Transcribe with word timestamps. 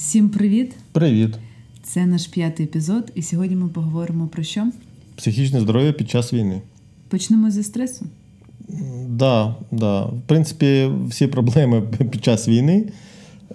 Всім 0.00 0.28
привіт! 0.28 0.74
Привіт! 0.92 1.34
Це 1.82 2.06
наш 2.06 2.26
п'ятий 2.26 2.66
епізод, 2.66 3.12
і 3.14 3.22
сьогодні 3.22 3.56
ми 3.56 3.68
поговоримо 3.68 4.26
про 4.26 4.42
що? 4.42 4.66
Психічне 5.16 5.60
здоров'я 5.60 5.92
під 5.92 6.10
час 6.10 6.32
війни. 6.32 6.62
Почнемо 7.08 7.50
зі 7.50 7.62
стресу. 7.62 8.06
Да, 9.08 9.56
да. 9.72 10.02
В 10.02 10.22
принципі, 10.26 10.90
всі 11.08 11.26
проблеми 11.26 11.82
під 12.10 12.24
час 12.24 12.48
війни 12.48 12.92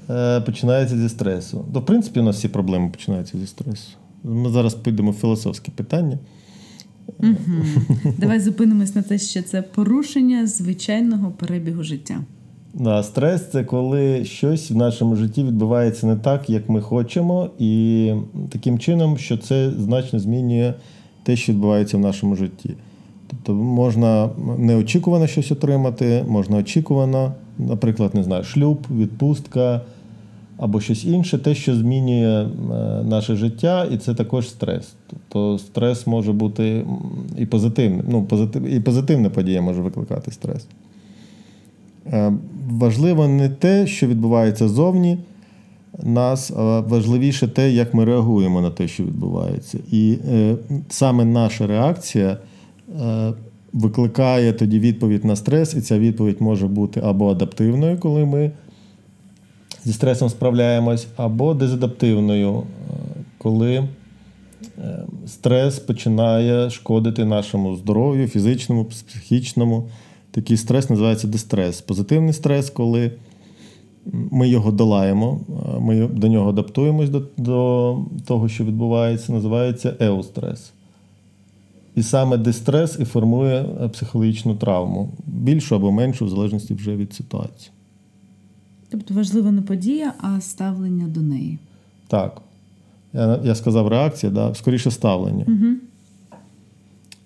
е, 0.09 0.41
починаються 0.41 0.97
зі 0.97 1.09
стресу. 1.09 1.65
То, 1.73 1.79
в 1.79 1.85
принципі, 1.85 2.19
у 2.19 2.23
нас 2.23 2.37
всі 2.37 2.47
проблеми 2.47 2.89
починаються 2.89 3.37
зі 3.37 3.47
стресу. 3.47 3.89
Ми 4.23 4.49
зараз 4.49 4.75
підемо 4.75 5.11
в 5.11 5.15
філософське 5.15 5.71
питання. 5.71 6.19
Угу. 7.19 7.35
Давай 8.17 8.39
зупинимось 8.39 8.95
на 8.95 9.01
те, 9.01 9.17
що 9.17 9.41
це 9.41 9.61
порушення 9.61 10.47
звичайного 10.47 11.31
перебігу 11.31 11.83
життя. 11.83 12.21
Стрес 13.03 13.45
це 13.51 13.63
коли 13.63 14.25
щось 14.25 14.71
в 14.71 14.75
нашому 14.75 15.15
житті 15.15 15.43
відбувається 15.43 16.07
не 16.07 16.15
так, 16.15 16.49
як 16.49 16.69
ми 16.69 16.81
хочемо, 16.81 17.49
і 17.59 18.13
таким 18.49 18.79
чином, 18.79 19.17
що 19.17 19.37
це 19.37 19.71
значно 19.71 20.19
змінює 20.19 20.73
те, 21.23 21.35
що 21.35 21.51
відбувається 21.51 21.97
в 21.97 21.99
нашому 21.99 22.35
житті. 22.35 22.73
Тобто 23.27 23.53
можна 23.53 24.29
неочікувано 24.57 25.27
щось 25.27 25.51
отримати, 25.51 26.25
можна 26.27 26.57
очікувано, 26.57 27.33
наприклад, 27.59 28.15
не 28.15 28.23
знаю, 28.23 28.43
шлюб, 28.43 28.87
відпустка 28.97 29.81
або 30.57 30.81
щось 30.81 31.05
інше, 31.05 31.37
те, 31.37 31.55
що 31.55 31.75
змінює 31.75 32.43
е, 32.43 32.47
наше 33.03 33.35
життя, 33.35 33.87
і 33.91 33.97
це 33.97 34.13
також 34.13 34.49
стрес. 34.49 34.93
Тобто 35.09 35.59
стрес 35.59 36.07
може 36.07 36.33
бути 36.33 36.85
і 37.37 37.45
позитивним. 37.45 38.05
Ну, 38.09 38.23
позитив, 38.23 38.63
і 38.63 38.79
позитивна 38.79 39.29
подія 39.29 39.61
може 39.61 39.81
викликати 39.81 40.31
стрес. 40.31 40.67
Е, 42.13 42.33
важливо 42.69 43.27
не 43.27 43.49
те, 43.49 43.87
що 43.87 44.07
відбувається 44.07 44.67
зовні 44.67 45.17
нас, 46.03 46.51
а 46.51 46.79
важливіше 46.79 47.47
те, 47.47 47.71
як 47.71 47.93
ми 47.93 48.05
реагуємо 48.05 48.61
на 48.61 48.69
те, 48.69 48.87
що 48.87 49.03
відбувається. 49.03 49.79
І 49.91 50.17
е, 50.31 50.55
саме 50.89 51.25
наша 51.25 51.67
реакція 51.67 52.37
е, 53.01 53.33
викликає 53.73 54.53
тоді 54.53 54.79
відповідь 54.79 55.25
на 55.25 55.35
стрес, 55.35 55.73
і 55.73 55.81
ця 55.81 55.99
відповідь 55.99 56.41
може 56.41 56.67
бути 56.67 57.01
або 57.03 57.31
адаптивною, 57.31 57.97
коли 57.99 58.25
ми 58.25 58.51
зі 59.85 59.93
стресом 59.93 60.29
справляємось, 60.29 61.07
або 61.15 61.53
дезадаптивною, 61.53 62.63
коли 63.37 63.87
стрес 65.27 65.79
починає 65.79 66.69
шкодити 66.69 67.25
нашому 67.25 67.75
здоров'ю, 67.75 68.27
фізичному, 68.27 68.85
психічному. 68.85 69.89
Такий 70.35 70.57
стрес 70.57 70.89
називається 70.89 71.27
дистрес. 71.27 71.81
Позитивний 71.81 72.33
стрес, 72.33 72.69
коли 72.69 73.11
ми 74.11 74.49
його 74.49 74.71
долаємо, 74.71 75.39
ми 75.79 76.07
до 76.07 76.27
нього 76.27 76.49
адаптуємось 76.49 77.09
до, 77.09 77.23
до 77.37 77.97
того, 78.25 78.49
що 78.49 78.63
відбувається, 78.63 79.33
називається 79.33 79.93
еустрес. 79.99 80.71
І 81.95 82.03
саме 82.03 82.37
дистрес 82.37 82.97
і 82.99 83.05
формує 83.05 83.63
психологічну 83.93 84.55
травму, 84.55 85.09
більшу 85.27 85.75
або 85.75 85.91
меншу, 85.91 86.25
в 86.25 86.29
залежності 86.29 86.73
вже 86.73 86.95
від 86.95 87.13
ситуації. 87.13 87.71
Тобто 88.89 89.13
важлива 89.13 89.51
не 89.51 89.61
подія, 89.61 90.13
а 90.21 90.41
ставлення 90.41 91.07
до 91.07 91.21
неї. 91.21 91.57
Так. 92.07 92.41
Я 93.13 93.39
я 93.43 93.55
сказав 93.55 93.87
реакція, 93.87 94.31
да? 94.31 94.53
скоріше 94.53 94.91
ставлення. 94.91 95.45
Угу. 95.47 95.75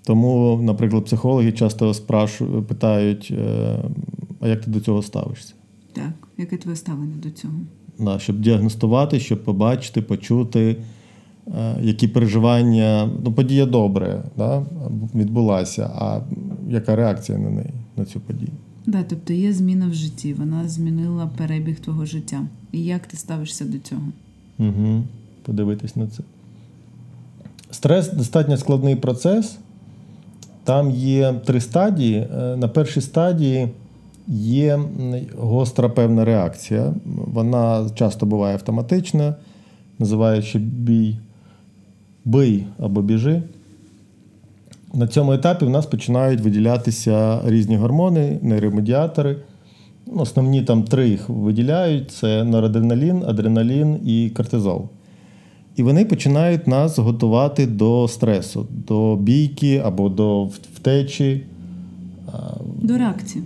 Тому, 0.04 0.60
наприклад, 0.64 1.06
психологи 1.06 1.52
часто 1.52 1.94
спрашують, 1.94 2.68
питають, 2.68 3.34
е, 3.38 3.78
а 4.40 4.48
як 4.48 4.66
ти 4.66 4.72
до 4.72 4.80
цього 4.80 5.02
ставишся? 5.02 5.54
Так, 5.94 6.28
яке 6.38 6.58
твоє 6.58 6.76
ставлення 6.76 7.16
до 7.24 7.30
цього? 7.30 7.54
Да, 8.00 8.20
Щоб 8.20 8.40
діагностувати, 8.40 9.20
щоб 9.20 9.44
побачити, 9.44 10.02
почути, 10.02 10.76
е, 11.48 11.76
які 11.82 12.08
переживання, 12.08 13.10
ну, 13.24 13.34
подія 13.34 13.66
добре, 13.66 14.24
да, 14.38 14.66
відбулася, 15.16 15.92
а 15.96 16.22
яка 16.70 16.96
реакція 16.96 17.38
на 17.38 17.50
неї, 17.50 17.70
на 17.98 18.06
цю 18.06 18.20
подію? 18.20 18.52
Да, 18.86 19.04
тобто 19.04 19.34
є 19.34 19.54
зміна 19.54 19.88
в 19.88 19.94
житті, 19.94 20.34
вона 20.34 20.68
змінила 20.68 21.30
перебіг 21.38 21.80
твого 21.80 22.06
життя. 22.06 22.42
І 22.72 22.84
як 22.84 23.08
ти 23.08 23.18
ставишся 23.18 23.66
до 23.66 23.78
цього? 23.78 24.02
Угу. 24.60 25.04
Подивитись 25.46 25.96
на 25.96 26.08
це. 26.08 26.24
Стрес 27.72 28.14
достатньо 28.14 28.58
складний 28.58 28.96
процес. 28.96 29.58
Там 30.70 30.92
є 30.92 31.34
три 31.46 31.62
стадії. 31.62 32.28
Е, 32.40 32.56
на 32.58 32.68
першій 32.68 33.02
стадії 33.02 33.70
є 34.28 34.80
гостра 35.38 35.90
певна 35.90 36.26
реакція. 36.26 36.94
Вона 37.06 37.90
часто 37.96 38.26
буває 38.26 38.54
автоматична, 38.54 39.36
називаючи 40.00 40.60
бій, 40.60 41.18
бий 42.26 42.66
або 42.80 43.02
біжи. 43.02 43.44
На 44.94 45.08
цьому 45.08 45.34
етапі 45.34 45.66
в 45.66 45.70
нас 45.70 45.86
починають 45.86 46.42
виділятися 46.42 47.42
різні 47.46 47.78
гормони, 47.78 48.40
нейромедіатори. 48.42 49.38
Основні 50.16 50.62
там 50.62 50.84
три 50.84 51.10
їх 51.10 51.30
виділяють: 51.30 52.12
це 52.12 52.44
норадреналін, 52.44 53.24
адреналін 53.28 54.00
і 54.06 54.30
кортизол. 54.30 54.90
І 55.80 55.84
вони 55.84 56.06
починають 56.06 56.68
нас 56.68 57.00
готувати 57.00 57.68
до 57.68 58.08
стресу, 58.08 58.68
до 58.88 59.16
бійки 59.16 59.82
або 59.86 60.10
до 60.10 60.44
втечі. 60.44 61.44
До 62.82 62.98
реакції. 62.98 63.44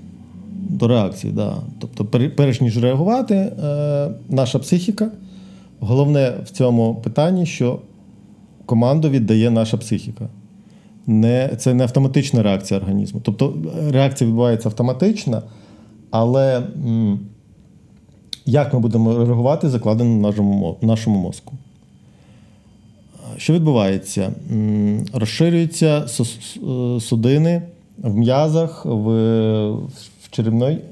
До 0.69 0.87
реакції, 0.87 1.33
так. 1.33 1.45
Да. 1.45 1.57
Тобто, 1.79 2.29
перш 2.35 2.61
ніж 2.61 2.77
реагувати, 2.77 3.35
е, 3.35 4.09
наша 4.29 4.59
психіка. 4.59 5.11
Головне 5.79 6.33
в 6.45 6.49
цьому 6.49 6.95
питанні, 6.95 7.45
що 7.45 7.79
команду 8.65 9.09
віддає 9.09 9.51
наша 9.51 9.77
психіка. 9.77 10.27
Не, 11.07 11.49
Це 11.57 11.73
не 11.73 11.83
автоматична 11.83 12.43
реакція 12.43 12.79
організму. 12.79 13.21
Тобто 13.23 13.53
реакція 13.89 14.27
відбувається 14.27 14.69
автоматично, 14.69 15.41
але 16.11 16.57
м, 16.57 17.19
як 18.45 18.73
ми 18.73 18.79
будемо 18.79 19.25
реагувати, 19.25 19.69
закладено 19.69 20.17
в 20.17 20.21
нашому, 20.21 20.77
в 20.81 20.85
нашому 20.85 21.19
мозку. 21.19 21.53
Що 23.37 23.53
відбувається? 23.53 24.31
Розширюються 25.13 26.07
судини 26.99 27.61
в 27.97 28.15
м'язах, 28.15 28.85
в 28.85 29.77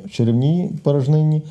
черевній 0.09 0.72
порожнині 0.84 1.41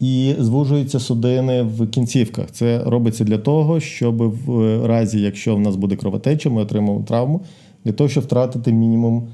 і 0.00 0.34
звужуються 0.38 1.00
судини 1.00 1.62
в 1.62 1.86
кінцівках. 1.86 2.50
Це 2.50 2.84
робиться 2.84 3.24
для 3.24 3.38
того, 3.38 3.80
щоб 3.80 4.16
в 4.16 4.86
разі, 4.86 5.20
якщо 5.20 5.56
в 5.56 5.60
нас 5.60 5.76
буде 5.76 5.96
кровотеча, 5.96 6.50
ми 6.50 6.62
отримаємо 6.62 7.04
травму, 7.08 7.40
для 7.84 7.92
того, 7.92 8.08
щоб 8.08 8.24
втратити 8.24 8.72
мінімум 8.72 9.28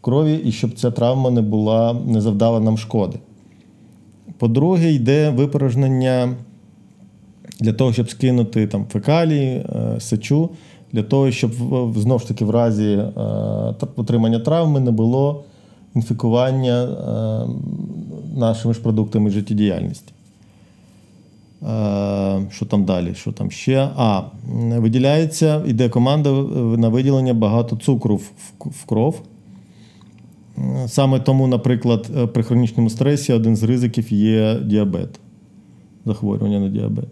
крові 0.00 0.40
і 0.44 0.52
щоб 0.52 0.74
ця 0.74 0.90
травма 0.90 1.30
не 1.30 1.42
була, 1.42 1.96
не 2.06 2.20
завдала 2.20 2.60
нам 2.60 2.78
шкоди. 2.78 3.18
По-друге, 4.38 4.92
йде 4.92 5.30
випорожнення 5.30 6.36
для 7.60 7.72
того, 7.72 7.92
щоб 7.92 8.10
скинути 8.10 8.66
там 8.66 8.86
фекалії, 8.92 9.56
е, 9.56 10.00
сечу, 10.00 10.50
для 10.92 11.02
того, 11.02 11.30
щоб 11.30 11.52
знову 11.96 12.18
ж 12.18 12.28
таки 12.28 12.44
в 12.44 12.50
разі 12.50 12.92
е, 12.92 13.10
отримання 13.96 14.38
травми 14.38 14.80
не 14.80 14.90
було 14.90 15.44
інфікування 15.94 16.82
е, 16.82 17.46
нашими 18.38 18.74
ж 18.74 18.80
продуктами 18.80 19.30
життєдіяльності. 19.30 20.12
Що 22.50 22.66
там 22.68 22.84
далі? 22.84 23.14
Що 23.14 23.32
там 23.32 23.50
ще? 23.50 23.88
А, 23.96 24.22
виділяється, 24.76 25.62
йде 25.66 25.88
команда 25.88 26.30
на 26.76 26.88
виділення 26.88 27.34
багато 27.34 27.76
цукру 27.76 28.20
в 28.58 28.84
кров. 28.86 29.20
Саме 30.86 31.20
тому, 31.20 31.46
наприклад, 31.46 32.10
при 32.34 32.42
хронічному 32.42 32.90
стресі 32.90 33.32
один 33.32 33.56
з 33.56 33.62
ризиків 33.62 34.12
є 34.12 34.60
діабет, 34.64 35.20
захворювання 36.04 36.60
на 36.60 36.68
діабет. 36.68 37.08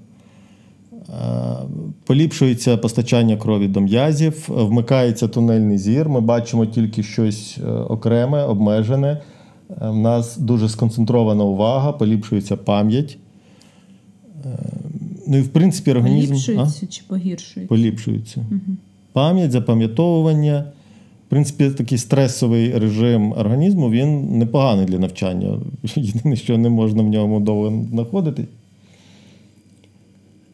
Поліпшується 2.05 2.77
постачання 2.77 3.37
крові 3.37 3.69
до 3.69 3.81
м'язів, 3.81 4.45
вмикається 4.49 5.29
тунельний 5.29 5.79
зір. 5.79 6.09
Ми 6.09 6.21
бачимо 6.21 6.67
тільки 6.67 7.03
щось 7.03 7.59
е, 7.65 7.71
окреме, 7.71 8.43
обмежене. 8.43 9.23
У 9.69 9.85
е, 9.85 9.93
нас 9.93 10.39
дуже 10.39 10.69
сконцентрована 10.69 11.45
увага, 11.45 11.93
поліпшується 11.93 12.57
пам'ять. 12.57 13.19
Е, 14.45 14.59
ну 15.27 15.37
і 15.37 15.41
в 15.41 15.49
принципі 15.49 15.91
організм. 15.91 16.29
Поліпшується 16.29 16.87
а? 16.87 16.93
чи 16.93 17.03
погіршується? 17.09 17.69
Поліпшується. 17.69 18.47
Угу. 18.51 18.77
Пам'ять, 19.13 19.53
запам'ятовування. 19.53 20.65
В 21.27 21.29
принципі, 21.29 21.71
такий 21.71 21.99
стресовий 21.99 22.79
режим 22.79 23.33
організму 23.33 23.91
він 23.91 24.39
непоганий 24.39 24.87
для 24.87 24.99
навчання. 24.99 25.59
Єдине, 25.97 26.37
що 26.37 26.59
не 26.59 26.69
можна 26.69 27.03
в 27.03 27.07
ньому 27.07 27.41
довго 27.41 27.85
знаходитись. 27.91 28.47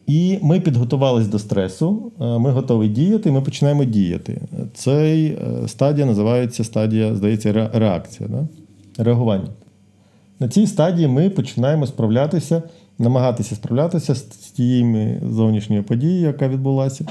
І 0.07 0.39
ми 0.41 0.59
підготувалися 0.59 1.29
до 1.29 1.39
стресу, 1.39 2.11
е, 2.21 2.37
ми 2.37 2.51
готові 2.51 2.87
діяти, 2.87 3.31
ми 3.31 3.41
починаємо 3.41 3.83
діяти. 3.83 4.41
Цей 4.73 5.25
е, 5.27 5.37
стадія 5.67 6.05
називається 6.05 6.63
стадія, 6.63 7.15
здається, 7.15 7.69
реакція, 7.73 8.29
да? 8.29 8.47
реагування. 9.03 9.49
На 10.39 10.49
цій 10.49 10.67
стадії 10.67 11.07
ми 11.07 11.29
починаємо 11.29 11.87
справлятися 11.87 12.61
намагатися 12.99 13.55
справлятися 13.55 14.15
з 14.15 14.21
тією 14.25 15.21
зовнішньою 15.31 15.83
подією, 15.83 16.27
яка 16.27 16.47
відбулася. 16.47 17.05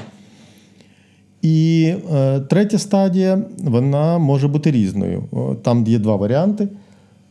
І 1.42 1.94
е, 2.12 2.40
третя 2.40 2.78
стадія 2.78 3.42
вона 3.58 4.18
може 4.18 4.48
бути 4.48 4.70
різною. 4.70 5.24
Там 5.62 5.86
є 5.86 5.98
два 5.98 6.16
варіанти. 6.16 6.68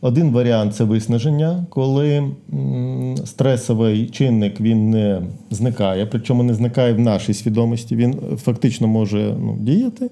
Один 0.04 0.30
варіант 0.30 0.74
це 0.74 0.84
виснаження, 0.84 1.66
коли 1.68 2.30
стресовий 3.24 4.06
чинник 4.06 4.60
він 4.60 4.90
не 4.90 5.22
зникає, 5.50 6.06
причому 6.06 6.42
не 6.42 6.54
зникає 6.54 6.92
в 6.92 6.98
нашій 6.98 7.34
свідомості. 7.34 7.96
Він 7.96 8.14
фактично 8.36 8.88
може 8.88 9.36
ну, 9.40 9.56
діяти, 9.60 10.10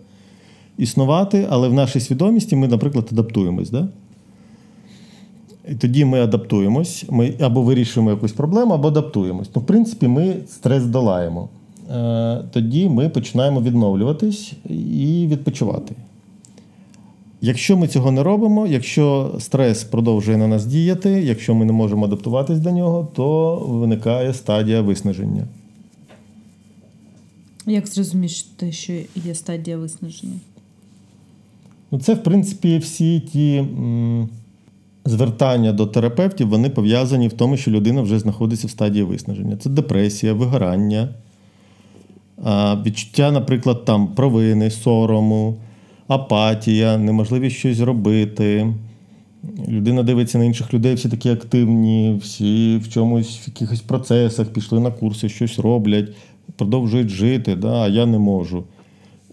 існувати, 0.79 1.47
але 1.51 1.69
в 1.69 1.75
нашій 1.75 2.01
свідомості 2.01 2.57
ми, 2.57 2.69
наприклад, 2.69 3.09
адаптуємось. 3.13 3.71
Да? 3.71 3.89
І 5.69 5.75
тоді 5.75 6.05
ми 6.05 6.21
адаптуємось, 6.21 7.05
ми 7.11 7.35
або 7.41 7.63
вирішуємо 7.63 8.11
якусь 8.11 8.33
проблему, 8.33 8.75
або 8.75 8.89
адаптуємось. 8.89 9.51
Ну, 9.55 9.63
в 9.63 9.67
принципі, 9.67 10.09
ми 10.09 10.37
стрес 10.49 10.85
долаємо. 10.85 11.49
Е, 11.91 12.39
тоді 12.51 12.89
ми 12.89 13.09
починаємо 13.09 13.61
відновлюватись 13.61 14.53
і 14.71 15.27
відпочивати. 15.31 15.95
Якщо 17.43 17.77
ми 17.77 17.89
цього 17.89 18.11
не 18.11 18.23
робимо, 18.23 18.67
якщо 18.67 19.35
стрес 19.39 19.85
продовжує 19.85 20.37
на 20.37 20.49
нас 20.49 20.67
діяти, 20.67 21.11
якщо 21.11 21.55
ми 21.55 21.65
не 21.65 21.73
можемо 21.73 22.05
адаптуватись 22.05 22.59
до 22.59 22.71
нього, 22.71 23.09
то 23.15 23.57
виникає 23.57 24.35
стадія 24.35 24.81
виснаження. 24.81 25.47
Як 27.67 27.87
зрозуміти, 27.87 28.73
що 28.73 28.93
є 29.25 29.35
стадія 29.35 29.77
виснаження? 29.77 30.37
Ну, 31.91 31.99
Це, 31.99 32.15
в 32.15 32.23
принципі, 32.23 32.79
всі 32.79 33.21
ті 33.21 33.57
м, 33.57 34.29
звертання 35.05 35.73
до 35.73 35.87
терапевтів 35.87 36.49
вони 36.49 36.71
пов'язані 36.71 37.29
в 37.29 37.33
тому, 37.33 37.57
що 37.57 37.71
людина 37.71 38.03
вже 38.03 38.19
знаходиться 38.19 38.67
в 38.67 38.71
стадії 38.71 39.05
виснаження. 39.05 39.57
Це 39.57 39.71
депресія, 39.71 40.33
вигорання, 40.33 41.09
відчуття, 42.87 43.31
наприклад, 43.31 43.85
там 43.85 44.09
провини, 44.09 44.71
сорому 44.71 45.57
апатія, 46.11 46.99
неможливість 46.99 47.57
щось 47.57 47.77
зробити. 47.77 48.75
Людина 49.69 50.03
дивиться 50.03 50.39
на 50.39 50.45
інших 50.45 50.75
людей, 50.75 50.95
всі 50.95 51.09
такі 51.09 51.31
активні, 51.31 52.19
всі 52.23 52.77
в 52.77 52.89
чомусь, 52.89 53.39
в 53.39 53.49
якихось 53.49 53.81
процесах 53.81 54.49
пішли 54.49 54.81
на 54.81 54.91
курси, 54.91 55.29
щось 55.29 55.59
роблять, 55.59 56.09
продовжують 56.57 57.09
жити, 57.09 57.57
да, 57.57 57.83
а 57.83 57.89
я 57.89 58.07
не 58.07 58.19
можу. 58.19 58.65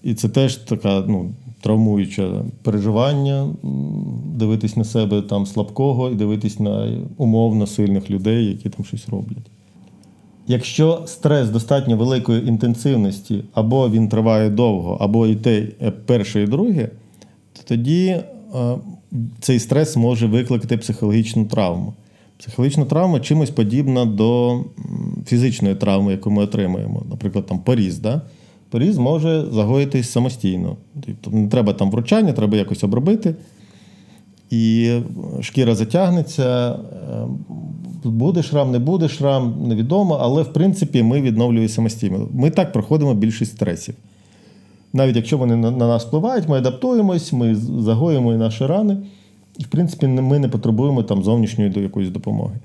І 0.04 0.14
це 0.14 0.30
теж 0.30 0.56
така 0.56 1.04
ну, 1.08 1.32
травмуюче 1.62 2.30
переживання, 2.64 3.48
дивитись 4.36 4.78
на 4.78 4.84
себе 4.84 5.22
там 5.22 5.46
слабкого 5.46 6.10
і 6.10 6.16
дивитись 6.16 6.60
на 6.60 6.98
умовно 7.18 7.68
сильних 7.68 8.10
людей, 8.10 8.46
які 8.46 8.70
там 8.70 8.86
щось 8.86 9.10
роблять. 9.10 9.52
Якщо 10.48 11.04
стрес 11.06 11.50
достатньо 11.50 11.98
великої 11.98 12.48
інтенсивності, 12.48 13.44
або 13.54 13.90
він 13.90 14.10
триває 14.10 14.50
довго, 14.50 14.98
або 15.02 15.28
і 15.28 15.36
те 15.36 15.68
е, 15.82 15.92
перше 15.92 16.44
і 16.44 16.48
друге, 16.48 16.90
то 17.54 17.62
тоді 17.66 18.08
е, 18.08 18.24
цей 19.40 19.60
стрес 19.60 19.98
може 19.98 20.28
викликати 20.28 20.78
психологічну 20.78 21.46
травму. 21.46 21.94
Психологічна 22.38 22.86
травма 22.86 23.20
чимось 23.20 23.50
подібна 23.50 24.06
до 24.06 24.60
фізичної 25.26 25.76
травми, 25.76 26.12
яку 26.12 26.32
ми 26.32 26.44
отримуємо. 26.44 27.04
Наприклад, 27.10 27.46
там 27.46 27.60
поріз. 27.60 28.00
Да? 28.00 28.22
Поріз 28.70 28.98
може 28.98 29.46
загоїтись 29.52 30.10
самостійно. 30.10 30.78
Тобто 31.06 31.32
не 31.32 31.48
треба 31.48 31.74
там 31.74 31.92
вручання, 31.92 32.34
треба 32.34 32.58
якось 32.58 32.84
обробити. 32.84 33.36
І 34.50 34.92
шкіра 35.42 35.76
затягнеться, 35.76 36.72
е, 36.72 37.28
буде 38.04 38.44
шрам, 38.44 38.72
не 38.72 38.80
буде 38.80 39.10
шрам, 39.10 39.56
невідомо, 39.68 40.18
але 40.22 40.42
в 40.42 40.54
принципі 40.54 41.04
ми 41.04 41.22
відновлюємо 41.22 41.70
самостійно. 41.70 42.28
Ми 42.34 42.50
так 42.50 42.74
проходимо 42.74 43.14
більшість 43.14 43.52
стресів. 43.52 43.96
Навіть 44.94 45.16
якщо 45.16 45.38
вони 45.38 45.56
на 45.56 45.72
нас 45.72 46.06
впливають, 46.06 46.50
ми 46.50 46.58
адаптуємось, 46.58 47.34
ми 47.34 47.56
загоїмо 47.56 48.34
наші 48.34 48.66
рани, 48.66 48.98
і, 49.58 49.64
в 49.64 49.68
принципі, 49.68 50.08
ми 50.08 50.40
не 50.40 50.48
потребуємо 50.48 51.04
там 51.04 51.24
зовнішньої 51.24 51.72
якоїсь 51.76 52.10
допомоги. 52.10 52.56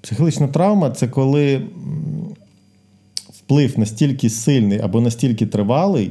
Психологічна 0.00 0.48
травма 0.48 0.90
це 0.90 1.08
коли 1.08 1.62
вплив 3.32 3.78
настільки 3.78 4.30
сильний 4.30 4.78
або 4.78 5.00
настільки 5.00 5.46
тривалий, 5.46 6.10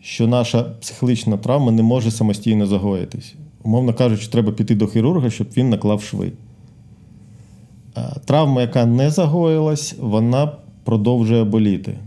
що 0.00 0.26
наша 0.26 0.62
психологічна 0.62 1.36
травма 1.36 1.72
не 1.72 1.82
може 1.82 2.10
самостійно 2.10 2.66
загоїтись. 2.66 3.34
Умовно 3.62 3.94
кажучи, 3.94 4.28
треба 4.30 4.52
піти 4.52 4.74
до 4.74 4.86
хірурга, 4.86 5.30
щоб 5.30 5.46
він 5.56 5.70
наклав 5.70 6.02
шви. 6.02 6.32
Травма, 8.24 8.60
яка 8.60 8.86
не 8.86 9.10
загоїлась, 9.10 9.94
вона 10.00 10.52
продовжує 10.84 11.44
боліти, 11.44 11.98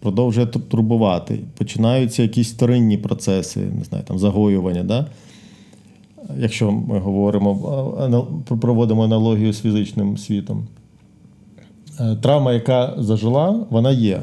продовжує 0.00 0.46
турбувати. 0.46 1.38
Починаються 1.58 2.22
якісь 2.22 2.52
вторинні 2.52 2.98
процеси, 2.98 3.60
не 3.60 3.84
знаю, 3.84 4.04
там 4.04 4.18
загоювання. 4.18 4.82
Да? 4.82 5.06
Якщо 6.38 6.72
ми 6.72 6.98
говоримо, 6.98 7.54
проводимо 8.60 9.04
аналогію 9.04 9.52
з 9.52 9.60
фізичним 9.60 10.16
світом. 10.16 10.66
Е, 12.00 12.16
травма, 12.16 12.52
яка 12.52 12.94
зажила, 12.98 13.66
вона 13.70 13.90
є. 13.90 14.20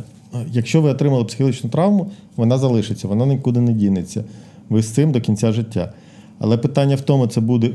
Якщо 0.51 0.81
ви 0.81 0.89
отримали 0.89 1.23
психологічну 1.23 1.69
травму, 1.69 2.11
вона 2.35 2.57
залишиться, 2.57 3.07
вона 3.07 3.25
нікуди 3.25 3.59
не 3.59 3.73
дінеться. 3.73 4.23
Ви 4.69 4.81
з 4.81 4.93
цим 4.93 5.11
до 5.11 5.21
кінця 5.21 5.51
життя. 5.51 5.93
Але 6.39 6.57
питання 6.57 6.95
в 6.95 7.01
тому, 7.01 7.27
це 7.27 7.41
буде, 7.41 7.71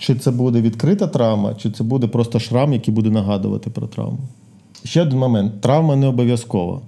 чи, 0.00 0.14
це 0.14 0.30
буде 0.30 0.60
відкрита 0.60 1.06
травма, 1.06 1.54
чи 1.54 1.70
це 1.70 1.84
буде 1.84 2.06
просто 2.06 2.38
шрам, 2.38 2.72
який 2.72 2.94
буде 2.94 3.10
нагадувати 3.10 3.70
про 3.70 3.86
травму. 3.86 4.18
Ще 4.84 5.02
один 5.02 5.18
момент: 5.18 5.60
травма 5.60 5.96
не 5.96 6.06
обов'язкова. 6.06 6.80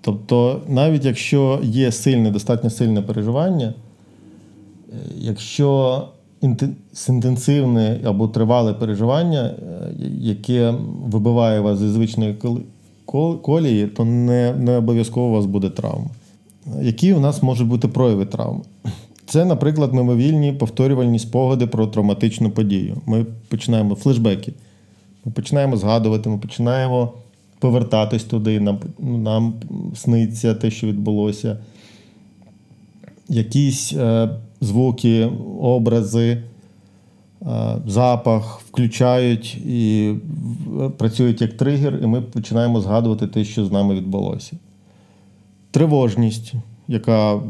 Тобто, 0.00 0.60
навіть 0.68 1.04
якщо 1.04 1.60
є 1.62 1.92
сильне, 1.92 2.30
достатньо 2.30 2.70
сильне 2.70 3.02
переживання, 3.02 3.74
е, 4.92 4.96
якщо 5.18 6.02
інтенсивне 7.08 8.00
або 8.04 8.28
тривале 8.28 8.74
переживання, 8.74 9.40
е, 9.42 9.92
яке 10.20 10.74
вибиває 11.06 11.60
вас 11.60 11.78
зі 11.78 11.88
звичної 11.88 12.36
колії, 13.42 13.86
то 13.86 14.04
не 14.04 14.54
не 14.54 14.76
обов'язково 14.76 15.26
у 15.26 15.32
вас 15.32 15.46
буде 15.46 15.70
травма. 15.70 16.10
Які 16.82 17.14
у 17.14 17.20
нас 17.20 17.42
можуть 17.42 17.68
бути 17.68 17.88
прояви 17.88 18.26
травми? 18.26 18.60
Це, 19.26 19.44
наприклад, 19.44 19.94
мимовільні 19.94 20.52
повторювальні 20.52 21.18
спогади 21.18 21.66
про 21.66 21.86
травматичну 21.86 22.50
подію. 22.50 22.96
Ми 23.06 23.26
починаємо 23.48 23.94
флешбеки. 23.94 24.52
Ми 25.24 25.32
починаємо 25.32 25.76
згадувати, 25.76 26.28
ми 26.28 26.38
починаємо 26.38 27.12
повертатись 27.58 28.24
туди, 28.24 28.60
нам, 28.60 28.78
нам 28.98 29.54
сниться 29.94 30.54
те, 30.54 30.70
що 30.70 30.86
відбулося. 30.86 31.58
Якісь 33.28 33.92
е, 33.92 34.28
звуки, 34.60 35.30
образи, 35.60 36.30
е, 36.30 37.76
запах 37.86 38.60
включають 38.60 39.54
і 39.54 40.14
працюють 40.96 41.40
як 41.40 41.52
тригер, 41.52 41.98
і 42.02 42.06
ми 42.06 42.22
починаємо 42.22 42.80
згадувати 42.80 43.26
те, 43.26 43.44
що 43.44 43.64
з 43.64 43.72
нами 43.72 43.94
відбулося. 43.94 44.52
Тривожність 45.70 46.54
яка 46.88 47.34
е, 47.34 47.40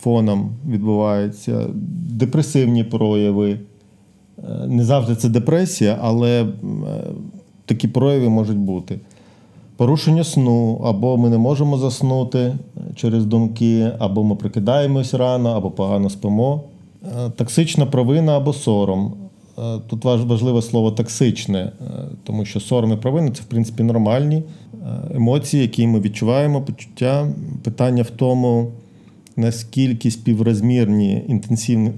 фоном 0.00 0.50
відбувається, 0.68 1.66
депресивні 2.10 2.84
прояви. 2.84 3.50
Е, 3.50 4.66
не 4.66 4.84
завжди 4.84 5.14
це 5.14 5.28
депресія, 5.28 5.98
але 6.02 6.42
е, 6.42 6.48
такі 7.64 7.88
прояви 7.88 8.28
можуть 8.28 8.58
бути. 8.58 9.00
Порушення 9.76 10.24
сну, 10.24 10.80
або 10.84 11.16
ми 11.16 11.28
не 11.28 11.38
можемо 11.38 11.78
заснути 11.78 12.54
через 12.94 13.26
думки, 13.26 13.90
або 13.98 14.24
ми 14.24 14.36
прикидаємось 14.36 15.14
рано, 15.14 15.50
або 15.50 15.70
погано 15.70 16.10
спимо. 16.10 16.62
Токсична 17.36 17.86
провина 17.86 18.36
або 18.36 18.52
сором. 18.52 19.27
Тут 19.88 20.04
важливе 20.04 20.62
слово 20.62 20.90
токсичне, 20.90 21.72
тому 22.24 22.44
що 22.44 22.60
сором 22.60 22.92
і 22.92 22.96
провина 22.96 23.30
це 23.30 23.42
в 23.42 23.44
принципі 23.44 23.82
нормальні 23.82 24.42
емоції, 25.14 25.62
які 25.62 25.86
ми 25.86 26.00
відчуваємо, 26.00 26.62
почуття. 26.62 27.28
Питання 27.62 28.02
в 28.02 28.10
тому, 28.10 28.72
наскільки 29.36 30.10
співрозмірні 30.10 31.24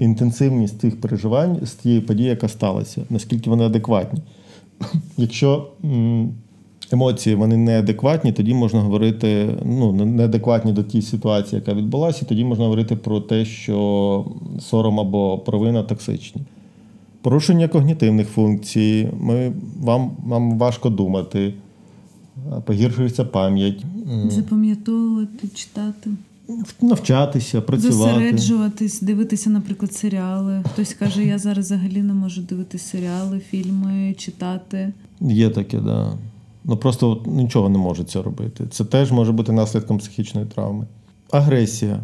інтенсивність 0.00 0.80
цих 0.80 1.00
переживань 1.00 1.58
з 1.62 1.72
тієї 1.72 2.00
події, 2.00 2.28
яка 2.28 2.48
сталася, 2.48 3.02
наскільки 3.10 3.50
вони 3.50 3.64
адекватні. 3.64 4.20
Якщо 5.16 5.66
емоції 6.92 7.36
вони 7.36 7.56
неадекватні, 7.56 8.32
тоді 8.32 8.54
можна 8.54 8.80
говорити, 8.80 9.48
ну, 9.64 9.92
неадекватні 9.92 10.72
до 10.72 10.82
тієї 10.82 11.06
ситуації, 11.06 11.60
яка 11.60 11.74
відбулася, 11.74 12.24
тоді 12.24 12.44
можна 12.44 12.64
говорити 12.64 12.96
про 12.96 13.20
те, 13.20 13.44
що 13.44 14.26
сором 14.60 15.00
або 15.00 15.38
провина 15.38 15.82
токсичні. 15.82 16.42
Порушення 17.22 17.68
когнітивних 17.68 18.28
функцій, 18.28 19.08
ми, 19.20 19.52
вам, 19.80 20.10
вам 20.26 20.58
важко 20.58 20.90
думати 20.90 21.54
погіршується 22.64 23.24
пам'ять. 23.24 23.84
Запам'ятовувати, 24.28 25.48
читати. 25.54 26.10
Навчатися, 26.80 27.60
працювати. 27.60 28.12
Зосереджуватись, 28.12 29.00
дивитися, 29.00 29.50
наприклад, 29.50 29.92
серіали. 29.92 30.62
Хтось 30.72 30.94
каже, 30.94 31.24
я 31.24 31.38
зараз 31.38 31.64
взагалі 31.64 32.02
не 32.02 32.12
можу 32.12 32.42
дивитися 32.42 32.88
серіали, 32.88 33.40
фільми, 33.50 34.14
читати. 34.18 34.92
Є 35.20 35.50
таке, 35.50 35.76
так. 35.76 35.86
Да. 35.86 36.12
Ну 36.64 36.76
просто 36.76 37.22
нічого 37.26 37.68
не 37.68 37.78
може 37.78 38.04
це 38.04 38.22
робити. 38.22 38.64
Це 38.70 38.84
теж 38.84 39.12
може 39.12 39.32
бути 39.32 39.52
наслідком 39.52 39.98
психічної 39.98 40.46
травми. 40.46 40.86
Агресія. 41.30 42.00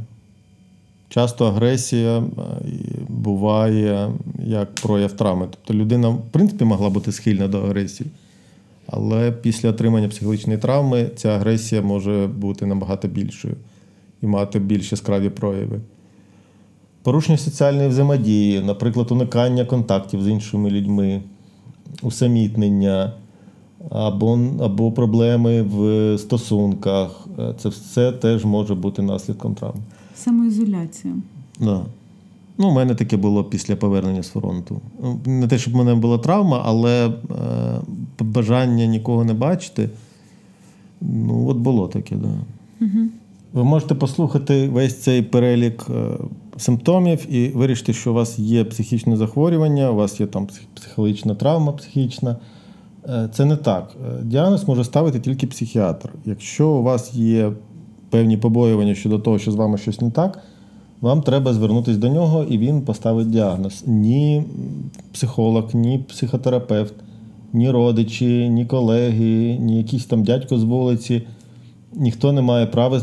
Часто 1.09 1.47
агресія 1.47 2.23
буває 3.09 4.11
як 4.47 4.75
прояв 4.75 5.13
травми. 5.13 5.49
Тобто 5.51 5.75
людина, 5.75 6.09
в 6.09 6.23
принципі, 6.31 6.65
могла 6.65 6.91
бути 6.91 7.13
схильна 7.13 7.49
до 7.49 7.63
агресії, 7.63 8.11
але 8.87 9.33
після 9.33 9.69
отримання 9.69 10.09
психологічної 10.09 10.59
травми 10.59 11.11
ця 11.17 11.29
агресія 11.29 11.83
може 11.83 12.27
бути 12.27 12.67
набагато 12.67 13.09
більшою 13.09 13.55
і 14.23 14.27
мати 14.27 14.59
більш 14.59 14.93
яскраві 14.93 15.29
прояви. 15.29 15.81
Порушення 17.03 17.39
соціальної 17.39 17.89
взаємодії, 17.89 18.61
наприклад, 18.61 19.13
уникання 19.13 19.65
контактів 19.65 20.23
з 20.23 20.29
іншими 20.29 20.71
людьми, 20.71 21.23
усамітнення 22.03 23.13
або 23.91 24.39
або 24.61 24.93
проблеми 24.93 25.63
в 25.63 26.19
стосунках. 26.19 27.27
Це 27.59 27.69
все 27.69 28.13
теж 28.13 28.45
може 28.45 28.75
бути 28.75 29.03
наслідком 29.03 29.55
травми. 29.55 29.81
Самоізоляція. 30.17 31.15
Да. 31.61 31.83
Ну, 32.59 32.69
У 32.69 32.73
мене 32.73 32.95
таке 32.95 33.17
було 33.17 33.45
після 33.45 33.77
повернення 33.77 34.23
з 34.23 34.29
фронту. 34.29 34.81
Ну, 35.03 35.21
не 35.27 35.49
те, 35.49 35.59
щоб 35.59 35.75
в 35.75 35.77
мене 35.77 35.95
була 35.95 36.19
травма, 36.19 36.63
але 36.65 37.09
е, 37.09 37.13
бажання 38.21 38.87
нікого 38.87 39.25
не 39.25 39.35
бачити. 39.35 39.91
Ну, 41.01 41.49
от 41.49 41.57
було 41.57 41.89
таке, 41.89 42.17
да. 42.17 42.29
Угу. 42.81 43.09
Ви 43.53 43.65
можете 43.65 43.95
послухати 43.95 44.69
весь 44.69 44.97
цей 44.97 45.23
перелік 45.23 45.87
е, 45.91 46.09
симптомів 46.57 47.35
і 47.35 47.49
вирішити, 47.49 47.93
що 47.93 48.11
у 48.11 48.15
вас 48.15 48.39
є 48.39 48.65
психічне 48.65 49.17
захворювання, 49.17 49.91
у 49.91 49.95
вас 49.95 50.21
є 50.21 50.27
там 50.27 50.49
психологічна 50.75 51.35
травма 51.35 51.73
психічна. 51.73 52.37
Е, 53.09 53.29
це 53.33 53.45
не 53.45 53.57
так. 53.57 53.97
Е, 54.07 54.23
діагноз 54.23 54.69
може 54.69 54.85
ставити 54.85 55.21
тільки 55.21 55.47
психіатр. 55.47 56.11
Якщо 56.25 56.69
у 56.69 56.83
вас 56.83 57.15
є 57.15 57.53
певні 58.17 58.37
побоювання 58.37 58.95
щодо 58.95 59.19
того, 59.19 59.39
що 59.39 59.53
з 59.53 59.55
вами 59.55 59.79
щось 59.79 60.01
не 60.01 60.11
так, 60.11 60.43
вам 61.01 61.23
треба 61.23 61.55
звернутися 61.55 61.99
до 61.99 62.09
нього 62.09 62.45
і 62.45 62.59
він 62.59 62.83
поставить 62.83 63.31
діагноз. 63.31 63.85
Ні 63.87 64.45
психолог, 65.13 65.75
ні 65.75 65.99
психотерапевт, 65.99 66.95
ні 67.53 67.71
родичі, 67.71 68.49
ні 68.49 68.67
колеги, 68.67 69.59
ні 69.61 69.79
якийсь 69.79 70.05
там 70.05 70.25
дядько 70.25 70.59
з 70.59 70.65
вулиці. 70.65 71.23
Ніхто 71.95 72.33
не 72.33 72.43
має 72.43 72.67
права 72.67 73.03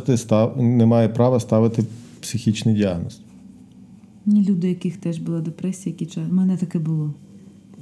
не 0.58 0.86
має 0.86 1.10
права 1.10 1.40
ставити 1.40 1.84
психічний 2.22 2.76
діагноз. 2.76 3.20
Ні 4.26 4.46
люди, 4.46 4.70
яких 4.70 4.98
теж 4.98 5.18
була 5.18 5.42
депресія, 5.42 5.96
які. 6.00 6.20
У 6.20 6.34
мене 6.34 6.58
таке 6.58 6.80
було. 6.80 7.14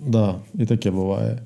Так, 0.03 0.11
да, 0.11 0.35
і 0.55 0.65
таке 0.65 0.91
буває. 0.91 1.39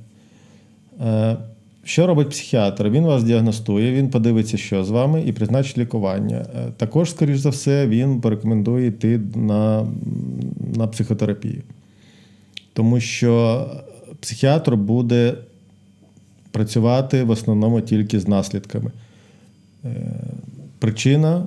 Е, 1.02 1.38
що 1.86 2.08
робить 2.08 2.30
психіатр? 2.30 2.90
Він 2.90 3.04
вас 3.04 3.24
діагностує, 3.24 3.94
він 3.94 4.10
подивиться, 4.10 4.58
що 4.58 4.84
з 4.84 4.90
вами, 4.90 5.24
і 5.26 5.32
призначить 5.32 5.78
лікування. 5.78 6.46
Е, 6.56 6.72
також, 6.78 7.10
скоріш 7.10 7.38
за 7.38 7.50
все, 7.50 7.88
він 7.88 8.22
порекомендує 8.22 8.88
йти 8.88 9.22
на, 9.36 9.88
на 10.76 10.88
психотерапію. 10.88 11.62
Тому 12.74 13.00
що 13.00 13.66
психіатр 14.20 14.76
буде 14.76 15.34
працювати 16.52 17.24
в 17.24 17.30
основному 17.30 17.82
тільки 17.82 18.20
з 18.20 18.28
наслідками. 18.28 18.92
Е, 19.86 19.90
причина 20.80 21.46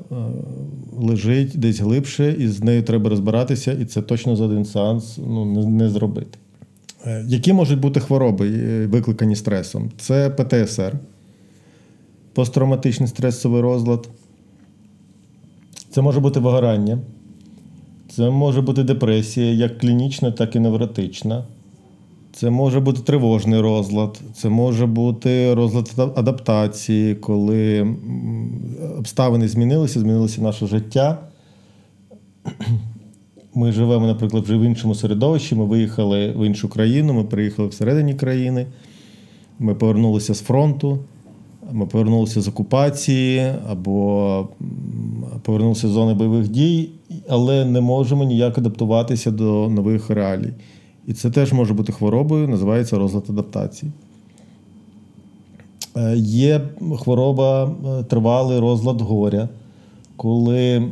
лежить 0.99 1.52
десь 1.57 1.80
глибше, 1.80 2.37
і 2.38 2.49
з 2.49 2.62
нею 2.62 2.83
треба 2.83 3.11
розбиратися, 3.11 3.73
і 3.73 3.85
це 3.85 4.02
точно 4.02 4.37
за 4.37 4.45
один 4.45 4.64
сеанс 4.64 5.18
ну, 5.18 5.68
не 5.68 5.88
зробити. 5.90 6.38
Е, 7.06 7.24
які 7.28 7.52
можуть 7.52 7.80
бути 7.80 8.00
хвороби, 8.00 8.48
е, 8.48 8.86
викликані 8.86 9.36
стресом? 9.36 9.90
Це 9.98 10.30
ПТСР, 10.30 10.92
посттравматичний 12.34 13.08
стресовий 13.08 13.60
розлад. 13.62 14.08
Це 15.90 16.02
може 16.02 16.20
бути 16.20 16.40
вигорання, 16.40 16.98
це 18.10 18.30
може 18.30 18.60
бути 18.60 18.82
депресія, 18.82 19.52
як 19.52 19.78
клінічна, 19.78 20.32
так 20.32 20.56
і 20.56 20.60
невротична. 20.60 21.44
Це 22.32 22.50
може 22.50 22.80
бути 22.80 23.00
тривожний 23.00 23.60
розлад, 23.60 24.20
це 24.34 24.48
може 24.48 24.86
бути 24.86 25.54
розлад 25.54 26.12
адаптації, 26.16 27.14
коли 27.14 27.96
обставини 28.98 29.48
змінилися, 29.48 30.00
змінилося 30.00 30.42
наше 30.42 30.66
життя. 30.66 31.18
Ми 33.58 33.72
живемо, 33.72 34.06
наприклад, 34.06 34.44
вже 34.44 34.56
в 34.56 34.62
іншому 34.62 34.94
середовищі. 34.94 35.54
Ми 35.54 35.64
виїхали 35.64 36.30
в 36.36 36.46
іншу 36.46 36.68
країну, 36.68 37.14
ми 37.14 37.24
приїхали 37.24 37.68
всередині 37.68 38.14
країни, 38.14 38.66
ми 39.58 39.74
повернулися 39.74 40.34
з 40.34 40.40
фронту, 40.40 40.98
ми 41.72 41.86
повернулися 41.86 42.40
з 42.40 42.48
окупації 42.48 43.52
або 43.68 44.48
повернулися 45.42 45.88
з 45.88 45.90
зони 45.90 46.14
бойових 46.14 46.48
дій, 46.48 46.88
але 47.28 47.64
не 47.64 47.80
можемо 47.80 48.24
ніяк 48.24 48.58
адаптуватися 48.58 49.30
до 49.30 49.68
нових 49.68 50.10
реалій. 50.10 50.52
І 51.06 51.12
це 51.12 51.30
теж 51.30 51.52
може 51.52 51.74
бути 51.74 51.92
хворобою, 51.92 52.48
називається 52.48 52.98
розлад 52.98 53.24
адаптації. 53.28 53.92
Е, 55.96 56.16
є 56.16 56.60
хвороба, 56.98 57.64
е, 57.64 58.02
тривалий 58.02 58.58
розлад 58.58 59.00
горя, 59.00 59.48
коли 60.16 60.88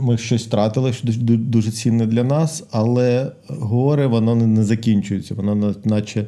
ми 0.00 0.18
щось 0.18 0.46
втратили, 0.46 0.92
що 0.92 1.08
дуже 1.26 1.70
цінне 1.70 2.06
для 2.06 2.24
нас, 2.24 2.64
але 2.70 3.32
горе 3.48 4.06
воно 4.06 4.34
не 4.34 4.64
закінчується, 4.64 5.34
воно 5.34 5.74
наче 5.84 6.26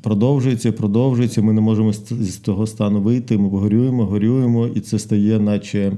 продовжується, 0.00 0.72
продовжується. 0.72 1.42
Ми 1.42 1.52
не 1.52 1.60
можемо 1.60 1.92
з 2.10 2.36
того 2.36 2.66
стану 2.66 3.00
вийти. 3.00 3.38
Ми 3.38 3.48
горюємо, 3.48 4.04
горюємо, 4.04 4.66
і 4.66 4.80
це 4.80 4.98
стає, 4.98 5.40
наче 5.40 5.92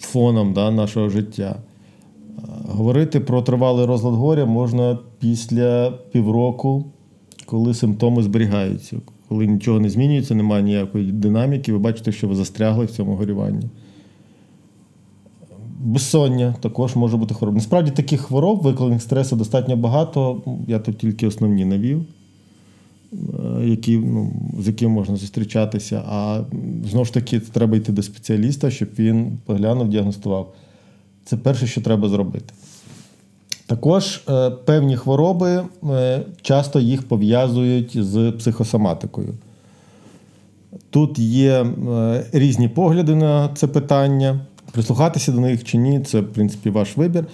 фоном 0.00 0.52
да, 0.52 0.70
нашого 0.70 1.08
життя. 1.08 1.56
Говорити 2.68 3.20
про 3.20 3.42
тривалий 3.42 3.86
розлад 3.86 4.14
горя 4.14 4.46
можна 4.46 4.98
після 5.18 5.90
півроку, 5.90 6.84
коли 7.46 7.74
симптоми 7.74 8.22
зберігаються. 8.22 8.96
Коли 9.28 9.46
нічого 9.46 9.80
не 9.80 9.90
змінюється, 9.90 10.34
немає 10.34 10.62
ніякої 10.62 11.12
динаміки, 11.12 11.72
ви 11.72 11.78
бачите, 11.78 12.12
що 12.12 12.28
ви 12.28 12.34
застрягли 12.34 12.84
в 12.84 12.90
цьому 12.90 13.16
горюванні. 13.16 13.68
Безсоння 15.84 16.54
також 16.60 16.96
може 16.96 17.16
бути 17.16 17.34
хвороб. 17.34 17.54
Насправді 17.54 17.90
таких 17.90 18.20
хвороб, 18.20 18.62
викликаних 18.62 19.02
стресу, 19.02 19.36
достатньо 19.36 19.76
багато. 19.76 20.42
Я 20.68 20.78
тут 20.78 20.98
тільки 20.98 21.26
основні 21.26 21.64
навів, 21.64 22.04
е, 23.12 23.16
які, 23.64 23.98
ну, 23.98 24.32
з 24.60 24.66
якими 24.66 24.94
можна 24.94 25.16
зустрічатися. 25.16 26.02
А 26.08 26.40
знову 26.90 27.04
ж 27.04 27.14
таки, 27.14 27.40
треба 27.40 27.76
йти 27.76 27.92
до 27.92 28.02
спеціаліста, 28.02 28.70
щоб 28.70 28.88
він 28.98 29.38
поглянув, 29.44 29.88
діагностував. 29.88 30.52
Це 31.24 31.36
перше, 31.36 31.66
що 31.66 31.80
треба 31.80 32.08
зробити. 32.08 32.54
Також 33.66 34.22
е, 34.28 34.50
певні 34.50 34.96
хвороби 34.96 35.64
е, 35.90 36.22
часто 36.42 36.80
їх 36.80 37.02
пов'язують 37.02 38.04
з 38.04 38.32
психосоматикою. 38.32 39.34
Тут 40.90 41.18
є 41.18 41.66
різні 42.32 42.68
погляди 42.68 43.14
на 43.14 43.48
це 43.54 43.66
питання. 43.66 44.40
Прислухатися 44.74 45.32
до 45.32 45.40
них 45.40 45.64
чи 45.64 45.78
ні, 45.78 46.00
це 46.00 46.20
в 46.20 46.32
принципі 46.32 46.70
ваш 46.70 46.96
вибір. 46.96 47.26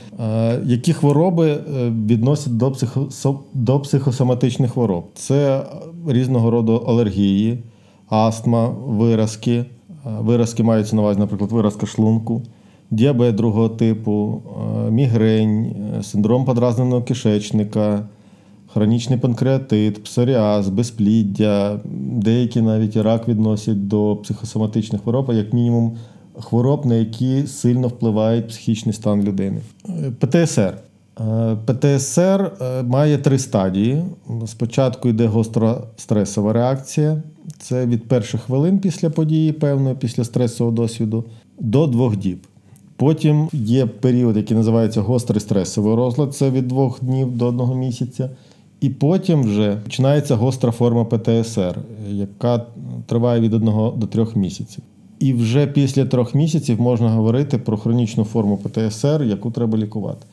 Які 0.65 0.93
хвороби 0.93 1.51
е, 1.51 1.91
відносять 2.07 2.57
до 2.57 2.71
психо... 2.71 3.09
до 3.55 3.81
психосоматичних 3.81 4.71
хвороб? 4.71 5.05
Це 5.15 5.63
різного 6.09 6.51
роду 6.51 6.75
алергії, 6.75 7.63
астма, 8.09 8.69
виразки. 8.69 9.65
Виразки 10.21 10.63
маються 10.63 10.97
на 10.97 11.03
увазі, 11.03 11.21
наприклад, 11.21 11.53
виразка 11.53 11.87
шлунку, 11.87 12.43
діабет 12.91 13.35
другого 13.35 13.69
типу, 13.69 14.43
мігрень, 14.91 15.75
синдром 16.03 16.45
подразненого 16.45 17.03
кишечника, 17.03 18.09
хронічний 18.73 19.19
панкреатит, 19.19 20.05
псоріаз, 20.05 20.69
безпліддя, 20.69 21.81
деякі 22.17 22.61
навіть 22.61 22.97
рак 22.97 23.29
відносять 23.29 23.89
до 23.89 24.17
психосоматичних 24.17 25.03
хвороб, 25.03 25.31
а 25.31 25.35
як 25.35 25.53
мінімум 25.53 25.97
хвороб, 26.41 26.87
на 26.87 26.95
які 26.95 27.47
сильно 27.47 27.89
впливають 27.89 28.49
психічний 28.49 28.93
стан 28.93 29.23
людини. 29.23 29.61
ПТСР. 30.19 30.75
Е, 31.21 31.57
ПТСР 31.67 32.53
е, 32.61 32.83
має 32.83 33.19
три 33.19 33.39
стадії. 33.39 34.05
Спочатку 34.47 35.09
йде 35.09 35.27
гостра 35.27 35.83
стресова 35.97 36.53
реакція. 36.53 37.23
Це 37.59 37.87
від 37.87 38.09
перших 38.09 38.41
хвилин 38.41 38.79
після 38.79 39.11
події, 39.11 39.53
певної, 39.53 39.95
після 39.95 40.25
стресового 40.25 40.77
досвіду, 40.77 41.25
до 41.59 41.87
двох 41.87 42.17
діб. 42.17 42.47
Потім 42.97 43.49
є 43.53 43.87
період, 43.87 44.37
який 44.37 44.57
називається 44.57 45.01
гострий 45.01 45.41
стресовий 45.41 45.95
розлад, 45.95 46.35
це 46.35 46.51
від 46.51 46.69
двох 46.69 47.05
днів 47.05 47.37
до 47.37 47.47
одного 47.47 47.75
місяця. 47.75 48.31
І 48.81 48.91
потім 48.91 49.43
вже 49.43 49.77
починається 49.77 50.35
гостра 50.35 50.71
форма 50.71 51.05
ПТСР, 51.05 51.79
яка 52.09 52.67
триває 53.07 53.41
від 53.41 53.55
одного 53.55 53.91
до 53.91 54.07
трьох 54.07 54.37
місяців. 54.37 54.85
І 55.21 55.33
вже 55.33 55.67
після 55.67 56.05
трьох 56.05 56.35
місяців 56.35 56.81
можна 56.81 57.11
говорити 57.11 57.59
про 57.59 57.77
хронічну 57.77 58.25
форму 58.25 58.57
ПТСР, 58.57 59.23
яку 59.23 59.51
треба 59.51 59.79
лікувати. 59.79 60.27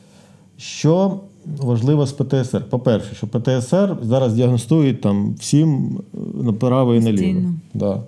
Що 0.56 1.20
важливо 1.60 2.06
з 2.06 2.12
ПТСР? 2.12 2.64
По-перше, 2.70 3.14
що 3.14 3.26
ПТСР 3.26 3.96
зараз 4.02 4.34
діагностують 4.34 5.00
там 5.00 5.34
всім 5.38 6.00
е, 6.14 6.18
направо 6.42 6.94
і 6.94 7.00
наліво. 7.00 7.40
Да. 7.74 8.02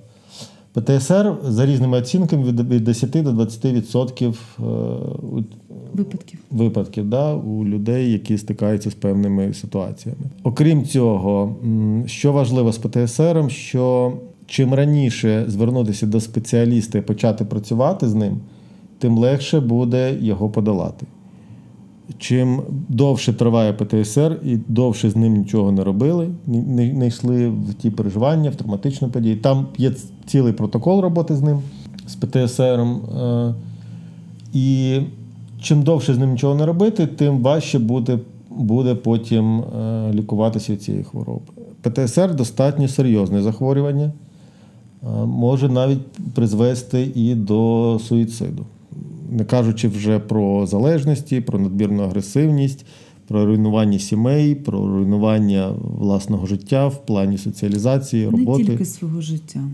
ПТСР 0.73 1.35
за 1.45 1.67
різними 1.67 1.99
оцінками 1.99 2.45
від 2.45 2.61
від 2.71 2.85
10 2.85 3.11
до 3.11 3.31
20% 3.31 4.29
е, 4.29 4.63
Випадків. 5.95 6.41
випадків 6.51 7.09
да, 7.09 7.35
у 7.35 7.65
людей, 7.65 8.13
які 8.13 8.39
стикаються 8.39 8.91
з 8.91 8.95
певними 8.95 9.55
ситуаціями. 9.55 10.23
Окрім 10.43 10.85
цього, 10.85 11.57
що 12.07 12.33
важливо 12.33 12.73
з 12.73 12.79
ПТСР, 12.79 13.45
що 13.49 14.13
чим 14.51 14.75
раніше 14.75 15.45
звернутися 15.49 16.07
до 16.07 16.21
спеціаліста 16.21 16.99
і 16.99 17.03
почати 17.03 17.45
працювати 17.45 18.09
з 18.09 18.15
ним, 18.15 18.41
тим 18.99 19.19
легше 19.19 19.61
буде 19.61 20.17
його 20.21 20.49
подолати. 20.49 21.07
Чим 22.19 22.63
довше 22.89 23.33
триває 23.33 23.73
ПТСР 23.73 24.41
і 24.45 24.59
довше 24.69 25.11
з 25.11 25.17
ним 25.17 25.37
нічого 25.37 25.73
не 25.73 25.85
робили, 25.85 26.29
не, 26.47 27.07
йшли 27.07 27.49
в 27.49 27.75
ті 27.75 27.91
переживання, 27.91 28.51
в 28.51 28.55
травматичну 28.55 29.09
подію. 29.09 29.37
Там 29.37 29.67
є 29.79 29.93
цілий 30.27 30.53
протокол 30.53 31.01
роботи 31.01 31.37
з 31.37 31.43
ним, 31.43 31.59
з 32.07 32.15
ПТСР. 32.15 32.81
Е, 32.81 33.55
і 34.53 35.01
чим 35.61 35.83
довше 35.83 36.15
з 36.15 36.19
ним 36.19 36.31
нічого 36.31 36.55
не 36.55 36.67
робити, 36.67 37.07
тим 37.07 37.39
важче 37.39 37.79
буде, 37.79 38.19
буде 38.51 38.95
потім 38.95 39.61
е, 39.61 40.11
лікуватися 40.13 40.77
цієї 40.77 41.05
хвороби. 41.05 41.43
ПТСР 41.83 42.35
достатньо 42.35 42.89
серйозне 42.89 43.43
захворювання, 43.43 44.13
може 45.27 45.69
навіть 45.69 46.13
призвести 46.35 47.13
і 47.15 47.35
до 47.35 48.01
суїциду. 48.05 48.67
Не 49.31 49.45
кажучи 49.45 49.89
вже 49.89 50.19
про 50.19 50.67
залежності, 50.67 51.41
про 51.41 51.59
надмірну 51.59 52.03
агресивність, 52.03 52.87
про 53.27 53.47
руйнування 53.47 53.99
сімей, 53.99 54.55
про 54.55 54.87
руйнування 54.87 55.71
власного 55.99 56.47
життя 56.47 56.89
в 56.89 57.07
плані 57.07 57.39
соціалізації, 57.39 58.29
роботи. 58.29 58.63
Не 58.63 58.69
тільки 58.69 58.85
свого 58.85 59.21
життя. 59.21 59.69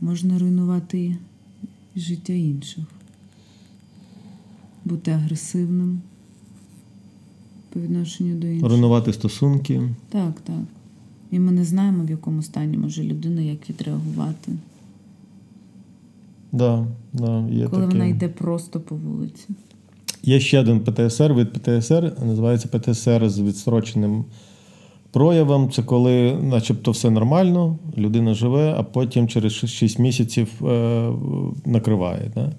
Можна 0.00 0.38
руйнувати 0.38 1.16
і 1.94 2.00
життя 2.00 2.32
інших. 2.32 2.84
Бути 4.84 5.10
агресивним 5.10 6.00
по 7.70 7.80
відношенню 7.80 8.34
до 8.34 8.46
інших. 8.46 8.68
Руйнувати 8.68 9.12
стосунки. 9.12 9.82
Так, 10.08 10.40
так. 10.40 10.64
І 11.30 11.38
ми 11.38 11.52
не 11.52 11.64
знаємо, 11.64 12.04
в 12.04 12.10
якому 12.10 12.42
стані 12.42 12.78
може 12.78 13.02
людина, 13.02 13.40
як 13.40 13.70
відреагувати, 13.70 14.52
Да, 16.52 16.86
да, 17.12 17.44
є 17.50 17.66
коли 17.66 17.82
таке. 17.82 17.92
вона 17.92 18.06
йде 18.06 18.28
просто 18.28 18.80
по 18.80 18.94
вулиці. 18.94 19.48
Є 20.22 20.40
ще 20.40 20.60
один 20.60 20.80
ПТСР, 20.80 21.34
від 21.34 21.52
ПТСР, 21.52 22.12
називається 22.24 22.68
ПТСР 22.68 23.28
з 23.28 23.40
відстроченим 23.40 24.24
проявом. 25.10 25.70
Це 25.70 25.82
коли, 25.82 26.32
начебто, 26.42 26.90
все 26.90 27.10
нормально, 27.10 27.78
людина 27.96 28.34
живе, 28.34 28.74
а 28.78 28.82
потім 28.82 29.28
через 29.28 29.52
6 29.52 29.98
місяців 29.98 30.66
е, 30.66 31.12
накриває. 31.64 32.32
Да? 32.34 32.52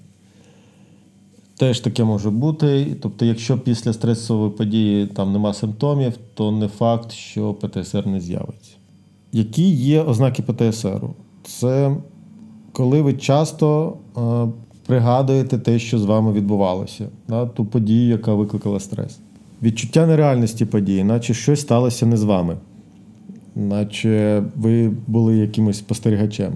Теж 1.56 1.80
таке 1.80 2.04
може 2.04 2.30
бути. 2.30 2.96
Тобто, 3.02 3.24
якщо 3.24 3.58
після 3.58 3.92
стресової 3.92 4.50
події 4.50 5.06
там 5.06 5.32
нема 5.32 5.54
симптомів, 5.54 6.12
то 6.34 6.52
не 6.52 6.68
факт, 6.68 7.12
що 7.12 7.54
ПТСР 7.54 8.06
не 8.06 8.20
з'явиться. 8.20 8.72
Які 9.32 9.70
є 9.70 10.02
ознаки 10.02 10.42
ПТСР? 10.42 11.00
Це 11.42 11.96
коли 12.80 13.02
ви 13.02 13.14
часто 13.14 13.96
е, 14.16 14.20
пригадуєте 14.86 15.58
те, 15.58 15.78
що 15.78 15.98
з 15.98 16.04
вами 16.04 16.32
відбувалося, 16.32 17.08
да, 17.28 17.46
ту 17.46 17.64
подію, 17.64 18.08
яка 18.08 18.34
викликала 18.34 18.80
стрес. 18.80 19.18
Відчуття 19.62 20.06
нереальності 20.06 20.64
події, 20.64 21.04
наче 21.04 21.34
щось 21.34 21.60
сталося 21.60 22.06
не 22.06 22.16
з 22.16 22.22
вами, 22.22 22.56
наче 23.56 24.42
ви 24.56 24.92
були 25.06 25.36
якимось 25.36 25.78
спостерігачем. 25.78 26.52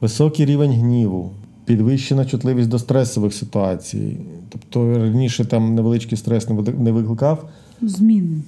Високий 0.00 0.46
рівень 0.46 0.72
гніву, 0.72 1.30
підвищена 1.64 2.24
чутливість 2.24 2.68
до 2.68 2.78
стресових 2.78 3.34
ситуацій. 3.34 4.16
Тобто 4.48 4.98
раніше 4.98 5.44
там 5.44 5.74
невеличкий 5.74 6.18
стрес 6.18 6.48
не 6.48 6.62
не 6.78 6.92
викликав, 6.92 7.48
Зміни. 7.82 8.42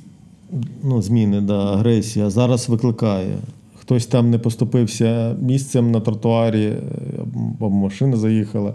ну, 0.82 1.02
зміни, 1.02 1.40
да, 1.40 1.72
агресія, 1.72 2.30
зараз 2.30 2.68
викликає. 2.68 3.36
Хтось 3.82 4.06
там 4.06 4.30
не 4.30 4.38
поступився 4.38 5.36
місцем 5.40 5.90
на 5.90 6.00
тротуарі, 6.00 6.64
е, 6.64 6.78
або 7.58 7.70
машина 7.70 8.16
заїхала, 8.16 8.74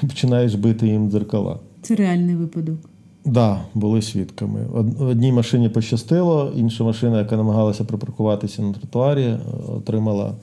починаєш 0.00 0.54
бити 0.54 0.88
їм 0.88 1.10
дзеркала. 1.10 1.58
Це 1.82 1.94
реальний 1.94 2.36
випадок. 2.36 2.78
Так, 3.22 3.32
да, 3.32 3.60
були 3.74 4.02
свідками. 4.02 4.66
Одній 5.00 5.32
машині 5.32 5.68
пощастило, 5.68 6.52
інша 6.56 6.84
машина, 6.84 7.18
яка 7.18 7.36
намагалася 7.36 7.84
припаркуватися 7.84 8.62
на 8.62 8.72
тротуарі, 8.72 9.24
е, 9.24 9.38
отримала. 9.76 10.34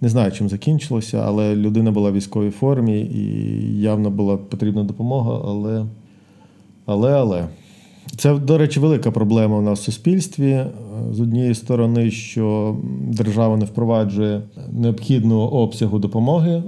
Не 0.00 0.08
знаю, 0.08 0.32
чим 0.32 0.48
закінчилося, 0.48 1.22
але 1.26 1.56
людина 1.56 1.90
була 1.90 2.10
в 2.10 2.14
військовій 2.14 2.50
формі 2.50 3.00
і 3.00 3.80
явно 3.80 4.10
була 4.10 4.36
потрібна 4.36 4.84
допомога, 4.84 5.42
але. 5.44 5.86
Але, 6.86 7.12
але. 7.12 7.48
Це, 8.16 8.38
до 8.38 8.58
речі, 8.58 8.80
велика 8.80 9.10
проблема 9.10 9.58
у 9.58 9.62
нас 9.62 9.80
в 9.80 9.82
суспільстві. 9.82 10.50
Е, 10.50 10.70
З 11.12 11.20
однієї 11.20 11.54
сторони, 11.54 12.10
що 12.10 12.76
держава 13.02 13.56
не 13.56 13.64
впроваджує 13.64 14.42
необхідного 14.72 15.52
обсягу 15.52 15.98
допомоги 15.98 16.50
е, 16.50 16.62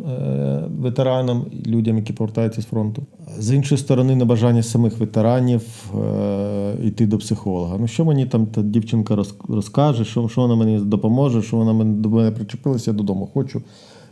ветеранам, 0.78 1.44
людям, 1.66 1.96
які 1.96 2.12
повертаються 2.12 2.62
з 2.62 2.64
фронту. 2.64 3.02
З 3.38 3.54
іншої 3.54 3.78
сторони, 3.78 4.16
небажання 4.16 4.62
самих 4.62 4.98
ветеранів 4.98 5.62
е, 6.00 6.74
йти 6.84 7.06
до 7.06 7.18
психолога. 7.18 7.76
Ну, 7.80 7.86
що 7.86 8.04
мені 8.04 8.26
там 8.26 8.46
та 8.46 8.62
дівчинка 8.62 9.16
розкаже, 9.48 10.04
що, 10.04 10.28
що 10.28 10.40
вона 10.40 10.54
мені 10.54 10.78
допоможе, 10.78 11.42
що 11.42 11.56
вона 11.56 11.84
до 11.84 12.08
мене 12.08 12.30
причепилася, 12.30 12.90
я 12.90 12.96
додому 12.96 13.28
хочу, 13.34 13.62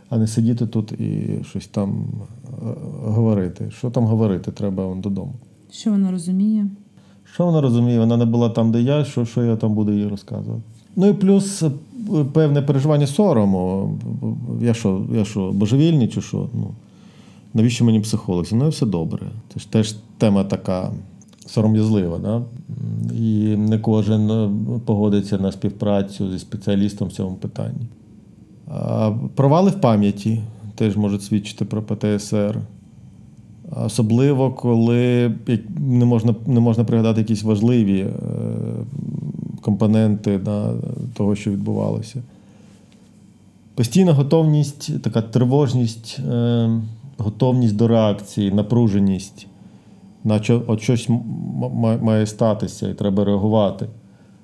а 0.09 0.17
не 0.17 0.27
сидіти 0.27 0.67
тут 0.67 0.91
і 0.91 1.39
щось 1.49 1.67
там 1.67 2.05
говорити. 3.03 3.71
Що 3.77 3.89
там 3.89 4.05
говорити, 4.05 4.51
треба 4.51 4.85
вон 4.87 5.01
додому. 5.01 5.33
Що 5.71 5.91
вона 5.91 6.11
розуміє? 6.11 6.67
Що 7.33 7.45
вона 7.45 7.61
розуміє? 7.61 7.99
Вона 7.99 8.17
не 8.17 8.25
була 8.25 8.49
там, 8.49 8.71
де 8.71 8.81
я, 8.81 9.05
що, 9.05 9.25
що 9.25 9.43
я 9.43 9.55
там 9.55 9.73
буду 9.73 9.91
їй 9.91 10.07
розказувати. 10.07 10.61
Ну 10.95 11.07
і 11.07 11.13
плюс 11.13 11.63
е, 11.63 11.71
певне 12.33 12.61
переживання 12.61 13.07
сорому. 13.07 13.89
Я 14.61 14.73
що, 14.73 15.01
я 15.13 15.25
що, 15.25 15.51
божевільний 15.51 16.07
чи 16.07 16.21
що? 16.21 16.47
Ну, 16.53 16.67
навіщо 17.53 17.85
мені 17.85 17.99
психолог? 17.99 18.45
Зі 18.45 18.55
мною 18.55 18.71
все 18.71 18.85
добре. 18.85 19.27
Це 19.53 19.59
ж 19.59 19.71
теж 19.71 19.95
тема 20.17 20.43
така 20.43 20.91
сором'язлива. 21.45 22.17
Да? 22.17 22.41
І 23.15 23.55
не 23.57 23.79
кожен 23.79 24.31
е, 24.31 24.49
погодиться 24.85 25.37
на 25.37 25.51
співпрацю 25.51 26.31
зі 26.31 26.39
спеціалістом 26.39 27.07
в 27.07 27.11
цьому 27.11 27.35
питанні. 27.35 27.87
А 28.67 29.11
Провали 29.35 29.71
в 29.71 29.81
пам'яті 29.81 30.41
теж 30.75 30.97
можуть 30.97 31.23
свідчити 31.23 31.65
про 31.65 31.83
ПТСР. 31.83 32.59
Особливо, 33.75 34.51
коли 34.51 35.31
не 35.77 36.05
можна, 36.05 36.35
не 36.45 36.59
можна 36.59 36.83
пригадати 36.83 37.21
якісь 37.21 37.43
важливі 37.43 37.99
е, 37.99 38.13
компоненти 39.61 40.37
да, 40.37 40.73
того, 41.13 41.35
що 41.35 41.51
відбувалося. 41.51 42.23
Постійна 43.75 44.13
готовність, 44.13 45.01
така 45.01 45.21
тривожність, 45.21 46.19
е, 46.29 46.81
готовність 47.17 47.75
до 47.75 47.87
реакції, 47.87 48.51
напруженість, 48.51 49.47
наче 50.23 50.59
от 50.67 50.81
щось 50.81 51.09
має 52.01 52.25
статися 52.25 52.89
і 52.89 52.93
треба 52.93 53.25
реагувати. 53.25 53.87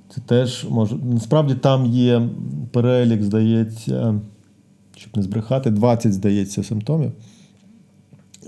Це 0.09 0.21
теж 0.21 0.65
може. 0.69 0.95
Насправді 0.95 1.55
там 1.55 1.85
є 1.85 2.21
перелік, 2.71 3.23
здається, 3.23 4.15
щоб 4.97 5.17
не 5.17 5.23
збрехати, 5.23 5.71
20, 5.71 6.13
здається, 6.13 6.63
симптомів. 6.63 7.11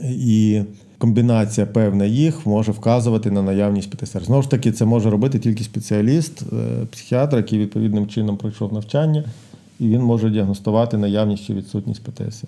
І 0.04 0.62
комбінація 0.98 1.68
певна 1.68 2.06
їх 2.06 2.46
може 2.46 2.72
вказувати 2.72 3.32
на 3.32 3.42
наявність 3.42 3.90
ПТСР. 3.90 4.24
Знову 4.24 4.42
ж 4.42 4.50
таки, 4.50 4.72
це 4.72 4.86
може 4.86 5.10
робити 5.10 5.40
тільки 5.40 5.64
спеціаліст, 5.64 6.42
е, 6.42 6.86
психіатр, 6.92 7.38
який 7.38 7.60
відповідним 7.60 8.08
чином 8.08 8.38
пройшов 8.38 8.74
навчання, 8.74 9.24
і 9.80 9.88
він 9.88 10.02
може 10.02 10.30
діагностувати 10.30 10.98
наявність 10.98 11.46
чи 11.46 11.54
відсутність 11.54 12.04
ПТСР. 12.04 12.48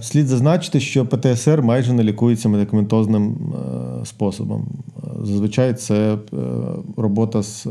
Слід 0.00 0.26
зазначити, 0.26 0.80
що 0.80 1.06
ПТСР 1.06 1.62
майже 1.62 1.92
не 1.92 2.04
лікується 2.04 2.48
медикаментозним 2.48 3.36
е, 4.02 4.06
способом. 4.06 4.66
Зазвичай 5.22 5.74
це 5.74 6.14
е, 6.14 6.16
робота 6.96 7.42
з 7.42 7.66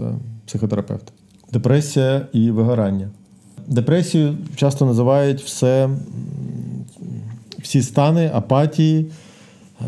психотерапевтом. 0.45 1.15
Депресія 1.53 2.27
і 2.33 2.51
вигорання. 2.51 3.09
Депресію 3.67 4.37
часто 4.55 4.85
називають 4.85 5.41
все, 5.41 5.89
всі 7.69 7.81
стани 7.81 8.31
апатії, 8.33 9.05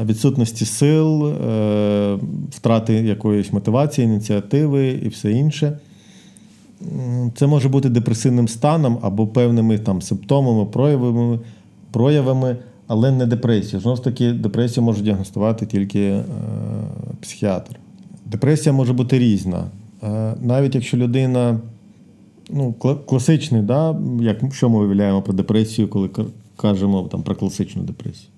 відсутності 0.06 0.66
сил, 0.66 1.28
е, 1.28 2.18
втрати 2.52 2.94
якоїсь 2.94 3.54
мотивації, 3.54 4.08
ініціативи 4.08 4.88
і 4.88 5.08
все 5.08 5.32
інше. 5.32 5.80
Це 7.36 7.48
може 7.48 7.70
бути 7.70 7.90
депресивним 7.90 8.48
станом 8.48 9.00
або 9.02 9.28
певними 9.28 9.78
там 9.78 10.02
симптомами, 10.02 10.66
проявами 10.66 11.40
проявами, 11.92 12.58
але 12.88 13.12
не 13.12 13.26
депресія. 13.26 13.82
Знову 13.82 13.98
ж 13.98 14.04
таки, 14.04 14.32
депресію 14.32 14.84
може 14.84 15.04
діагностувати 15.04 15.66
тільки 15.66 16.00
е, 16.00 16.24
психіатр. 17.22 17.76
Депресія 18.26 18.74
може 18.74 18.94
бути 18.94 19.20
різна. 19.20 19.64
Е, 20.04 20.34
навіть 20.42 20.76
якщо 20.76 20.98
людина 20.98 21.60
ну, 22.50 22.74
класичний, 23.08 23.62
да, 23.62 23.96
як 24.22 24.54
що 24.54 24.70
ми 24.70 24.80
виявляємо 24.80 25.22
про 25.22 25.34
депресію, 25.34 25.88
коли 25.88 26.10
кажемо 26.62 27.08
там, 27.12 27.24
про 27.24 27.36
класичну 27.36 27.84
депресію. 27.84 28.30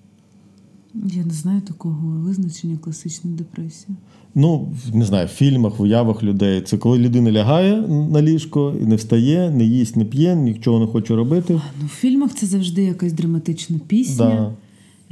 Я 0.94 1.26
не 1.26 1.34
знаю 1.34 1.62
такого 1.62 2.20
визначення 2.20 2.78
класичної 2.78 3.38
депресії. 3.38 3.98
Ну, 4.36 4.74
не 4.94 5.06
знаю, 5.06 5.28
в 5.28 5.30
фільмах, 5.30 5.80
в 5.80 5.82
уявах 5.82 6.24
людей. 6.24 6.62
Це 6.62 6.78
коли 6.78 6.98
людина 6.98 7.32
лягає 7.32 7.82
на 7.88 8.22
ліжко 8.22 8.76
і 8.82 8.86
не 8.86 8.96
встає, 8.96 9.52
не 9.52 9.64
їсть, 9.64 9.96
не 9.96 10.06
п'є, 10.06 10.36
нічого 10.36 10.80
не 10.80 10.88
хоче 10.88 11.16
робити. 11.16 11.54
Ну, 11.54 11.86
В 11.86 11.90
фільмах 11.90 12.34
це 12.34 12.46
завжди 12.46 12.84
якась 12.84 13.14
драматична 13.14 13.80
пісня. 13.88 14.26
Да. 14.26 14.54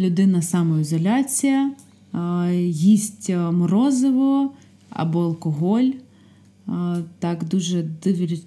Людина 0.04 0.42
самоізоляція, 0.42 1.72
їсть 2.66 3.30
морозиво 3.52 4.52
або 4.90 5.20
алкоголь. 5.24 5.90
Так 7.20 7.44
дуже 7.50 7.90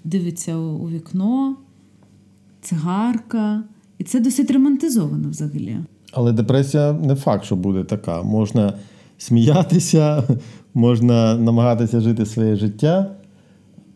дивиться 0.03 0.57
у 0.57 0.89
вікно, 0.89 1.55
цигарка. 2.61 3.63
І 3.97 4.03
це 4.03 4.19
досить 4.19 4.51
романтизовано 4.51 5.29
взагалі. 5.29 5.77
Але 6.11 6.31
депресія 6.31 6.93
не 6.93 7.15
факт, 7.15 7.45
що 7.45 7.55
буде 7.55 7.83
така. 7.83 8.23
Можна 8.23 8.73
сміятися, 9.17 10.23
можна 10.73 11.35
намагатися 11.35 12.01
жити 12.01 12.25
своє 12.25 12.55
життя. 12.55 13.11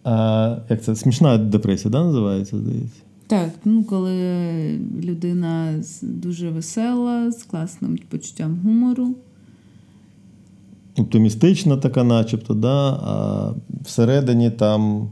А, 0.03 0.57
Як 0.69 0.83
це 0.83 0.95
смішна 0.95 1.37
депресія, 1.37 1.91
да, 1.91 2.03
називається, 2.03 2.57
здається? 2.57 3.01
Так, 3.27 3.49
ну 3.65 3.83
коли 3.83 4.79
людина 5.03 5.73
дуже 6.01 6.49
весела, 6.49 7.31
з 7.31 7.43
класним 7.43 7.99
почуттям 8.09 8.59
гумору. 8.63 9.15
Оптимістична 10.97 11.77
така, 11.77 12.03
начебто, 12.03 12.53
да, 12.53 12.89
а 12.89 13.53
всередині 13.83 14.51
там. 14.51 15.09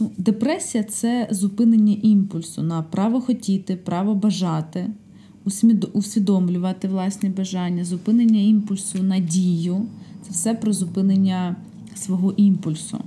Ну, 0.00 0.10
Депресія 0.16 0.84
це 0.84 1.28
зупинення 1.30 1.96
імпульсу 2.02 2.62
на 2.62 2.82
право 2.82 3.20
хотіти, 3.20 3.76
право 3.76 4.14
бажати 4.14 4.86
усвідомлювати 5.92 6.88
власні 6.88 7.28
бажання, 7.28 7.84
зупинення 7.84 8.40
імпульсу 8.40 9.02
на 9.02 9.18
дію. 9.18 9.82
Це 10.22 10.30
все 10.30 10.54
про 10.54 10.72
зупинення 10.72 11.56
свого 11.94 12.32
імпульсу. 12.36 12.98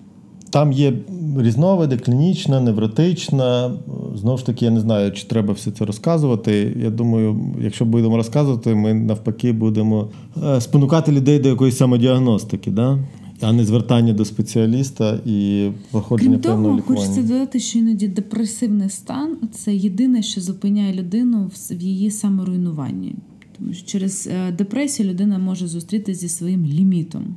Там 0.49 0.71
є 0.71 0.93
різновиди, 1.38 1.97
клінічна, 1.97 2.60
невротична. 2.60 3.71
Знову 4.15 4.38
ж 4.38 4.45
таки, 4.45 4.65
я 4.65 4.71
не 4.71 4.79
знаю, 4.79 5.12
чи 5.12 5.27
треба 5.27 5.53
все 5.53 5.71
це 5.71 5.86
розказувати. 5.86 6.77
Я 6.79 6.89
думаю, 6.89 7.39
якщо 7.62 7.86
будемо 7.86 8.17
розказувати, 8.17 8.75
ми 8.75 8.93
навпаки 8.93 9.51
будемо 9.51 10.10
е, 10.43 10.62
спонукати 10.62 11.12
людей 11.12 11.39
до 11.39 11.49
якоїсь 11.49 11.77
самодіагностики. 11.77 12.71
Да? 12.71 12.99
А 13.41 13.54
не 13.54 13.65
звертання 13.65 14.13
до 14.13 14.26
спеціаліста 14.26 15.19
і 15.26 15.69
проходження 15.91 16.32
Крім 16.32 16.41
того, 16.41 16.56
певного 16.56 16.78
лікування. 16.78 17.02
Хочеться 17.02 17.34
додати, 17.34 17.60
що 17.60 17.80
іноді 17.80 18.08
депресивний 18.08 18.89
стан 18.89 19.38
це 19.52 19.76
єдине, 19.76 20.22
що 20.22 20.41
зупиняє 20.41 20.93
людину 20.93 21.52
в 21.69 21.74
її 21.74 22.12
саморуйнуванні. 22.12 23.15
Тому 23.60 23.74
що 23.74 23.88
через 23.88 24.30
е, 24.32 24.52
депресію 24.52 25.10
людина 25.10 25.38
може 25.38 25.67
зустрітися 25.67 26.19
зі 26.19 26.30
своїм 26.30 26.65
лімітом. 26.65 27.36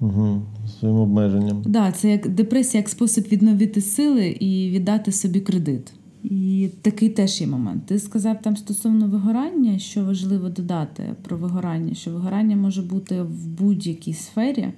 Угу, 0.00 0.42
Своїм 0.78 0.96
обмеженням. 0.96 1.62
Так, 1.62 1.72
да, 1.72 1.92
це 1.92 2.10
як 2.10 2.28
депресія 2.28 2.80
як 2.80 2.88
спосіб 2.88 3.24
відновити 3.32 3.80
сили 3.80 4.28
і 4.28 4.70
віддати 4.70 5.12
собі 5.12 5.40
кредит. 5.40 5.92
І 6.24 6.68
такий 6.82 7.08
теж 7.08 7.40
є 7.40 7.46
момент. 7.46 7.86
Ти 7.86 7.98
сказав 7.98 8.42
там 8.42 8.56
стосовно 8.56 9.08
вигорання, 9.08 9.78
що 9.78 10.04
важливо 10.04 10.48
додати 10.48 11.02
про 11.22 11.36
вигорання, 11.36 11.94
що 11.94 12.10
вигорання 12.10 12.56
може 12.56 12.82
бути 12.82 13.22
в 13.22 13.46
будь-якій 13.46 14.12
сфері. 14.12 14.68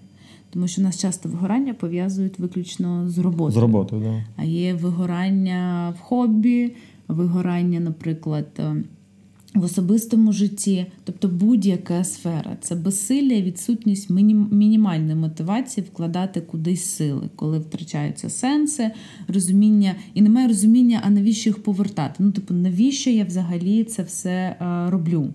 Тому 0.57 0.69
що 0.69 0.83
нас 0.83 0.99
часто 1.01 1.29
вигорання 1.29 1.75
пов'язують 1.75 2.39
виключно 2.39 3.09
з 3.09 3.19
роботою. 3.19 3.51
З 3.51 3.57
роботою, 3.57 4.03
да. 4.03 4.25
А 4.37 4.45
є 4.45 4.75
вигорання 4.75 5.95
в 5.99 6.01
хобі, 6.01 6.75
вигорання, 7.09 7.81
наприклад, 7.81 8.47
е, 8.59 8.77
в 9.55 9.65
особистому 9.65 10.33
житті, 10.33 10.87
тобто 11.05 11.29
будь-яка 11.29 12.05
сфера. 12.05 12.57
Це 12.61 12.75
безсилля 12.75 13.41
відсутність 13.41 14.11
мінімальної 14.51 15.15
мотивації 15.15 15.87
вкладати 15.93 16.41
кудись 16.41 16.85
сили, 16.85 17.29
коли 17.37 17.59
втрачаються 17.59 18.31
сенси, 18.31 18.91
розуміння, 19.29 19.95
і 20.15 20.23
немає 20.23 20.49
розуміння, 20.49 21.03
а 21.05 21.11
навіщо 21.11 21.51
їх 21.51 21.63
повертати. 21.63 22.15
Ну, 22.19 22.33
типу, 22.33 22.55
навіщо 22.55 23.11
я 23.11 23.25
взагалі 23.25 23.85
це 23.85 24.03
все 24.03 24.31
е, 24.31 24.57
роблю? 24.91 25.29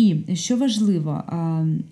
І 0.00 0.36
що 0.36 0.56
важливо, 0.56 1.22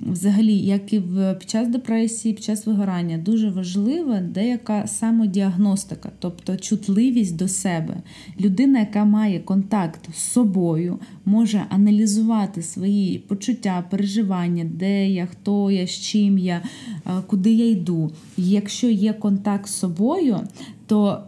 взагалі, 0.00 0.58
як 0.58 0.92
і 0.92 1.02
під 1.38 1.50
час 1.50 1.68
депресії, 1.68 2.34
під 2.34 2.44
час 2.44 2.66
вигорання, 2.66 3.18
дуже 3.18 3.50
важлива 3.50 4.20
деяка 4.20 4.86
самодіагностика, 4.86 6.10
тобто 6.18 6.56
чутливість 6.56 7.36
до 7.36 7.48
себе. 7.48 7.96
Людина, 8.40 8.78
яка 8.78 9.04
має 9.04 9.40
контакт 9.40 10.08
з 10.14 10.18
собою, 10.18 10.98
може 11.24 11.64
аналізувати 11.68 12.62
свої 12.62 13.18
почуття, 13.18 13.84
переживання, 13.90 14.64
де 14.64 15.10
я, 15.10 15.26
хто 15.26 15.70
я, 15.70 15.86
з 15.86 15.90
чим 15.90 16.38
я, 16.38 16.62
куди 17.26 17.52
я 17.52 17.70
йду. 17.70 18.10
І 18.36 18.48
якщо 18.48 18.88
є 18.88 19.12
контакт 19.12 19.68
з 19.68 19.74
собою, 19.74 20.40
то 20.86 21.22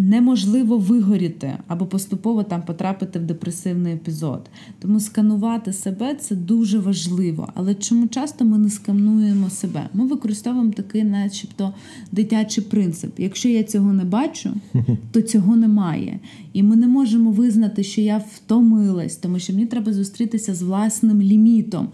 неможливо 0.00 0.78
вигоріти 0.78 1.58
або 1.66 1.86
поступово 1.86 2.42
там 2.42 2.62
потрапити 2.62 3.18
в 3.18 3.22
депресивний 3.22 3.94
епізод. 3.94 4.50
Тому 4.78 5.00
сканувати 5.00 5.72
себе 5.72 6.14
це 6.14 6.36
дуже 6.36 6.78
важливо. 6.78 7.48
Але 7.54 7.74
чому 7.74 8.08
часто 8.08 8.44
ми 8.44 8.58
не 8.58 8.70
скануємо 8.70 9.50
себе? 9.50 9.88
Ми 9.94 10.06
використовуємо 10.06 10.72
такий, 10.72 11.04
начебто, 11.04 11.74
дитячий 12.12 12.64
принцип. 12.64 13.10
Якщо 13.18 13.48
я 13.48 13.62
цього 13.62 13.92
не 13.92 14.04
бачу, 14.04 14.50
то 15.12 15.22
цього 15.22 15.56
немає. 15.56 16.20
І 16.52 16.62
ми 16.62 16.76
не 16.76 16.86
можемо 16.86 17.30
визнати, 17.30 17.82
що 17.82 18.00
я 18.00 18.22
втомилась, 18.34 19.16
тому 19.16 19.38
що 19.38 19.52
мені 19.52 19.66
треба 19.66 19.92
зустрітися 19.92 20.54
з 20.54 20.62
власним 20.62 21.22
лімітом 21.22 21.88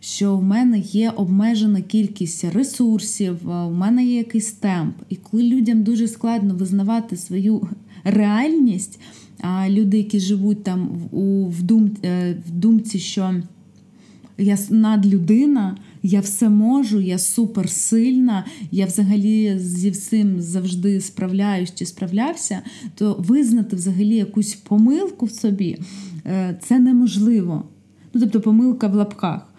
що 0.00 0.36
в 0.36 0.42
мене 0.42 0.78
є 0.78 1.10
обмежена 1.10 1.80
кількість 1.80 2.44
ресурсів, 2.44 3.38
в 3.44 3.70
мене 3.70 4.04
є 4.04 4.16
якийсь 4.16 4.52
темп. 4.52 4.94
І 5.08 5.16
коли 5.16 5.42
людям 5.42 5.82
дуже 5.82 6.08
складно 6.08 6.54
визнавати 6.54 7.16
свою 7.16 7.68
реальність, 8.04 9.00
а 9.40 9.68
люди, 9.68 9.96
які 9.96 10.20
живуть 10.20 10.64
там 10.64 10.88
в, 11.50 11.62
дум, 11.62 11.90
е, 12.04 12.36
в 12.48 12.50
думці, 12.50 12.98
що 12.98 13.34
я 14.38 14.58
надлюдина, 14.70 15.76
я 16.02 16.20
все 16.20 16.48
можу, 16.48 17.00
я 17.00 17.18
суперсильна, 17.18 18.44
я 18.70 18.86
взагалі 18.86 19.58
зі 19.58 19.90
всім 19.90 20.40
завжди 20.40 21.00
справляюсь 21.00 21.74
чи 21.74 21.86
справлявся, 21.86 22.62
то 22.94 23.16
визнати 23.18 23.76
взагалі 23.76 24.16
якусь 24.16 24.54
помилку 24.54 25.26
в 25.26 25.30
собі 25.30 25.78
е, 26.26 26.58
це 26.62 26.78
неможливо. 26.78 27.64
Ну, 28.14 28.20
Тобто 28.20 28.40
помилка 28.40 28.86
в 28.86 28.94
лапках. 28.94 29.54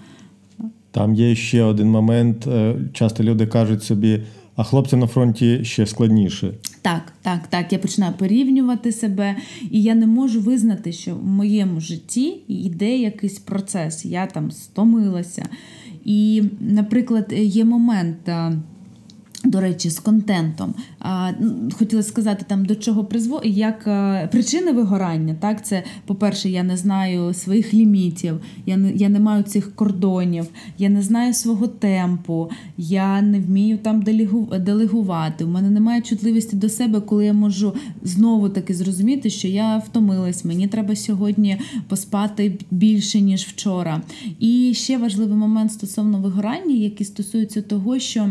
Там 0.91 1.15
є 1.15 1.35
ще 1.35 1.63
один 1.63 1.87
момент. 1.87 2.47
Е, 2.47 2.75
часто 2.93 3.23
люди 3.23 3.47
кажуть 3.47 3.83
собі, 3.83 4.23
а 4.55 4.63
хлопцям 4.63 4.99
на 4.99 5.07
фронті 5.07 5.59
ще 5.63 5.85
складніше. 5.85 6.53
Так, 6.81 7.13
так, 7.21 7.47
так. 7.47 7.73
Я 7.73 7.79
починаю 7.79 8.13
порівнювати 8.13 8.91
себе, 8.91 9.35
і 9.71 9.83
я 9.83 9.95
не 9.95 10.07
можу 10.07 10.41
визнати, 10.41 10.91
що 10.91 11.15
в 11.15 11.25
моєму 11.25 11.79
житті 11.79 12.41
йде 12.47 12.97
якийсь 12.97 13.39
процес. 13.39 14.05
Я 14.05 14.25
там 14.25 14.51
стомилася. 14.51 15.45
І, 16.05 16.43
наприклад, 16.59 17.33
є 17.37 17.65
момент. 17.65 18.29
До 19.43 19.59
речі, 19.59 19.89
з 19.89 19.99
контентом. 19.99 20.73
Хотіла 21.71 22.03
сказати, 22.03 22.45
там 22.47 22.65
до 22.65 22.75
чого 22.75 23.05
призводить, 23.05 23.57
як 23.57 23.83
причини 24.31 24.71
вигорання. 24.71 25.35
Так, 25.39 25.65
Це, 25.65 25.83
по-перше, 26.05 26.49
я 26.49 26.63
не 26.63 26.77
знаю 26.77 27.33
своїх 27.33 27.73
лімітів, 27.73 28.39
я 28.65 28.77
не 28.77 28.91
я 28.91 29.09
не 29.09 29.19
маю 29.19 29.43
цих 29.43 29.75
кордонів, 29.75 30.47
я 30.77 30.89
не 30.89 31.01
знаю 31.01 31.33
свого 31.33 31.67
темпу, 31.67 32.49
я 32.77 33.21
не 33.21 33.39
вмію 33.39 33.77
там 33.77 34.01
делегувати. 34.59 35.43
У 35.43 35.47
мене 35.47 35.69
немає 35.69 36.01
чутливості 36.01 36.55
до 36.55 36.69
себе, 36.69 37.01
коли 37.01 37.25
я 37.25 37.33
можу 37.33 37.73
знову 38.03 38.49
таки 38.49 38.73
зрозуміти, 38.73 39.29
що 39.29 39.47
я 39.47 39.77
втомилась, 39.77 40.45
мені 40.45 40.67
треба 40.67 40.95
сьогодні 40.95 41.57
поспати 41.87 42.59
більше, 42.71 43.21
ніж 43.21 43.43
вчора. 43.43 44.01
І 44.39 44.73
ще 44.75 44.97
важливий 44.97 45.37
момент 45.37 45.71
стосовно 45.71 46.19
вигорання, 46.19 46.75
який 46.75 47.05
стосується 47.05 47.61
того, 47.61 47.99
що. 47.99 48.29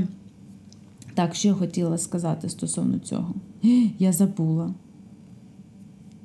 Так, 1.19 1.35
що 1.35 1.49
я 1.49 1.55
хотіла 1.55 1.99
сказати 1.99 2.49
стосовно 2.49 2.99
цього? 2.99 3.35
Я 3.99 4.13
забула. 4.13 4.75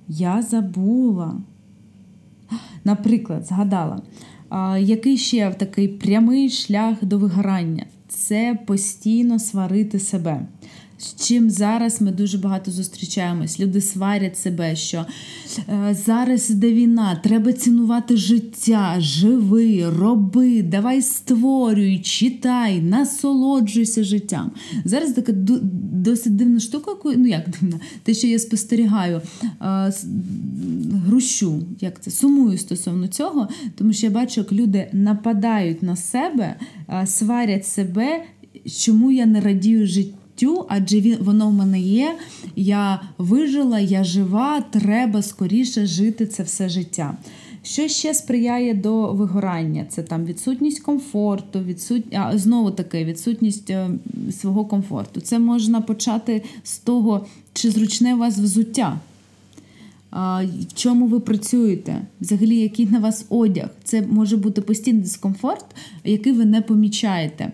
Я 0.08 0.42
забула. 0.42 1.38
Наприклад, 2.84 3.46
згадала, 3.46 4.02
який 4.80 5.18
ще 5.18 5.54
такий 5.54 5.88
прямий 5.88 6.50
шлях 6.50 7.06
до 7.06 7.18
вигорання 7.18 7.86
це 8.08 8.60
постійно 8.66 9.40
сварити 9.40 10.00
себе. 10.00 10.48
З 11.04 11.16
чим 11.28 11.50
зараз 11.50 12.02
ми 12.02 12.12
дуже 12.12 12.38
багато 12.38 12.72
зустрічаємось. 12.72 13.60
Люди 13.60 13.82
сварять 13.82 14.38
себе, 14.38 14.76
що 14.76 15.06
е, 15.70 15.98
зараз 16.06 16.50
іде 16.50 16.74
війна, 16.74 17.20
треба 17.24 17.54
цінувати 17.54 18.18
життя, 18.18 18.96
живи, 19.00 19.90
роби, 19.90 20.62
давай 20.64 21.02
створюй, 21.02 22.00
читай, 22.00 22.82
насолоджуйся 22.82 24.04
життям. 24.04 24.52
Зараз 24.86 25.12
така 25.12 25.34
досить 25.92 26.36
дивна 26.36 26.60
штука, 26.60 26.92
ну 27.06 27.28
як 27.28 27.50
дивна, 27.50 27.80
те, 28.04 28.14
що 28.14 28.28
я 28.28 28.40
спостерігаю, 28.40 29.22
е, 29.62 29.94
грущу, 31.06 31.64
як 31.82 32.02
це 32.02 32.12
сумую 32.12 32.58
стосовно 32.58 33.08
цього, 33.08 33.48
тому 33.76 33.94
що 33.94 34.06
я 34.06 34.12
бачу, 34.12 34.42
як 34.42 34.52
люди 34.52 34.90
нападають 34.94 35.84
на 35.84 35.96
себе, 35.96 36.56
е, 36.90 37.08
сварять 37.08 37.68
себе, 37.68 38.24
чому 38.78 39.12
я 39.12 39.26
не 39.26 39.42
радію 39.42 39.88
життю 39.88 40.18
життю, 40.44 40.66
адже 40.70 41.00
він 41.00 41.18
воно 41.20 41.50
в 41.50 41.54
мене 41.54 41.80
є. 41.80 42.16
Я 42.56 43.02
вижила, 43.18 43.80
я 43.80 44.04
жива, 44.04 44.62
треба 44.62 45.22
скоріше 45.22 45.86
жити 45.86 46.26
це 46.26 46.44
все 46.44 46.70
життя. 46.70 47.18
Що 47.64 47.88
ще 47.88 48.14
сприяє 48.14 48.74
до 48.74 49.14
вигорання? 49.14 49.86
Це 49.90 50.04
там 50.04 50.26
відсутність 50.26 50.80
комфорту, 50.80 51.60
відсут... 51.60 52.04
а, 52.14 52.38
знову 52.38 52.72
таки 52.72 53.06
відсутність 53.06 53.70
е, 53.70 53.90
свого 54.32 54.66
комфорту. 54.66 55.22
Це 55.22 55.40
можна 55.40 55.82
почати 55.82 56.44
з 56.64 56.78
того, 56.78 57.26
чи 57.54 57.72
зручне 57.72 58.16
у 58.16 58.18
вас 58.18 58.38
взуття. 58.38 59.00
В 60.12 60.74
чому 60.76 61.08
ви 61.08 61.20
працюєте? 61.20 62.02
Взагалі, 62.22 62.58
який 62.58 62.86
на 62.86 63.00
вас 63.00 63.26
одяг? 63.30 63.70
Це 63.84 64.02
може 64.02 64.38
бути 64.38 64.62
постійний 64.62 65.02
дискомфорт, 65.02 65.66
який 66.04 66.34
ви 66.34 66.46
не 66.46 66.62
помічаєте. 66.62 67.52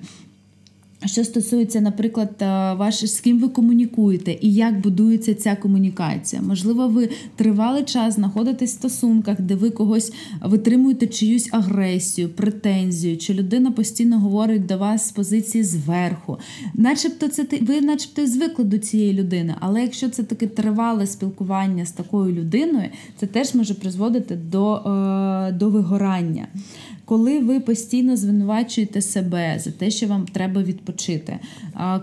Що 1.06 1.24
стосується, 1.24 1.82
наприклад, 1.82 2.30
е, 2.42 2.46
ваш 2.74 3.06
з 3.06 3.20
ким 3.20 3.40
ви 3.40 3.50
комунікуєте 3.50 4.38
і 4.42 4.54
як 4.54 4.82
будується 4.82 5.36
ця 5.36 5.56
комунікація? 5.56 6.42
Можливо, 6.42 6.88
ви 6.88 7.10
тривалий 7.36 7.84
час 7.84 8.16
знаходитесь 8.16 8.72
в 8.72 8.74
стосунках, 8.74 9.42
де 9.42 9.56
ви 9.56 9.70
когось 9.70 10.14
витримуєте 10.42 11.08
чиюсь 11.08 11.50
агресію, 11.52 12.30
претензію, 12.30 13.18
чи 13.18 13.34
людина 13.34 13.72
постійно 13.72 14.20
говорить 14.20 14.66
до 14.66 14.78
вас 14.78 15.08
з 15.08 15.12
позиції 15.12 15.64
зверху. 15.64 16.38
Начебто, 16.74 17.28
це 17.28 17.48
ви, 17.62 17.82
начебто, 17.82 18.28
звикли 18.28 18.66
до 18.66 18.78
цієї 18.78 19.14
людини, 19.14 19.56
але 19.60 19.82
якщо 19.82 20.10
це 20.10 20.24
таке 20.24 20.48
тривале 20.48 21.08
спілкування 21.08 21.86
з 21.86 21.92
такою 21.92 22.36
людиною, 22.36 22.90
це 23.18 23.28
теж 23.28 23.56
може 23.56 23.74
призводити 23.74 24.36
до, 24.36 24.76
е, 24.76 25.52
до 25.52 25.70
вигорання 25.70 26.48
коли 27.10 27.40
ви 27.40 27.60
постійно 27.60 28.18
звинувачуєте 28.18 29.02
себе 29.02 29.60
за 29.60 29.72
те, 29.72 29.92
що 29.92 30.08
вам 30.08 30.26
треба 30.26 30.64
відпочити, 30.64 31.40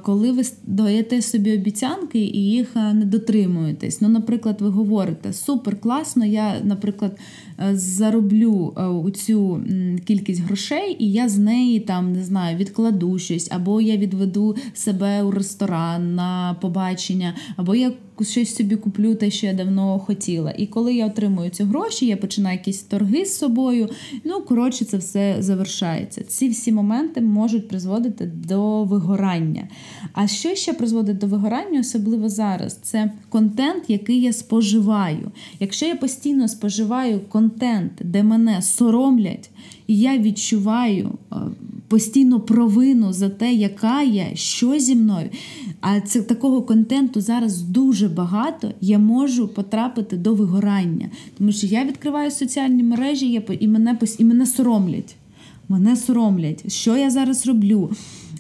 коли 0.03 0.33
ви 0.33 0.43
даєте 0.67 1.23
собі 1.23 1.55
обіцянки 1.55 2.19
і 2.19 2.39
їх 2.39 2.77
е, 2.77 2.95
не 2.95 3.05
дотримуєтесь. 3.05 4.01
Ну, 4.01 4.09
наприклад, 4.09 4.57
ви 4.61 4.69
говорите 4.69 5.33
супер 5.33 5.81
класно, 5.81 6.25
я, 6.25 6.61
наприклад, 6.65 7.19
е, 7.59 7.77
зароблю 7.77 8.75
е, 8.77 8.87
у 8.87 9.11
цю 9.11 9.61
кількість 10.05 10.43
грошей, 10.43 10.97
і 10.99 11.13
я 11.13 11.29
з 11.29 11.39
неї 11.39 11.81
там 11.81 12.13
не 12.13 12.25
знаю, 12.25 12.57
відкладу 12.57 13.19
щось, 13.19 13.49
або 13.51 13.81
я 13.81 13.97
відведу 13.97 14.57
себе 14.75 15.23
у 15.23 15.31
ресторан 15.31 16.15
на 16.15 16.57
побачення, 16.61 17.35
або 17.57 17.75
я 17.75 17.93
щось 18.25 18.55
собі 18.55 18.77
куплю, 18.77 19.15
те, 19.15 19.31
що 19.31 19.47
я 19.47 19.53
давно 19.53 19.99
хотіла. 19.99 20.55
І 20.59 20.67
коли 20.67 20.95
я 20.95 21.07
отримую 21.07 21.51
ці 21.51 21.65
гроші, 21.65 22.07
я 22.07 22.17
починаю 22.17 22.59
якісь 22.59 22.83
торги 22.83 23.25
з 23.25 23.39
собою. 23.39 23.89
Ну, 24.25 24.41
коротше, 24.41 24.85
це 24.85 24.97
все 24.97 25.37
завершається. 25.39 26.23
Ці 26.23 26.49
всі 26.49 26.73
моменти 26.73 27.21
можуть 27.21 27.69
призводити 27.69 28.27
до 28.27 28.85
вигорання. 28.85 29.69
А 30.13 30.27
що 30.27 30.55
ще 30.55 30.73
призводить 30.73 31.19
до 31.19 31.27
вигорання, 31.27 31.81
особливо 31.81 32.29
зараз, 32.29 32.79
це 32.83 33.13
контент, 33.29 33.85
який 33.89 34.21
я 34.21 34.33
споживаю. 34.33 35.31
Якщо 35.61 35.87
я 35.87 35.97
постійно 35.97 36.49
споживаю 36.49 37.21
контент, 37.29 37.93
де 38.01 38.23
мене 38.23 38.63
соромлять, 38.63 39.51
і 39.87 39.99
я 39.99 40.19
відчуваю 40.19 41.11
е, 41.33 41.37
постійно 41.89 42.41
провину 42.41 43.13
за 43.13 43.29
те, 43.29 43.53
яка 43.53 44.03
я, 44.03 44.27
що 44.35 44.79
зі 44.79 44.95
мною. 44.95 45.31
А 45.81 46.01
це 46.01 46.23
такого 46.23 46.63
контенту 46.63 47.21
зараз 47.21 47.63
дуже 47.63 48.09
багато. 48.09 48.73
Я 48.81 48.99
можу 48.99 49.49
потрапити 49.49 50.17
до 50.17 50.35
вигорання, 50.35 51.11
тому 51.39 51.53
що 51.53 51.67
я 51.67 51.85
відкриваю 51.85 52.31
соціальні 52.31 52.83
мережі 52.83 53.33
я 53.33 53.43
і 53.61 53.69
мене 53.69 53.99
і 54.19 54.25
мене 54.25 54.47
соромлять. 54.47 55.17
Мене 55.69 55.97
соромлять, 55.97 56.73
що 56.73 56.97
я 56.97 57.11
зараз 57.11 57.47
роблю 57.47 57.91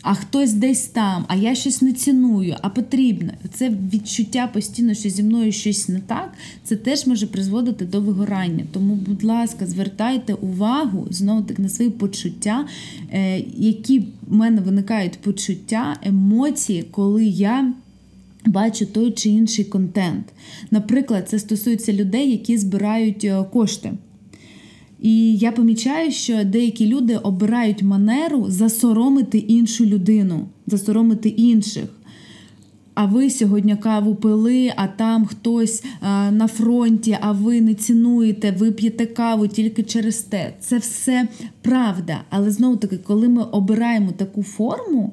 а 0.07 0.15
хтось 0.15 0.53
десь 0.53 0.87
там, 0.87 1.25
а 1.29 1.37
я 1.37 1.55
щось 1.55 1.83
не 1.83 1.93
ціную, 1.93 2.57
а 2.63 2.69
потрібно. 2.69 3.33
Це 3.53 3.73
відчуття 3.93 4.51
постійно, 4.53 4.95
що 4.95 5.11
зі 5.11 5.23
мною 5.23 5.53
щось 5.53 5.89
не 5.89 6.01
так, 6.01 6.33
це 6.65 6.77
теж 6.77 7.07
може 7.07 7.27
призводити 7.27 7.85
до 7.85 8.01
вигорання. 8.01 8.65
Тому, 8.73 8.95
будь 8.95 9.25
ласка, 9.25 9.67
звертайте 9.67 10.35
увагу 10.35 11.07
знову 11.11 11.43
таки 11.43 11.63
на 11.63 11.69
свої 11.69 11.91
почуття, 11.91 12.67
е, 13.13 13.45
які 13.57 13.99
в 13.99 14.35
мене 14.35 14.61
виникають 14.61 15.19
почуття, 15.19 15.97
емоції, 16.03 16.83
коли 16.91 17.25
я. 17.25 17.73
Бачу 18.45 18.87
той 18.87 19.11
чи 19.11 19.29
інший 19.29 19.65
контент. 19.65 20.27
Наприклад, 20.71 21.29
це 21.29 21.39
стосується 21.39 21.93
людей, 21.93 22.31
які 22.31 22.59
збирають 22.59 23.25
е, 23.25 23.45
кошти. 23.53 23.93
І 25.07 25.37
я 25.37 25.53
помічаю, 25.53 26.13
що 26.13 26.45
деякі 26.45 26.87
люди 26.87 27.17
обирають 27.17 27.83
манеру 27.83 28.45
засоромити 28.49 29.39
іншу 29.39 29.85
людину, 29.87 30.47
засоромити 30.67 31.29
інших. 31.29 31.85
А 32.95 33.05
ви 33.05 33.31
сьогодні 33.31 33.77
каву 33.77 34.15
пили, 34.15 34.73
а 34.77 34.87
там 34.87 35.27
хтось 35.27 35.85
а, 36.01 36.31
на 36.31 36.47
фронті, 36.47 37.19
а 37.21 37.33
ви 37.33 37.61
не 37.61 37.75
цінуєте, 37.75 38.51
ви 38.51 38.73
п'єте 38.73 39.07
каву 39.07 39.49
тільки 39.49 39.83
через 39.83 40.19
те. 40.19 40.55
Це 40.61 40.79
все 40.79 41.29
правда. 41.63 42.21
Але 42.31 42.51
знову 42.51 42.77
таки, 42.77 42.99
коли 42.99 43.29
ми 43.29 43.43
обираємо 43.43 44.13
таку 44.13 44.43
форму, 44.43 45.13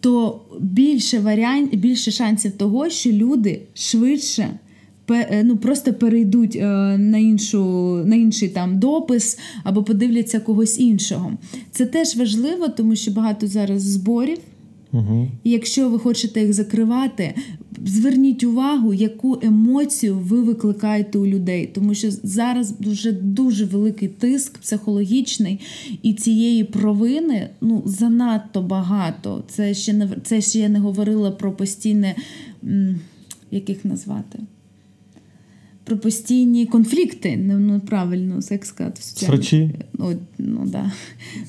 то 0.00 0.40
більше 0.60 1.18
варіант, 1.20 1.74
більше 1.74 2.10
шансів 2.10 2.52
того, 2.52 2.90
що 2.90 3.10
люди 3.10 3.62
швидше. 3.74 4.48
Е, 5.10 5.42
ну, 5.44 5.56
просто 5.56 5.92
перейдуть 5.92 6.56
е, 6.56 6.66
на 6.98 7.18
іншу, 7.18 7.62
на 8.06 8.16
інший 8.16 8.48
там 8.48 8.78
допис 8.78 9.38
або 9.64 9.82
подивляться 9.82 10.40
когось 10.40 10.78
іншого. 10.78 11.32
Це 11.70 11.86
теж 11.86 12.16
важливо, 12.16 12.68
тому 12.68 12.96
що 12.96 13.10
багато 13.10 13.46
зараз 13.46 13.82
зборів. 13.82 14.38
Угу. 14.92 15.28
І 15.44 15.50
якщо 15.50 15.88
ви 15.88 15.98
хочете 15.98 16.40
їх 16.40 16.52
закривати, 16.52 17.34
зверніть 17.84 18.44
увагу, 18.44 18.94
яку 18.94 19.38
емоцію 19.42 20.18
ви 20.18 20.42
викликаєте 20.42 21.18
у 21.18 21.26
людей, 21.26 21.70
тому 21.74 21.94
що 21.94 22.10
зараз 22.10 22.78
дуже 22.78 23.12
дуже 23.12 23.64
великий 23.64 24.08
тиск 24.08 24.58
психологічний, 24.58 25.60
і 26.02 26.14
цієї 26.14 26.64
провини 26.64 27.48
ну 27.60 27.82
занадто 27.86 28.62
багато. 28.62 29.44
Це 29.48 29.74
ще 29.74 29.92
не 29.92 30.08
це 30.24 30.40
ще 30.40 30.58
я 30.58 30.68
не 30.68 30.78
говорила 30.78 31.30
про 31.30 31.52
постійне, 31.52 32.14
яких 33.50 33.84
назвати 33.84 34.38
про 35.92 36.00
постійні 36.00 36.66
конфлікти, 36.66 37.36
ну, 37.36 37.58
ну 37.58 37.80
правильно, 37.80 38.40
як 38.50 38.64
сказати, 38.64 39.02
соціальні. 39.02 39.34
Ну, 39.92 40.12
ну, 40.38 40.60
да. 40.66 40.92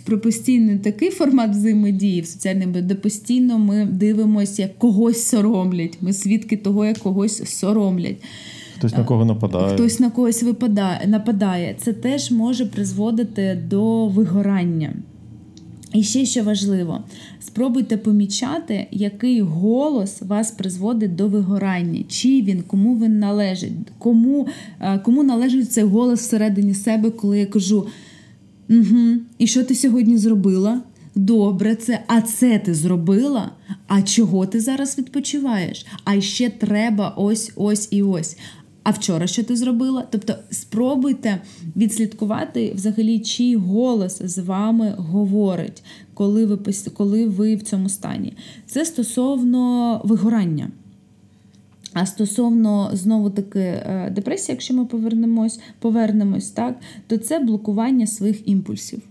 Про 0.06 0.20
постійний 0.20 0.78
такий 0.78 1.10
формат 1.10 1.52
взаємодії 1.52 2.22
в 2.22 2.26
соціальному, 2.26 2.82
де 2.82 2.96
постійно 2.96 3.60
ми 3.60 3.86
дивимося, 3.86 4.62
як 4.62 4.78
когось 4.78 5.28
соромлять. 5.28 5.98
Ми 6.02 6.14
свідки 6.14 6.58
того, 6.58 6.86
як 6.86 6.98
когось 6.98 7.58
соромлять. 7.60 8.18
Хтось 8.78 8.92
на 8.98 9.04
кого 9.04 9.26
нападає. 9.26 9.74
Хтось 9.74 10.00
на 10.00 10.10
когось 10.10 10.44
випадає, 10.44 11.08
нападає. 11.08 11.76
Це 11.78 11.94
теж 11.94 12.32
може 12.32 12.66
призводити 12.66 13.64
до 13.70 14.08
вигорання. 14.08 14.94
І 15.94 16.04
ще 16.04 16.26
що 16.26 16.44
важливо, 16.44 17.04
спробуйте 17.40 17.98
помічати, 17.98 18.88
який 18.92 19.42
голос 19.42 20.22
вас 20.22 20.52
призводить 20.52 21.16
до 21.16 21.28
вигорання, 21.28 22.04
чи 22.08 22.28
він, 22.28 22.62
кому 22.62 23.00
він 23.00 23.20
належить, 23.20 23.72
кому 24.00 24.48
е, 24.80 25.00
кому 25.00 25.24
належить 25.24 25.72
цей 25.72 25.84
голос 25.84 26.20
всередині 26.20 26.74
себе, 26.74 27.10
коли 27.10 27.40
я 27.40 27.46
кажу: 27.46 27.88
угу, 28.70 29.18
і 29.38 29.48
що 29.48 29.64
ти 29.64 29.76
сьогодні 29.76 30.18
зробила? 30.18 30.82
Добре, 31.16 31.76
це, 31.76 32.04
а 32.08 32.22
це 32.22 32.60
ти 32.60 32.74
зробила? 32.74 33.52
А 33.88 34.02
чого 34.02 34.46
ти 34.46 34.60
зараз 34.60 34.98
відпочиваєш? 34.98 35.86
А 36.04 36.22
ще 36.22 36.50
треба 36.50 37.14
ось 37.18 37.52
ось 37.56 37.88
і 37.92 38.04
ось. 38.04 38.38
А 38.84 38.92
вчора 38.92 39.28
що 39.28 39.44
ти 39.44 39.56
зробила? 39.56 40.08
Тобто 40.10 40.36
спробуйте 40.52 41.42
відслідкувати 41.76 42.74
взагалі, 42.76 43.20
чий 43.20 43.56
голос 43.56 44.22
з 44.22 44.38
вами 44.38 44.96
говорить, 44.98 45.84
коли 46.14 46.46
ви 46.46 46.74
коли 46.94 47.28
ви 47.28 47.56
в 47.56 47.64
цьому 47.64 47.90
стані. 47.90 48.34
Це 48.66 48.86
стосовно 48.86 50.02
вигорання. 50.04 50.72
А 51.94 52.06
стосовно 52.06 52.90
знову 52.94 53.30
таки 53.30 53.60
е, 53.60 54.12
депресії, 54.16 54.54
якщо 54.54 54.74
ми 54.74 54.86
повернемось, 54.86 55.60
повернемось, 55.80 56.50
так, 56.50 56.80
то 57.08 57.18
це 57.18 57.40
блокування 57.40 58.08
своїх 58.08 58.48
імпульсів. 58.48 59.02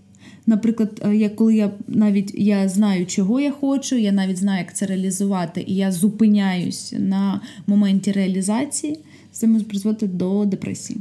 Наприклад, 0.45 1.01
е, 1.05 1.15
я 1.15 1.29
коли 1.29 1.55
я 1.55 1.71
навіть 1.87 2.35
я 2.35 2.69
знаю, 2.69 3.05
чого 3.05 3.39
я 3.39 3.51
хочу, 3.51 3.95
я 3.95 4.11
навіть 4.11 4.37
знаю, 4.37 4.59
як 4.59 4.75
це 4.75 4.85
реалізувати, 4.85 5.63
і 5.67 5.75
я 5.75 5.91
зупиняюсь 5.91 6.93
на 6.97 7.41
моменті 7.67 8.11
реалізації, 8.11 8.99
це 9.33 9.47
може 9.47 9.65
призводити 9.65 10.07
до 10.07 10.45
депресії. 10.45 10.99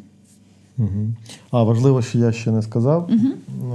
Угу. 0.79 1.09
А 1.51 1.63
важливо, 1.63 2.03
що 2.03 2.19
я 2.19 2.33
ще 2.33 2.51
не 2.51 2.63
сказав. 2.63 3.11
Угу. 3.11 3.73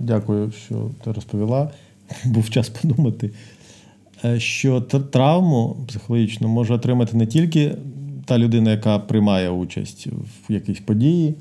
Дякую, 0.00 0.52
що 0.52 0.90
ти 1.04 1.12
розповіла. 1.12 1.70
Був 2.24 2.50
час 2.50 2.68
подумати, 2.68 3.30
е, 4.24 4.40
що 4.40 4.80
травму 4.80 5.76
психологічну 5.88 6.48
може 6.48 6.74
отримати 6.74 7.16
не 7.16 7.26
тільки 7.26 7.76
та 8.24 8.38
людина, 8.38 8.70
яка 8.70 8.98
приймає 8.98 9.50
участь 9.50 10.06
в 10.48 10.52
якійсь 10.52 10.80
події, 10.80 11.34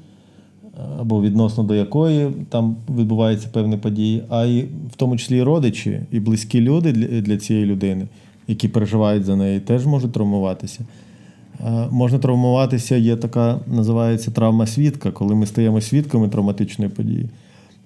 або 0.99 1.21
відносно 1.21 1.63
до 1.63 1.75
якої 1.75 2.31
там 2.49 2.75
відбуваються 2.97 3.47
певні 3.51 3.77
події, 3.77 4.23
а 4.29 4.45
й 4.45 4.61
в 4.61 4.95
тому 4.95 5.17
числі 5.17 5.37
і 5.37 5.43
родичі, 5.43 6.01
і 6.11 6.19
близькі 6.19 6.61
люди 6.61 6.91
для 7.21 7.37
цієї 7.37 7.65
людини, 7.65 8.07
які 8.47 8.67
переживають 8.67 9.25
за 9.25 9.35
неї, 9.35 9.59
теж 9.59 9.85
можуть 9.85 10.11
травмуватися. 10.11 10.85
Можна 11.91 12.19
травмуватися, 12.19 12.95
є 12.95 13.15
така, 13.15 13.59
називається 13.67 14.31
травма 14.31 14.67
свідка, 14.67 15.11
коли 15.11 15.35
ми 15.35 15.45
стаємо 15.45 15.81
свідками 15.81 16.29
травматичної 16.29 16.91
події. 16.91 17.29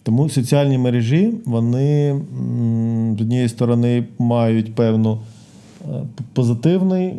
Тому 0.07 0.29
соціальні 0.29 0.77
мережі, 0.77 1.33
вони 1.45 2.21
з 3.17 3.21
однієї 3.21 3.49
сторони 3.49 4.03
мають 4.19 4.75
певну 4.75 5.19
е, 5.81 6.01
позитивний 6.33 7.13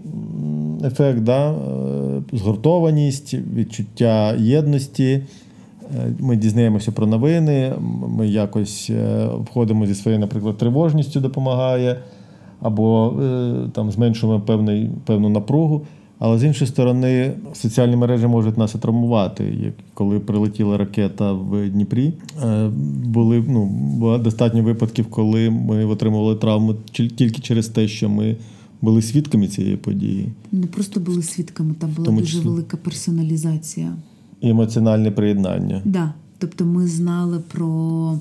ефект, 0.84 1.20
да? 1.20 1.50
Е, 1.50 1.56
згуртованість, 2.32 3.34
відчуття 3.54 4.34
єдності. 4.38 5.10
Е, 5.12 5.22
ми 6.20 6.36
дізнаємося 6.36 6.92
про 6.92 7.06
новини, 7.06 7.72
ми 8.08 8.28
якось 8.28 8.90
входимо 9.44 9.86
зі 9.86 9.94
своєю, 9.94 10.20
наприклад, 10.20 10.56
тривожністю 10.56 11.20
допомагає, 11.20 11.96
або 12.60 13.14
там 13.72 13.90
зменшуємо 13.90 14.40
певний, 14.40 14.90
певну 15.04 15.28
напругу. 15.28 15.82
Але 16.18 16.38
з 16.38 16.44
іншої 16.44 16.68
сторони, 16.68 17.32
соціальні 17.54 17.96
мережі 17.96 18.26
можуть 18.26 18.58
нас 18.58 18.74
і 18.74 18.78
травмувати. 18.78 19.72
Коли 19.94 20.20
прилетіла 20.20 20.76
ракета 20.76 21.32
в 21.32 21.68
Дніпрі, 21.68 22.12
е, 22.44 22.68
були 23.04 23.44
ну 23.48 24.18
достатньо 24.18 24.62
випадків, 24.62 25.06
коли 25.10 25.50
ми 25.50 25.84
отримували 25.84 26.36
травму 26.36 26.74
тільки 26.92 27.40
через 27.40 27.68
те, 27.68 27.88
що 27.88 28.08
ми 28.08 28.36
були 28.82 29.02
свідками 29.02 29.48
цієї 29.48 29.76
події. 29.76 30.28
Не 30.52 30.66
просто 30.66 31.00
були 31.00 31.22
свідками, 31.22 31.74
там 31.78 31.90
була 31.90 32.06
Тому 32.06 32.20
дуже 32.20 32.40
велика 32.40 32.76
персоналізація. 32.76 33.92
І 34.40 34.48
емоціональне 34.48 35.10
приєднання. 35.10 35.74
Так. 35.74 35.92
Да. 35.92 36.12
Тобто 36.38 36.64
ми 36.64 36.86
знали 36.86 37.40
про 37.52 38.18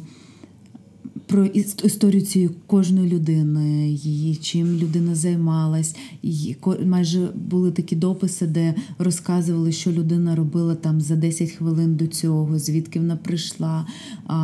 про 1.27 1.45
історію 1.45 2.21
цієї 2.21 2.51
кожної 2.67 3.09
людини, 3.09 3.89
її 3.89 4.35
чим 4.35 4.67
людина 4.67 5.15
займалась. 5.15 5.95
І 6.21 6.55
майже 6.85 7.27
були 7.35 7.71
такі 7.71 7.95
дописи, 7.95 8.47
де 8.47 8.75
розказували, 8.99 9.71
що 9.71 9.91
людина 9.91 10.35
робила 10.35 10.75
там 10.75 11.01
за 11.01 11.15
10 11.15 11.51
хвилин 11.51 11.95
до 11.95 12.07
цього, 12.07 12.59
звідки 12.59 12.99
вона 12.99 13.15
прийшла, 13.15 13.87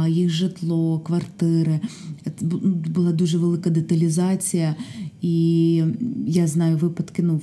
їх 0.07 0.29
житло, 0.29 0.99
квартири. 0.99 1.79
Була 2.95 3.11
дуже 3.11 3.37
велика 3.37 3.69
деталізація, 3.69 4.75
і 5.23 5.83
я 6.27 6.47
знаю 6.47 6.77
випадки 6.77 7.23
ну, 7.23 7.41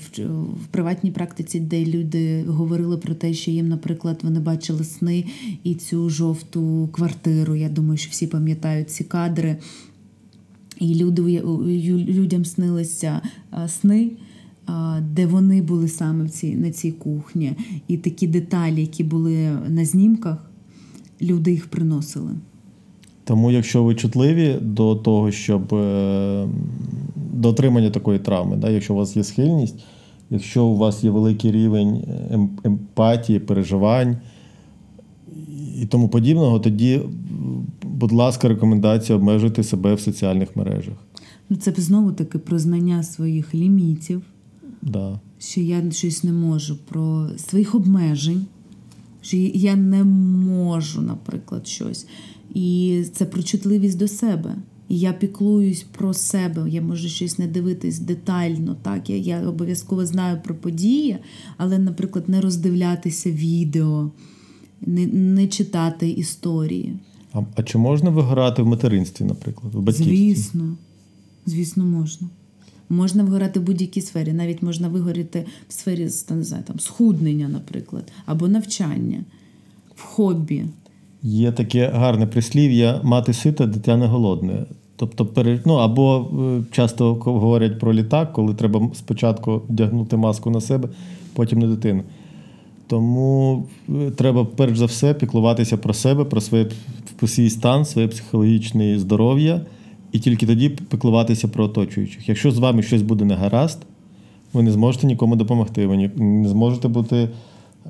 в, 0.62 0.66
приватній 0.70 1.10
практиці, 1.10 1.60
де 1.60 1.84
люди 1.84 2.44
говорили 2.44 2.96
про 2.96 3.14
те, 3.14 3.34
що 3.34 3.50
їм, 3.50 3.68
наприклад, 3.68 4.20
вони 4.22 4.40
бачили 4.40 4.84
сни 4.84 5.24
і 5.64 5.74
цю 5.74 6.10
жовту 6.10 6.88
квартиру. 6.92 7.54
Я 7.54 7.68
думаю, 7.68 7.96
що 7.96 8.10
всі 8.10 8.26
пам'ятають 8.26 8.90
ці 8.90 9.04
кадри. 9.04 9.56
І 10.78 10.94
люди, 10.94 11.42
людям 12.08 12.44
снилися 12.44 13.20
сни, 13.68 14.10
де 15.00 15.26
вони 15.26 15.62
були 15.62 15.88
саме 15.88 16.24
в 16.24 16.30
цій, 16.30 16.54
на 16.54 16.70
цій 16.70 16.92
кухні. 16.92 17.52
І 17.88 17.96
такі 17.96 18.26
деталі, 18.26 18.80
які 18.80 19.04
були 19.04 19.50
на 19.68 19.84
знімках, 19.84 20.50
люди 21.22 21.50
їх 21.50 21.66
приносили. 21.66 22.30
Тому, 23.24 23.50
якщо 23.50 23.84
ви 23.84 23.94
чутливі 23.94 24.56
до 24.60 24.94
того, 24.94 25.30
щоб 25.30 25.74
е, 25.74 26.48
до 27.32 27.48
отримання 27.48 27.90
такої 27.90 28.18
травми, 28.18 28.56
да, 28.56 28.70
якщо 28.70 28.94
у 28.94 28.96
вас 28.96 29.16
є 29.16 29.24
схильність, 29.24 29.74
якщо 30.30 30.64
у 30.64 30.76
вас 30.76 31.04
є 31.04 31.10
великий 31.10 31.52
рівень 31.52 32.04
ем, 32.30 32.50
емпатії, 32.64 33.38
переживань 33.38 34.16
і 35.80 35.86
тому 35.86 36.08
подібного, 36.08 36.60
тоді, 36.60 37.00
будь 37.82 38.12
ласка, 38.12 38.48
рекомендація 38.48 39.18
обмежити 39.18 39.62
себе 39.62 39.94
в 39.94 40.00
соціальних 40.00 40.56
мережах. 40.56 40.94
Ну, 41.50 41.56
Це 41.56 41.72
знову 41.76 42.12
таки 42.12 42.38
про 42.38 42.58
знання 42.58 43.02
своїх 43.02 43.54
лімітів, 43.54 44.22
да. 44.82 45.20
що 45.38 45.60
я 45.60 45.90
щось 45.90 46.24
не 46.24 46.32
можу, 46.32 46.76
про 46.76 47.28
своїх 47.36 47.74
обмежень, 47.74 48.46
що 49.22 49.36
я 49.36 49.76
не 49.76 50.04
можу, 50.04 51.02
наприклад, 51.02 51.66
щось. 51.66 52.06
І 52.54 53.04
це 53.12 53.24
про 53.24 53.42
чутливість 53.42 53.98
до 53.98 54.08
себе. 54.08 54.56
І 54.90 54.98
я 54.98 55.12
піклуюсь 55.12 55.82
про 55.82 56.14
себе. 56.14 56.70
Я 56.70 56.82
можу 56.82 57.08
щось 57.08 57.38
не 57.38 57.46
дивитись 57.46 57.98
детально. 57.98 58.76
Так, 58.82 59.10
я 59.10 59.16
я 59.16 59.48
обов'язково 59.48 60.06
знаю 60.06 60.40
про 60.44 60.54
події, 60.54 61.18
але, 61.56 61.78
наприклад, 61.78 62.28
не 62.28 62.40
роздивлятися 62.40 63.30
відео, 63.30 64.10
не 64.80 65.06
не 65.06 65.46
читати 65.46 66.10
історії. 66.10 66.96
А 67.32 67.42
а 67.56 67.62
чи 67.62 67.78
можна 67.78 68.10
вигорати 68.10 68.62
в 68.62 68.66
материнстві, 68.66 69.24
наприклад? 69.24 69.74
в 69.74 69.80
батьківстві? 69.80 70.16
Звісно, 70.16 70.76
звісно, 71.46 71.84
можна. 71.84 72.28
Можна 72.88 73.22
вигорати 73.22 73.60
в 73.60 73.62
будь-якій 73.62 74.00
сфері. 74.00 74.32
Навіть 74.32 74.62
можна 74.62 74.88
вигоріти 74.88 75.46
в 75.68 75.72
сфері 75.72 76.04
не 76.30 76.44
знаю, 76.44 76.64
там, 76.66 76.80
схуднення, 76.80 77.48
наприклад, 77.48 78.12
або 78.26 78.48
навчання, 78.48 79.24
в 79.94 80.02
хобі. 80.02 80.64
Є 81.22 81.52
таке 81.52 81.88
гарне 81.88 82.26
прислів'я 82.26 83.00
мати 83.04 83.32
сита, 83.32 83.66
дитя 83.66 83.96
не 83.96 84.06
голодне. 84.06 84.66
Тобто, 85.00 85.44
ну, 85.66 85.74
або 85.74 86.28
е, 86.40 86.62
часто 86.72 87.14
говорять 87.14 87.78
про 87.78 87.94
літак, 87.94 88.32
коли 88.32 88.54
треба 88.54 88.90
спочатку 88.94 89.62
вдягнути 89.68 90.16
маску 90.16 90.50
на 90.50 90.60
себе, 90.60 90.88
потім 91.34 91.58
на 91.58 91.66
дитину. 91.66 92.02
Тому 92.86 93.64
е, 93.88 94.10
треба 94.10 94.44
перш 94.56 94.78
за 94.78 94.84
все 94.84 95.14
піклуватися 95.14 95.76
про 95.76 95.94
себе, 95.94 96.24
про 97.18 97.28
свій 97.28 97.50
стан, 97.50 97.84
своє 97.84 98.08
психологічне 98.08 98.98
здоров'я, 98.98 99.60
і 100.12 100.18
тільки 100.18 100.46
тоді 100.46 100.68
піклуватися 100.68 101.48
про 101.48 101.64
оточуючих. 101.64 102.28
Якщо 102.28 102.50
з 102.50 102.58
вами 102.58 102.82
щось 102.82 103.02
буде 103.02 103.24
негаразд, 103.24 103.86
ви 104.52 104.62
не 104.62 104.72
зможете 104.72 105.06
нікому 105.06 105.36
допомогти, 105.36 105.86
ви 105.86 106.10
не 106.16 106.48
зможете 106.48 106.88
бути 106.88 107.28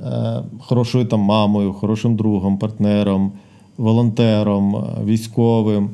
е, 0.04 0.42
хорошою 0.60 1.04
там 1.04 1.20
мамою, 1.20 1.72
хорошим 1.72 2.16
другом, 2.16 2.58
партнером, 2.58 3.32
волонтером, 3.78 4.76
е, 4.76 5.04
військовим. 5.04 5.90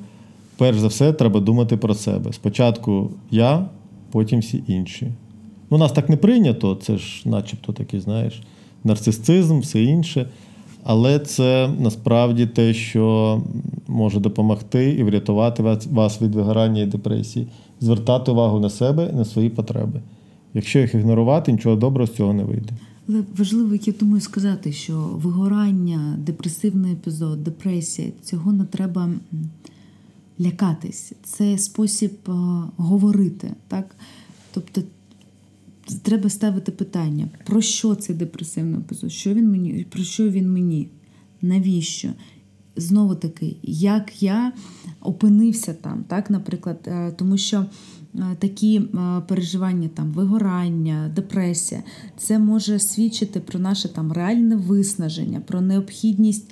Перш 0.59 0.79
за 0.79 0.87
все, 0.87 1.12
треба 1.12 1.40
думати 1.40 1.77
про 1.77 1.95
себе. 1.95 2.33
Спочатку 2.33 3.11
я, 3.31 3.69
потім 4.11 4.40
всі 4.40 4.64
інші. 4.66 5.12
Ну, 5.71 5.79
нас 5.79 5.92
так 5.92 6.09
не 6.09 6.16
прийнято, 6.16 6.79
це 6.83 6.99
ж, 6.99 7.29
начебто, 7.29 7.73
такий, 7.73 8.01
знаєш, 8.01 8.42
нарцисизм, 8.85 9.61
все 9.61 9.83
інше. 9.83 10.29
Але 10.85 11.19
це 11.19 11.71
насправді 11.79 12.47
те, 12.47 12.75
що 12.75 13.42
може 13.88 14.21
допомогти 14.21 14.90
і 14.90 15.03
врятувати 15.03 15.62
вас 15.90 16.23
від 16.23 16.35
вигорання 16.35 16.83
і 16.83 16.87
депресії, 16.87 17.47
звертати 17.81 18.31
увагу 18.31 18.61
на 18.61 18.71
себе 18.71 19.11
і 19.12 19.16
на 19.16 19.25
свої 19.25 19.51
потреби. 19.51 20.01
Якщо 20.55 20.79
їх 20.79 20.95
ігнорувати, 20.95 21.53
нічого 21.53 21.77
доброго 21.77 22.07
з 22.07 22.14
цього 22.16 22.33
не 22.33 22.45
вийде. 22.45 22.73
Але 23.09 23.23
важливо, 23.38 23.73
як 23.73 23.87
я 23.87 23.95
думаю, 24.01 24.21
сказати, 24.21 24.73
що 24.73 24.95
вигорання, 24.99 26.19
депресивний 26.19 26.92
епізод, 26.92 27.45
депресія 27.45 28.09
цього 28.23 28.53
не 28.53 28.64
треба 28.64 29.09
лякатись. 30.40 31.12
Це 31.22 31.59
спосіб 31.59 32.12
говорити. 32.77 33.55
так? 33.68 33.96
Тобто 34.53 34.83
треба 36.03 36.31
ставити 36.31 36.72
питання, 36.72 37.29
про 37.46 37.61
що 37.62 37.94
цей 37.94 38.16
депресивний 38.16 38.81
епізод? 38.81 39.12
Що 39.12 39.35
він 39.35 39.51
мені, 39.51 39.87
Про 39.90 40.03
що 40.03 40.31
він 40.31 40.53
мені? 40.53 40.88
Навіщо? 41.42 42.09
Знову 42.77 43.14
таки, 43.14 43.57
як 43.62 44.22
я 44.22 44.53
опинився 45.01 45.75
там, 45.75 46.05
так, 46.09 46.31
наприклад, 46.31 46.79
е, 46.87 47.12
тому 47.12 47.38
що 47.38 47.66
е, 48.14 48.37
такі 48.39 48.76
е, 48.76 49.22
переживання, 49.28 49.89
там, 49.89 50.12
вигорання, 50.12 51.12
депресія, 51.16 51.82
це 52.16 52.39
може 52.39 52.78
свідчити 52.78 53.41
про 53.41 53.59
наше 53.59 53.89
там 53.89 54.12
реальне 54.12 54.57
виснаження, 54.57 55.41
про 55.41 55.61
необхідність 55.61 56.51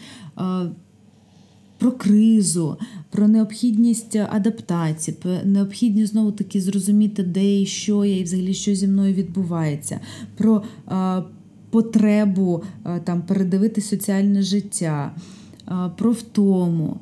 про 1.85 1.93
кризу, 1.93 2.77
про 3.11 3.29
необхідність 3.29 4.17
адаптації, 4.17 5.17
про 5.23 5.33
необхідність 5.45 6.13
знову 6.13 6.33
таки 6.33 6.61
зрозуміти, 6.61 7.23
де 7.23 7.61
і 7.61 7.67
що 7.67 8.05
я, 8.05 8.19
і 8.19 8.23
взагалі 8.23 8.55
що 8.55 8.75
зі 8.75 8.89
мною 8.89 9.15
відбувається, 9.15 10.01
про 10.37 10.63
потребу 11.71 12.63
там 13.05 13.23
передивити 13.23 13.81
соціальне 13.81 14.43
життя, 14.43 15.15
про 15.97 16.13
втому. 16.13 17.01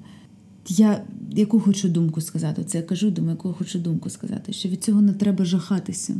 Я 0.68 1.02
яку 1.30 1.60
хочу 1.60 1.88
думку 1.88 2.20
сказати? 2.20 2.64
Це 2.64 2.78
я 2.78 2.84
кажу, 2.84 3.10
думаю, 3.10 3.32
яку 3.32 3.52
хочу 3.52 3.78
думку 3.78 4.10
сказати, 4.10 4.52
що 4.52 4.68
від 4.68 4.84
цього 4.84 5.02
не 5.02 5.12
треба 5.12 5.44
жахатися. 5.44 6.14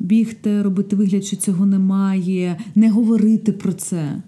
Бігти, 0.00 0.62
робити 0.62 0.96
вигляд, 0.96 1.24
що 1.24 1.36
цього 1.36 1.66
немає, 1.66 2.58
не 2.74 2.90
говорити 2.90 3.52
про 3.52 3.72
це, 3.72 4.22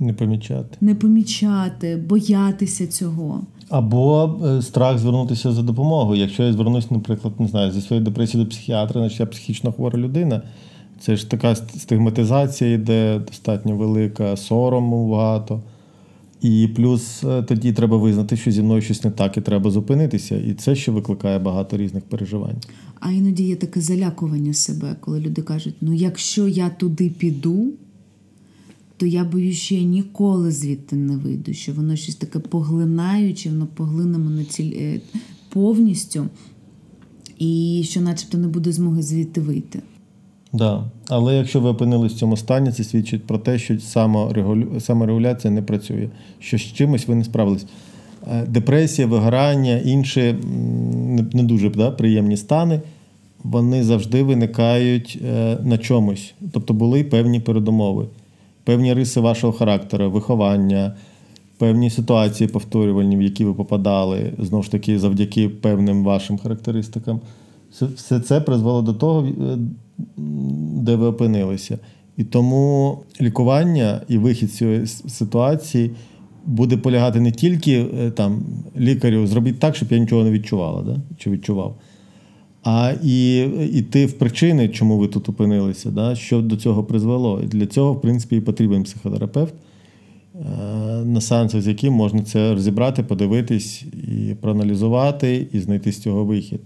Не 0.00 0.12
помічати. 0.12 0.76
не 0.80 0.94
помічати, 0.94 1.96
боятися 1.96 2.86
цього. 2.86 3.40
Або 3.68 4.34
е, 4.46 4.62
страх 4.62 4.98
звернутися 4.98 5.52
за 5.52 5.62
допомогою. 5.62 6.20
Якщо 6.20 6.42
я 6.42 6.52
звернусь, 6.52 6.90
наприклад, 6.90 7.34
не 7.38 7.48
знаю, 7.48 7.72
зі 7.72 7.80
своєю 7.80 8.04
депресією 8.04 8.44
до 8.44 8.50
психіатра, 8.50 9.00
значить 9.00 9.20
я 9.20 9.26
психічно 9.26 9.72
хвора 9.72 9.98
людина. 9.98 10.42
Це 11.00 11.16
ж 11.16 11.30
така 11.30 11.54
стигматизація 11.54 12.72
йде 12.72 13.20
достатньо 13.26 13.76
велика, 13.76 14.36
сорому 14.36 15.10
багато. 15.10 15.60
І 16.40 16.68
плюс 16.76 17.24
е, 17.24 17.42
тоді 17.42 17.72
треба 17.72 17.96
визнати, 17.96 18.36
що 18.36 18.50
зі 18.50 18.62
мною 18.62 18.82
щось 18.82 19.04
не 19.04 19.10
так, 19.10 19.36
і 19.36 19.40
треба 19.40 19.70
зупинитися. 19.70 20.36
І 20.36 20.54
це 20.54 20.74
ще 20.74 20.92
викликає 20.92 21.38
багато 21.38 21.76
різних 21.76 22.04
переживань. 22.04 22.56
А 23.00 23.10
іноді 23.10 23.44
є 23.44 23.56
таке 23.56 23.80
залякування 23.80 24.54
себе, 24.54 24.96
коли 25.00 25.20
люди 25.20 25.42
кажуть: 25.42 25.74
ну 25.80 25.92
якщо 25.92 26.48
я 26.48 26.70
туди 26.70 27.10
піду, 27.18 27.66
то 28.96 29.06
я 29.06 29.24
боюсь, 29.24 29.56
що 29.56 29.74
я 29.74 29.82
ніколи 29.82 30.50
звідти 30.50 30.96
не 30.96 31.16
вийду, 31.16 31.52
що 31.52 31.72
воно 31.72 31.96
щось 31.96 32.14
таке 32.14 32.38
поглинаюче, 32.38 33.50
воно 33.50 33.66
поглине 33.66 34.18
мене 34.18 34.44
ціль... 34.44 34.72
е, 34.76 35.00
повністю, 35.48 36.26
і 37.38 37.82
що 37.84 38.00
начебто 38.00 38.38
не 38.38 38.48
буде 38.48 38.72
змоги 38.72 39.02
звідти 39.02 39.40
вийти. 39.40 39.82
Да. 40.52 40.90
Але 41.08 41.36
якщо 41.36 41.60
ви 41.60 41.68
опинились 41.68 42.12
в 42.12 42.16
цьому 42.16 42.36
стані, 42.36 42.72
це 42.72 42.84
свідчить 42.84 43.26
про 43.26 43.38
те, 43.38 43.58
що 43.58 43.80
саморегулю... 43.80 44.80
саморегуляція 44.80 45.50
не 45.50 45.62
працює, 45.62 46.08
що 46.38 46.58
з 46.58 46.60
чимось 46.60 47.08
ви 47.08 47.14
не 47.14 47.24
справились. 47.24 47.66
Е, 48.32 48.46
Депресія, 48.48 49.08
вигорання, 49.08 49.78
інші 49.78 50.34
не 51.32 51.42
дуже 51.42 51.70
да, 51.70 51.90
приємні 51.90 52.36
стани, 52.36 52.80
вони 53.42 53.84
завжди 53.84 54.22
виникають 54.22 55.18
е, 55.24 55.58
на 55.64 55.78
чомусь. 55.78 56.34
Тобто 56.52 56.74
були 56.74 57.04
певні 57.04 57.40
передумови, 57.40 58.06
певні 58.64 58.94
риси 58.94 59.20
вашого 59.20 59.52
характеру, 59.52 60.10
виховання, 60.10 60.96
певні 61.58 61.90
ситуації 61.90 62.48
повторювальні, 62.48 63.16
в 63.16 63.22
які 63.22 63.44
ви 63.44 63.54
попадали, 63.54 64.32
знову 64.38 64.62
ж 64.62 64.70
таки, 64.70 64.98
завдяки 64.98 65.48
певним 65.48 66.04
вашим 66.04 66.38
характеристикам. 66.38 67.20
Все- 67.96 68.20
це 68.20 68.40
призвело 68.40 68.82
до 68.82 68.92
того, 68.92 69.26
е, 69.26 69.58
де 70.82 70.96
ви 70.96 71.06
опинилися. 71.06 71.78
І 72.16 72.24
тому 72.24 72.98
лікування 73.20 74.00
і 74.08 74.18
вихід 74.18 74.50
з 74.50 74.56
цієї 74.56 74.86
ситуації 74.86 75.90
буде 76.46 76.76
полягати 76.76 77.20
не 77.20 77.32
тільки 77.32 77.86
е, 78.00 78.10
там 78.10 78.42
лікарю, 78.76 79.26
зробіть 79.26 79.58
так, 79.58 79.76
щоб 79.76 79.92
я 79.92 79.98
нічого 79.98 80.24
не 80.24 80.30
відчувала, 80.30 80.82
да? 80.82 80.96
чи 81.18 81.30
відчував, 81.30 81.76
а 82.64 82.94
і 83.02 83.38
йти 83.72 84.06
в 84.06 84.12
причини, 84.12 84.68
чому 84.68 84.98
ви 84.98 85.08
тут 85.08 85.28
опинилися, 85.28 85.90
да? 85.90 86.14
що 86.14 86.42
до 86.42 86.56
цього 86.56 86.84
призвело. 86.84 87.40
І 87.44 87.46
для 87.46 87.66
цього, 87.66 87.92
в 87.92 88.00
принципі, 88.00 88.36
і 88.36 88.40
потрібен 88.40 88.82
психотерапевт, 88.82 89.54
е, 89.54 90.38
на 91.04 91.20
сеансах, 91.20 91.62
з 91.62 91.66
яким 91.66 91.92
можна 91.92 92.22
це 92.22 92.54
розібрати, 92.54 93.02
подивитись 93.02 93.82
і 93.82 94.34
проаналізувати, 94.40 95.46
і 95.52 95.60
знайти 95.60 95.92
з 95.92 95.98
цього 95.98 96.24
вихід. 96.24 96.60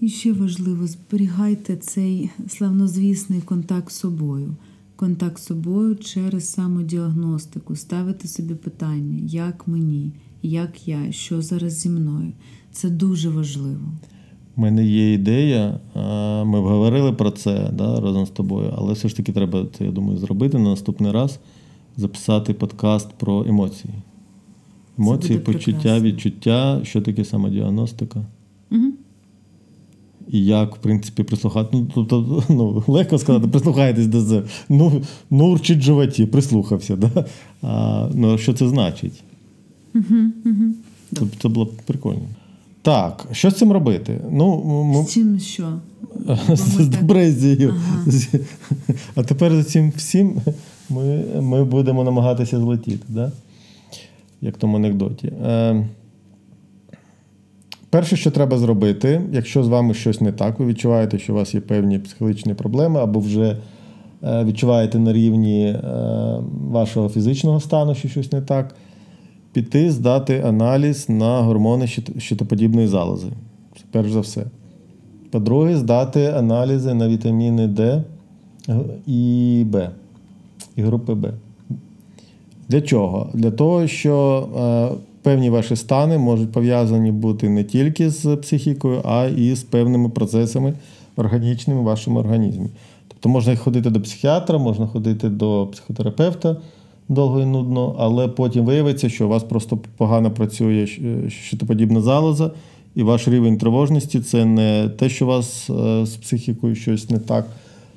І 0.00 0.08
ще 0.08 0.32
важливо, 0.32 0.86
зберігайте 0.86 1.76
цей 1.76 2.30
славнозвісний 2.48 3.40
контакт 3.40 3.92
з 3.92 3.96
собою. 3.96 4.56
Контакт 4.96 5.38
з 5.38 5.46
собою 5.46 5.96
через 5.96 6.50
самодіагностику, 6.50 7.76
ставити 7.76 8.28
собі 8.28 8.54
питання, 8.54 9.18
як 9.26 9.68
мені, 9.68 10.12
як 10.42 10.88
я, 10.88 11.12
що 11.12 11.42
зараз 11.42 11.72
зі 11.80 11.88
мною. 11.88 12.32
Це 12.72 12.90
дуже 12.90 13.28
важливо. 13.28 13.92
У 14.56 14.60
мене 14.60 14.84
є 14.84 15.12
ідея, 15.12 15.80
ми 16.44 16.60
говорили 16.60 17.12
про 17.12 17.30
це 17.30 17.70
да, 17.72 18.00
разом 18.00 18.26
з 18.26 18.30
тобою, 18.30 18.74
але 18.76 18.92
все 18.92 19.08
ж 19.08 19.16
таки 19.16 19.32
треба 19.32 19.66
це, 19.78 19.84
я 19.84 19.90
думаю, 19.90 20.18
зробити 20.18 20.58
на 20.58 20.70
наступний 20.70 21.12
раз 21.12 21.38
записати 21.96 22.54
подкаст 22.54 23.08
про 23.18 23.44
емоції. 23.48 23.94
Емоції, 24.98 25.38
почуття, 25.38 25.72
прекрасно. 25.72 26.08
відчуття, 26.08 26.80
що 26.82 27.00
таке 27.00 27.24
самодіагностика. 27.24 28.26
Угу. 28.70 28.92
І 30.28 30.44
як, 30.44 30.76
в 30.76 30.78
принципі, 30.78 31.22
прислухати. 31.22 31.68
Ну, 31.72 31.86
тобто, 31.94 32.42
ну, 32.48 32.84
легко 32.86 33.18
сказати, 33.18 33.48
прислухайтесь 33.48 34.06
до 34.06 34.24
це. 34.24 34.42
Ну, 34.68 35.02
ну 35.30 35.52
урчить 35.52 35.78
в 35.78 35.82
животі, 35.82 36.26
прислухався. 36.26 36.96
Да? 36.96 37.24
А, 37.62 38.08
ну, 38.14 38.38
що 38.38 38.54
це 38.54 38.68
значить? 38.68 39.22
Угу, 39.94 40.20
угу. 40.44 40.74
Тобто 41.12 41.36
це 41.42 41.48
було 41.48 41.66
б 41.66 41.72
прикольно. 41.86 42.28
Так, 42.84 43.26
що 43.32 43.50
з 43.50 43.54
цим 43.54 43.72
робити? 43.72 44.20
Ну, 44.30 44.64
ми, 44.84 45.04
З 45.04 45.12
чим 45.12 45.40
що? 45.40 45.68
з 46.48 46.88
депресією. 46.88 47.74
Ага. 47.76 48.04
А 49.14 49.22
тепер 49.22 49.52
за 49.52 49.64
цим 49.64 49.92
всім 49.96 50.40
ми, 50.90 51.24
ми 51.40 51.64
будемо 51.64 52.04
намагатися 52.04 52.58
злетіти, 52.58 53.04
да? 53.08 53.32
як 54.40 54.56
в 54.56 54.58
тому 54.58 54.76
анекдоті. 54.76 55.26
Е, 55.26 55.86
перше, 57.90 58.16
що 58.16 58.30
треба 58.30 58.58
зробити, 58.58 59.22
якщо 59.32 59.64
з 59.64 59.68
вами 59.68 59.94
щось 59.94 60.20
не 60.20 60.32
так, 60.32 60.58
ви 60.58 60.66
відчуваєте, 60.66 61.18
що 61.18 61.32
у 61.32 61.36
вас 61.36 61.54
є 61.54 61.60
певні 61.60 61.98
психологічні 61.98 62.54
проблеми, 62.54 63.00
або 63.00 63.20
вже 63.20 63.56
е, 64.22 64.44
відчуваєте 64.44 64.98
на 64.98 65.12
рівні 65.12 65.66
е, 65.66 65.80
вашого 66.70 67.08
фізичного 67.08 67.60
стану, 67.60 67.94
що 67.94 68.08
щось 68.08 68.32
не 68.32 68.42
так, 68.42 68.74
піти 69.54 69.90
здати 69.90 70.42
аналіз 70.46 71.08
на 71.08 71.42
гормони 71.42 71.86
щитоподібної 72.18 72.86
залози. 72.86 73.26
Це 73.76 73.84
перш 73.90 74.10
за 74.10 74.20
все. 74.20 74.44
По-друге, 75.30 75.76
здати 75.76 76.26
аналізи 76.26 76.94
на 76.94 77.08
вітаміни 77.08 77.66
Д 77.66 78.02
і 79.06 79.62
Б, 79.66 79.90
і 80.76 80.82
групи 80.82 81.14
Б. 81.14 81.32
Для 82.68 82.80
чого? 82.80 83.30
Для 83.34 83.50
того, 83.50 83.86
що 83.86 84.46
е, 84.56 84.96
певні 85.22 85.50
ваші 85.50 85.76
стани 85.76 86.18
можуть 86.18 86.52
пов'язані 86.52 87.12
бути 87.12 87.48
не 87.48 87.64
тільки 87.64 88.10
з 88.10 88.36
психікою, 88.36 89.02
а 89.04 89.26
і 89.36 89.54
з 89.54 89.62
певними 89.62 90.08
процесами 90.08 90.74
органічними 91.16 91.80
в 91.80 91.84
вашому 91.84 92.18
організмі. 92.18 92.68
Тобто 93.08 93.28
можна 93.28 93.56
ходити 93.56 93.90
до 93.90 94.00
психіатра, 94.00 94.58
можна 94.58 94.86
ходити 94.86 95.28
до 95.28 95.68
психотерапевта 95.72 96.56
довго 97.08 97.40
і 97.40 97.46
нудно, 97.46 97.96
але 97.98 98.28
потім 98.28 98.64
виявиться, 98.64 99.08
що 99.08 99.26
у 99.26 99.28
вас 99.28 99.44
просто 99.44 99.78
погано 99.96 100.30
працює 100.30 100.86
щитоподібна 101.28 102.00
залоза, 102.00 102.50
і 102.94 103.02
ваш 103.02 103.28
рівень 103.28 103.58
тривожності 103.58 104.20
це 104.20 104.44
не 104.44 104.88
те, 104.88 105.08
що 105.08 105.24
у 105.24 105.28
вас 105.28 105.70
е, 105.70 106.06
з 106.06 106.16
психікою 106.16 106.74
щось 106.74 107.10
не 107.10 107.18
так, 107.18 107.46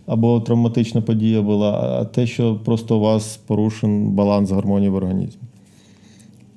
або 0.06 0.40
травматична 0.40 1.02
подія 1.02 1.42
була, 1.42 1.72
а 1.72 2.06
те, 2.06 2.28
що 2.28 2.56
просто 2.56 2.98
у 2.98 3.00
вас 3.00 3.38
порушен 3.38 4.08
баланс 4.12 4.52
гормонів 4.52 4.92
в 4.92 4.96
організмі. 4.96 5.42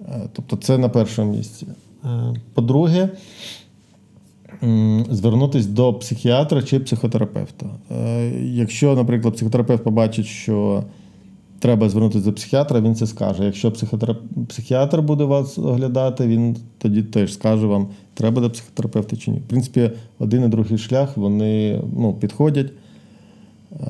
Е, 0.08 0.28
Тобто 0.32 0.56
це 0.56 0.78
на 0.78 0.88
першому 0.88 1.36
місці. 1.36 1.66
Е, 2.04 2.34
По-друге, 2.54 3.08
звернутися 5.10 5.68
до 5.68 5.94
психіатра 5.94 6.62
чи 6.62 6.80
психотерапевта. 6.80 7.66
Е, 7.90 8.30
Якщо, 8.40 8.94
наприклад, 8.94 9.34
психотерапевт 9.34 9.84
побачить, 9.84 10.26
що 10.26 10.84
треба 11.60 11.88
звернутися 11.88 12.24
до 12.24 12.32
психіатра, 12.32 12.80
він 12.80 12.94
це 12.94 13.06
скаже. 13.06 13.44
Якщо 13.44 13.72
психіатр 14.48 15.00
буде 15.00 15.24
вас 15.24 15.58
оглядати, 15.58 16.26
він 16.26 16.56
тоді 16.78 17.02
теж 17.02 17.32
скаже 17.32 17.66
вам, 17.66 17.88
треба 18.14 18.42
до 18.42 18.50
психотерапевта 18.50 19.16
чи 19.16 19.30
ні. 19.30 19.38
В 19.38 19.48
принципі, 19.48 19.90
один 20.18 20.44
і 20.44 20.48
другий 20.48 20.78
шлях 20.78 21.16
вони 21.16 21.80
ну, 21.96 22.14
підходять. 22.14 22.72
Е, 23.72 23.86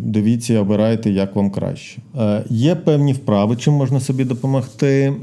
Дивіться, 0.00 0.60
обирайте, 0.60 1.10
як 1.10 1.36
вам 1.36 1.50
краще. 1.50 2.00
Е, 2.18 2.44
Є 2.50 2.74
певні 2.74 3.12
вправи, 3.12 3.56
чим 3.56 3.74
можна 3.74 4.00
собі 4.00 4.24
допомогти. 4.24 5.14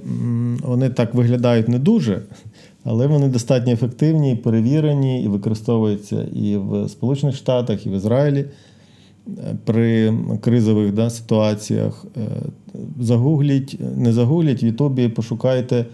Вони 0.63 0.89
так 0.89 1.13
виглядають 1.13 1.67
не 1.67 1.79
дуже, 1.79 2.21
але 2.83 3.07
вони 3.07 3.27
достатньо 3.27 3.73
ефективні 3.73 4.35
перевірені, 4.35 5.23
і 5.23 5.27
використовуються 5.27 6.27
і 6.33 6.57
в 6.57 6.89
Сполучених 6.89 7.35
Штатах, 7.35 7.85
і 7.85 7.89
в 7.89 7.93
Ізраїлі 7.93 8.45
при 9.65 10.13
кризових 10.41 10.93
да, 10.93 11.09
ситуаціях. 11.09 12.05
Е, 12.17 12.21
Загугліть, 12.99 13.79
не 13.97 14.13
загугліть, 14.13 14.63
в 14.63 14.65
Ютубі 14.65 15.09
пошукайте 15.09 15.85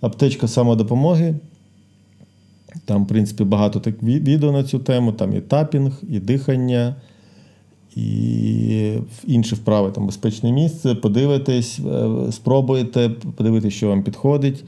аптечка 0.00 0.48
самодопомоги. 0.48 1.34
Там, 2.84 3.04
в 3.04 3.06
принципі, 3.06 3.44
багато 3.44 3.80
так 3.80 4.02
відео 4.02 4.52
на 4.52 4.64
цю 4.64 4.78
тему, 4.78 5.12
там 5.12 5.36
і 5.36 5.40
тапінг, 5.40 6.02
і 6.10 6.20
дихання, 6.20 6.94
і 7.96 8.98
інші 9.26 9.54
вправи, 9.54 9.90
там 9.90 10.06
безпечне 10.06 10.52
місце. 10.52 10.94
Подивитесь, 10.94 11.78
е, 11.78 12.32
спробуйте, 12.32 13.10
подивитись, 13.36 13.74
що 13.74 13.88
вам 13.88 14.02
підходить. 14.02 14.64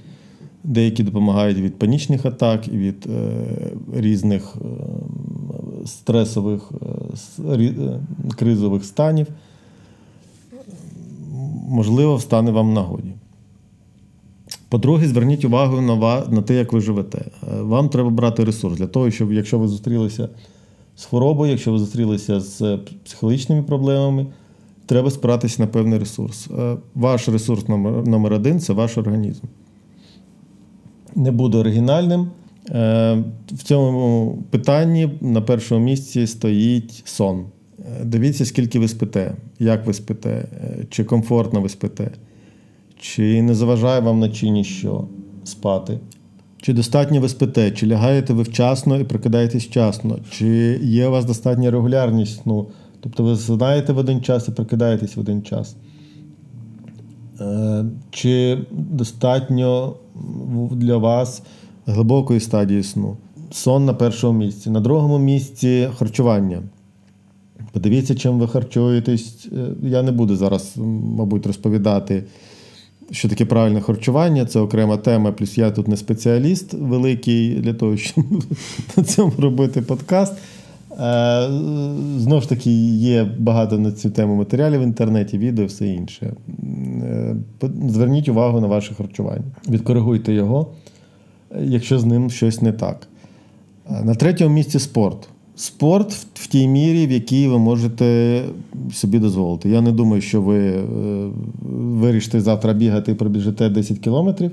Деякі 0.65 1.03
допомагають 1.03 1.59
від 1.59 1.79
панічних 1.79 2.27
атак, 2.27 2.69
і 2.69 2.77
від 2.77 3.07
е, 3.07 3.47
різних 3.97 4.57
е, 4.57 4.65
стресових 5.87 6.70
е, 7.43 7.53
е, 7.55 8.01
кризових 8.37 8.85
станів. 8.85 9.26
Можливо, 11.68 12.16
встане 12.16 12.51
вам 12.51 12.72
нагоді. 12.72 13.12
По-друге, 14.68 15.09
зверніть 15.09 15.45
увагу 15.45 15.81
на 15.81 16.24
на 16.28 16.43
те, 16.43 16.55
як 16.55 16.72
ви 16.72 16.81
живете. 16.81 17.18
Е, 17.18 17.62
вам 17.62 17.89
треба 17.89 18.11
брати 18.11 18.45
ресурс 18.45 18.78
для 18.78 18.87
того, 18.87 19.11
щоб 19.11 19.33
якщо 19.33 19.59
ви 19.59 19.68
зустрілися 19.68 20.28
з 20.97 21.05
хворобою, 21.05 21.51
якщо 21.51 21.72
ви 21.72 21.78
зустрілися 21.78 22.41
з 22.41 22.78
психологічними 23.05 23.62
проблемами, 23.62 24.26
треба 24.87 25.11
спиратися 25.11 25.62
на 25.62 25.68
певний 25.68 25.99
ресурс. 25.99 26.49
Ваш 26.95 27.28
ресурс 27.28 27.68
номер, 27.68 28.07
номер 28.07 28.33
один 28.33 28.61
це 28.61 28.72
ваш 28.72 28.99
організм. 28.99 29.47
Не 31.14 31.31
буду 31.31 31.59
оригінальним. 31.59 32.31
Е, 32.69 33.25
в 33.53 33.63
цьому 33.63 34.39
питанні 34.51 35.19
на 35.21 35.41
першому 35.41 35.85
місці 35.85 36.27
стоїть 36.27 37.03
сон. 37.05 37.45
Дивіться, 38.05 38.45
скільки 38.45 38.79
ви 38.79 38.89
спите, 38.89 39.35
як 39.59 39.87
ви 39.87 39.95
спите, 39.95 40.45
чи 40.91 41.05
комфортно 41.05 41.61
ви 41.61 41.69
спите. 41.69 42.11
Чи 43.01 43.43
не 43.43 43.55
заважає 43.55 44.01
вам 44.01 44.17
вночі 44.17 44.51
ніщо 44.51 45.05
спати? 45.45 45.99
Чи 46.63 46.73
достатньо 46.73 47.21
ви 47.21 47.29
спите, 47.29 47.71
чи 47.71 47.87
лягаєте 47.87 48.33
ви 48.33 48.43
вчасно 48.43 48.99
і 48.99 49.05
прикидаєтесь 49.05 49.65
вчасно, 49.65 50.19
чи 50.31 50.81
є 50.83 51.09
у 51.09 51.11
вас 51.11 51.25
достатня 51.25 51.71
регулярність 51.71 52.43
сну? 52.43 52.67
Тобто 53.01 53.23
ви 53.23 53.35
знаєте 53.35 53.93
в 53.93 53.99
один 53.99 54.21
час 54.21 54.49
і 54.49 54.51
прикидаєтесь 54.51 55.17
в 55.17 55.21
один 55.21 55.43
час? 55.43 55.77
Е, 57.41 57.85
чи 58.11 58.59
достатньо 58.71 59.97
для 60.71 60.97
вас 60.97 61.43
глибокої 61.91 62.41
стадії 62.41 62.82
сну? 62.82 63.16
Сон 63.51 63.84
на 63.84 63.95
першому 63.95 64.38
місці. 64.38 64.70
На 64.70 64.80
другому 64.80 65.18
місці 65.18 65.88
харчування. 65.99 66.62
Подивіться, 67.72 68.14
чим 68.14 68.38
ви 68.38 68.49
харчуєтесь. 68.49 69.49
Е, 69.53 69.68
я 69.82 70.03
не 70.03 70.12
буду 70.12 70.36
зараз, 70.36 70.74
мабуть, 71.16 71.47
розповідати 71.47 72.24
що 73.11 73.28
таке 73.28 73.45
правильне 73.45 73.80
харчування, 73.80 74.47
це 74.47 74.61
окрема 74.61 74.97
тема. 74.97 75.32
Плюс 75.32 75.59
я 75.59 75.70
тут 75.70 75.88
не 75.88 75.97
спеціаліст 75.97 76.74
великий 76.74 77.55
для 77.55 77.74
того, 77.74 77.97
щоб 77.97 78.24
на 78.97 79.03
цьому 79.03 79.32
робити 79.38 79.82
подкаст. 79.82 80.32
Е, 80.32 81.49
знову 82.16 82.41
ж 82.41 82.49
таки, 82.49 82.70
є 82.97 83.24
багато 83.38 83.78
на 83.78 83.93
цю 83.93 84.11
тему 84.11 84.34
матеріалів 84.34 84.80
в 84.80 84.82
інтернеті, 84.82 85.38
відео, 85.38 85.66
все 85.66 85.86
інше. 85.88 86.32
Е, 87.03 87.36
зверніть 87.88 88.28
увагу 88.28 88.61
на 88.61 88.66
ваше 88.66 88.95
харчування. 88.95 89.45
Відкоригуйте 89.68 90.32
його, 90.32 90.72
якщо 91.61 91.98
з 91.98 92.05
ним 92.05 92.30
щось 92.30 92.62
не 92.62 92.72
так. 92.72 93.09
На 94.03 94.14
третьому 94.14 94.55
місці 94.55 94.78
спорт. 94.78 95.28
Спорт 95.57 96.12
в 96.34 96.46
тій 96.46 96.68
мірі, 96.68 97.07
в 97.07 97.11
якій 97.11 97.48
ви 97.48 97.59
можете 97.59 98.42
собі 98.92 99.18
дозволити. 99.18 99.68
Я 99.68 99.80
не 99.80 99.92
думаю, 99.92 100.22
що 100.22 100.42
ви 100.42 100.59
е, 100.59 100.84
вирішите 101.72 102.40
завтра 102.40 102.72
бігати 102.72 103.12
і 103.12 103.14
пробіжите 103.14 103.68
10 103.68 103.98
кілометрів. 103.98 104.51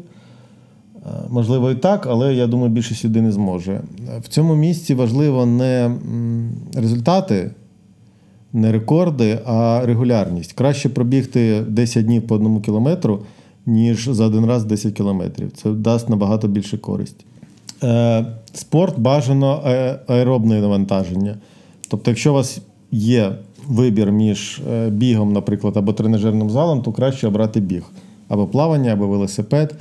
Можливо, 1.29 1.71
і 1.71 1.75
так, 1.75 2.07
але 2.09 2.33
я 2.33 2.47
думаю, 2.47 2.69
більшість 2.69 3.05
людей 3.05 3.21
не 3.21 3.31
зможе. 3.31 3.81
В 4.21 4.27
цьому 4.27 4.55
місці 4.55 4.93
важливо 4.93 5.45
не 5.45 5.91
результати, 6.75 7.51
не 8.53 8.71
рекорди, 8.71 9.39
а 9.45 9.81
регулярність. 9.85 10.53
Краще 10.53 10.89
пробігти 10.89 11.61
10 11.67 12.05
днів 12.05 12.27
по 12.27 12.35
одному 12.35 12.61
кілометру, 12.61 13.19
ніж 13.67 14.09
за 14.11 14.25
один 14.25 14.45
раз 14.45 14.65
10 14.65 14.93
кілометрів. 14.93 15.51
Це 15.51 15.69
дасть 15.71 16.09
набагато 16.09 16.47
більше 16.47 16.77
користь. 16.77 17.25
Е, 17.83 18.25
спорт 18.53 18.99
бажано 18.99 19.61
е, 19.65 19.99
аеробне 20.07 20.61
навантаження. 20.61 21.35
Тобто, 21.87 22.11
якщо 22.11 22.31
у 22.31 22.33
вас 22.33 22.61
є 22.91 23.31
вибір 23.67 24.11
між 24.11 24.61
е, 24.71 24.89
бігом, 24.89 25.33
наприклад, 25.33 25.77
або 25.77 25.93
тренажерним 25.93 26.49
залом, 26.49 26.81
то 26.81 26.91
краще 26.91 27.27
обрати 27.27 27.59
біг 27.59 27.83
або 28.27 28.47
плавання, 28.47 28.93
або 28.93 29.07
велосипед. 29.07 29.75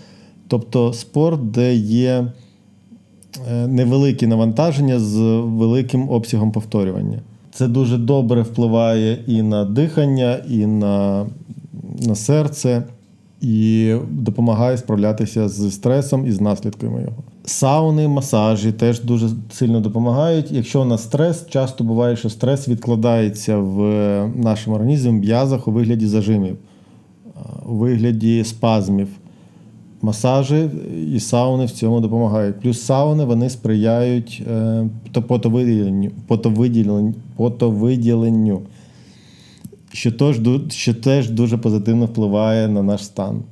Тобто 0.49 0.93
спорт, 0.93 1.51
де 1.51 1.74
є 1.74 2.32
невеликі 3.66 4.26
навантаження 4.26 5.01
з 5.01 5.16
великим 5.45 6.11
обсягом 6.11 6.53
повторювання. 6.53 7.20
Це 7.53 7.68
дуже 7.68 7.99
добре 7.99 8.43
впливає 8.43 9.18
і 9.26 9.43
на 9.43 9.64
дихання, 9.64 10.39
і 10.49 10.66
на, 10.66 11.26
на 12.07 12.14
серце, 12.14 12.82
і 13.41 13.95
допомагає 14.11 14.76
справлятися 14.76 15.49
з 15.49 15.70
стресом 15.70 16.26
і 16.26 16.32
з 16.32 16.41
наслідками 16.41 17.01
його. 17.01 17.16
Сауни, 17.45 18.09
масажі 18.09 18.72
теж 18.72 19.01
дуже 19.01 19.28
сильно 19.51 19.80
допомагають. 19.80 20.53
Якщо 20.53 20.82
у 20.82 20.84
нас 20.84 21.03
стрес, 21.03 21.47
часто 21.49 21.84
буває, 21.84 22.16
що 22.16 22.30
стрес 22.30 22.68
відкладається 22.68 23.59
в 23.59 23.80
нашому 24.37 24.76
організмі, 24.76 25.11
в 25.11 25.14
м'язах 25.14 25.68
у 25.68 25.72
вигляді 25.72 26.07
зажимів, 26.07 26.57
у 27.66 27.74
вигляді 27.74 28.45
спазмів. 28.45 29.09
Масажі 30.03 30.70
і 31.14 31.20
сауни 31.20 31.64
в 31.64 31.70
цьому 31.70 32.01
допомагають. 32.01 32.61
Плюс 32.61 32.80
сауни 32.80 33.24
вони 33.24 33.51
сприяють 33.51 34.43
е, 34.51 34.89
потовиділенню, 35.26 36.11
потовиділенню, 36.26 37.14
потовиділенню 37.37 38.61
що 39.97 40.12
теж, 40.12 40.40
що 40.68 40.94
теж 40.94 41.30
дуже 41.30 41.59
позитивно 41.59 42.07
впливає 42.07 42.68
на 42.68 42.82
наш 42.82 43.05
стан 43.05 43.42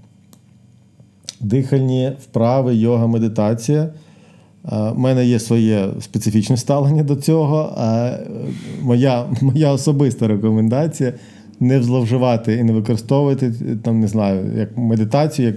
дихальні 1.40 2.12
вправи, 2.20 2.74
йога, 2.74 3.07
медитація. 3.07 3.88
У 4.95 4.99
мене 4.99 5.26
є 5.26 5.38
своє 5.38 5.88
специфічне 6.01 6.57
ставлення 6.57 7.03
до 7.03 7.16
цього. 7.16 7.78
Моя 8.82 9.26
моя 9.40 9.72
особиста 9.72 10.28
рекомендація 10.28 11.12
не 11.61 11.82
зловживати 11.82 12.55
і 12.55 12.62
не 12.62 12.72
використовувати 12.72 13.53
там, 13.82 14.01
не 14.01 14.09
знаю, 14.09 14.59
як 14.59 14.78
медитацію, 14.78 15.49
як 15.49 15.57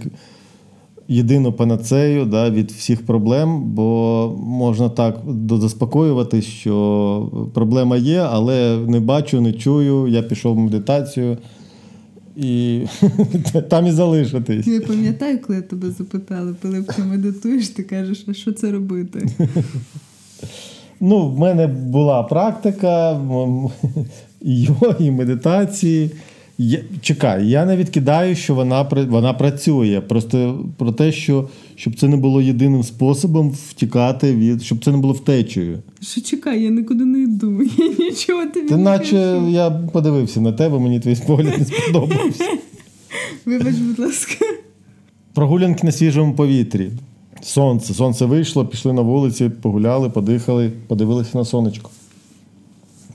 єдину 1.07 1.53
панацею 1.53 2.25
да, 2.25 2.49
від 2.49 2.71
всіх 2.71 3.05
проблем, 3.05 3.63
бо 3.63 4.35
можна 4.43 4.89
так 4.89 5.17
заспокоювати, 5.49 6.41
що 6.41 7.49
проблема 7.53 7.97
є, 7.97 8.19
але 8.19 8.77
не 8.87 8.99
бачу, 8.99 9.41
не 9.41 9.53
чую. 9.53 10.07
Я 10.07 10.21
пішов 10.21 10.55
в 10.55 10.59
медитацію 10.59 11.37
і 12.35 12.81
там 13.69 13.87
і 13.87 13.91
залишитись. 13.91 14.67
Я 14.67 14.81
пам'ятаю, 14.81 15.39
коли 15.41 15.55
я 15.57 15.61
тебе 15.61 15.91
запитала, 15.91 16.55
коли 16.61 16.83
ти 16.83 17.03
медитуєш, 17.03 17.69
ти 17.69 17.83
кажеш, 17.83 18.25
а 18.27 18.33
що 18.33 18.51
це 18.51 18.71
робити? 18.71 19.27
Ну, 20.99 21.29
в 21.29 21.39
мене 21.39 21.67
була 21.67 22.23
практика 22.23 23.11
йоги, 24.41 24.95
і 24.99 25.11
медитації. 25.11 26.11
Я, 26.59 26.79
Чекай, 27.01 27.47
я 27.49 27.65
не 27.65 27.77
відкидаю, 27.77 28.35
що 28.35 28.55
вона 28.55 28.81
вона 29.09 29.33
працює. 29.33 30.01
Просто 30.07 30.65
про 30.77 30.91
те, 30.91 31.11
що 31.11 31.49
щоб 31.75 31.99
це 31.99 32.07
не 32.07 32.17
було 32.17 32.41
єдиним 32.41 32.83
способом 32.83 33.49
втікати 33.69 34.35
від, 34.35 34.63
щоб 34.63 34.83
це 34.85 34.91
не 34.91 34.97
було 34.97 35.13
втечею. 35.13 35.79
Що 36.01 36.21
чекай, 36.21 36.63
я 36.63 36.69
нікуди 36.69 37.05
не 37.05 37.19
йду. 37.19 37.61
Я 37.77 37.87
нічого 38.05 38.45
тобі 38.45 38.67
Ти 38.67 38.77
наче 38.77 39.11
кажу. 39.11 39.49
я 39.49 39.69
подивився 39.71 40.41
на 40.41 40.51
тебе, 40.53 40.79
мені 40.79 40.99
твій 40.99 41.17
погляд 41.27 41.53
не 41.59 41.65
сподобався. 41.65 42.43
Вибач, 43.45 43.75
будь 43.75 43.99
ласка. 43.99 44.45
Прогулянки 45.33 45.85
на 45.85 45.91
свіжому 45.91 46.33
повітрі. 46.33 46.91
Сонце. 47.41 47.93
Сонце 47.93 48.25
вийшло, 48.25 48.65
пішли 48.65 48.93
на 48.93 49.01
вулиці, 49.01 49.49
погуляли, 49.49 50.09
подихали, 50.09 50.71
подивилися 50.87 51.37
на 51.37 51.45
сонечко. 51.45 51.89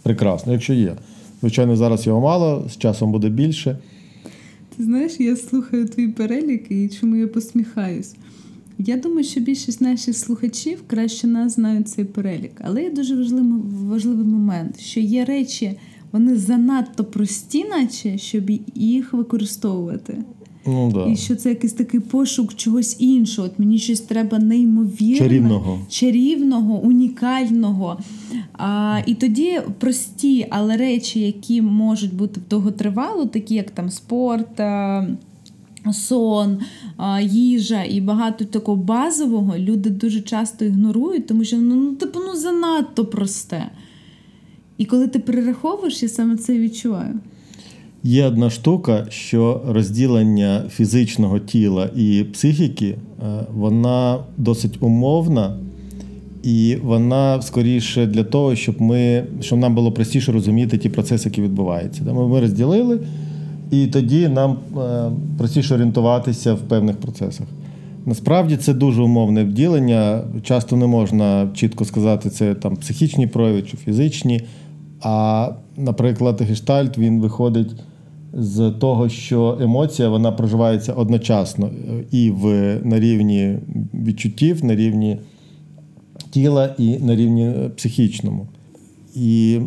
Прекрасно, 0.03 0.53
якщо 0.53 0.72
є. 0.74 0.97
Звичайно, 1.43 1.76
зараз 1.76 2.07
його 2.07 2.20
мало, 2.20 2.68
з 2.70 2.78
часом 2.78 3.12
буде 3.12 3.28
більше. 3.28 3.78
Ти 4.76 4.82
знаєш, 4.82 5.20
я 5.20 5.36
слухаю 5.36 5.88
твій 5.88 6.09
перелік 6.09 6.70
і 6.70 6.88
чому 6.88 7.16
я 7.16 7.28
посміхаюсь. 7.28 8.14
Я 8.78 8.97
думаю, 8.97 9.24
що 9.24 9.40
більшість 9.40 9.80
наших 9.80 10.16
слухачів 10.16 10.82
краще 10.86 11.26
нас 11.26 11.55
знають 11.55 11.88
цей 11.88 12.05
перелік. 12.05 12.53
Але 12.61 12.82
є 12.82 12.90
дуже 12.90 13.16
важливий 13.16 13.61
важливий 13.88 14.26
момент, 14.26 14.80
що 14.80 15.01
є 15.01 15.24
речі, 15.24 15.78
вони 16.12 16.36
занадто 16.36 17.05
прості, 17.05 17.64
наче 17.64 18.18
щоб 18.18 18.51
їх 18.74 19.12
використовувати. 19.12 20.18
Ну, 20.67 20.91
да. 20.95 21.07
І 21.07 21.17
що 21.17 21.37
це 21.37 21.49
якийсь 21.49 21.73
такий 21.73 22.01
пошук 22.01 22.55
чогось 22.55 22.97
іншого. 22.99 23.49
От 23.49 23.59
Мені 23.59 23.79
щось 23.79 24.01
треба 24.01 24.39
неймовірне, 24.39 25.19
чарівного, 25.19 25.79
чарівного 25.89 26.79
унікального. 26.79 27.99
А, 28.53 29.01
І 29.07 29.15
тоді 29.15 29.61
прості, 29.79 30.47
але 30.51 30.77
речі, 30.77 31.21
які 31.21 31.63
можуть 31.63 32.15
бути 32.15 32.41
довготривало, 32.51 33.27
такі 33.27 33.55
як 33.55 33.71
там 33.71 33.91
спорт. 33.91 34.61
Сон, 35.93 36.59
їжа 37.23 37.85
і 37.85 38.01
багато 38.01 38.45
такого 38.45 38.77
базового 38.77 39.59
люди 39.59 39.91
дуже 39.91 40.21
часто 40.21 40.65
ігнорують, 40.65 41.27
тому 41.27 41.45
що 41.45 41.57
ну, 41.57 41.75
ну 41.75 41.95
типу 41.95 42.19
ну 42.27 42.37
занадто 42.37 43.05
просте. 43.05 43.71
І 44.79 44.85
коли 44.85 45.09
ти 45.09 45.19
перераховуєш, 45.19 46.03
я 46.03 46.09
саме 46.09 46.37
це 46.37 46.59
відчуваю. 46.59 47.21
Є 48.05 48.27
одна 48.27 48.51
штука, 48.51 49.07
що 49.09 49.61
розділення 49.69 50.63
фізичного 50.71 51.39
тіла 51.39 51.91
і 51.97 52.25
психіки, 52.33 52.87
е, 52.87 52.97
вона 53.55 54.19
досить 54.39 54.77
умовна, 54.81 55.57
і 56.43 56.77
вона 56.83 57.43
скоріше 57.43 58.07
для 58.07 58.25
того, 58.25 58.57
щоб 58.57 58.83
ми, 58.83 59.25
щоб 59.41 59.59
нам 59.59 59.75
було 59.75 59.93
простіше 59.93 60.33
розуміти 60.33 60.79
ті 60.79 60.89
процеси, 60.89 61.29
які 61.29 61.43
відбуваються. 61.43 62.03
Ми 62.03 62.41
розділили, 62.41 63.01
і 63.71 63.87
тоді 63.87 64.29
нам 64.29 64.57
е, 64.79 65.11
простіше 65.39 65.75
орієнтуватися 65.75 66.55
в 66.55 66.61
певних 66.61 66.97
процесах. 66.97 67.47
Насправді 68.07 68.57
це 68.57 68.75
дуже 68.75 69.03
умовне 69.03 69.45
вділення. 69.45 70.23
Часто 70.43 70.77
не 70.77 70.87
можна 70.87 71.49
чітко 71.55 71.85
сказати, 71.85 72.31
це 72.31 72.55
там 72.55 72.77
психічні 72.77 73.27
прояви 73.27 73.63
чи 73.63 73.77
фізичні. 73.77 74.41
А, 75.01 75.49
наприклад, 75.77 76.43
гештальт 76.43 76.99
він 76.99 77.21
виходить 77.21 77.71
з 78.33 78.70
того, 78.70 79.09
що 79.09 79.59
емоція 79.61 80.09
вона 80.09 80.33
проживається 80.33 80.93
одночасно 80.93 81.70
і 82.11 82.30
в, 82.30 82.47
на 82.85 83.01
рівні 83.01 83.59
відчуттів, 83.95 84.64
на 84.64 84.76
рівні 84.76 85.18
тіла 86.30 86.74
і 86.78 86.99
на 86.99 87.16
рівні 87.16 87.53
психічному. 87.76 88.47
І 89.14 89.61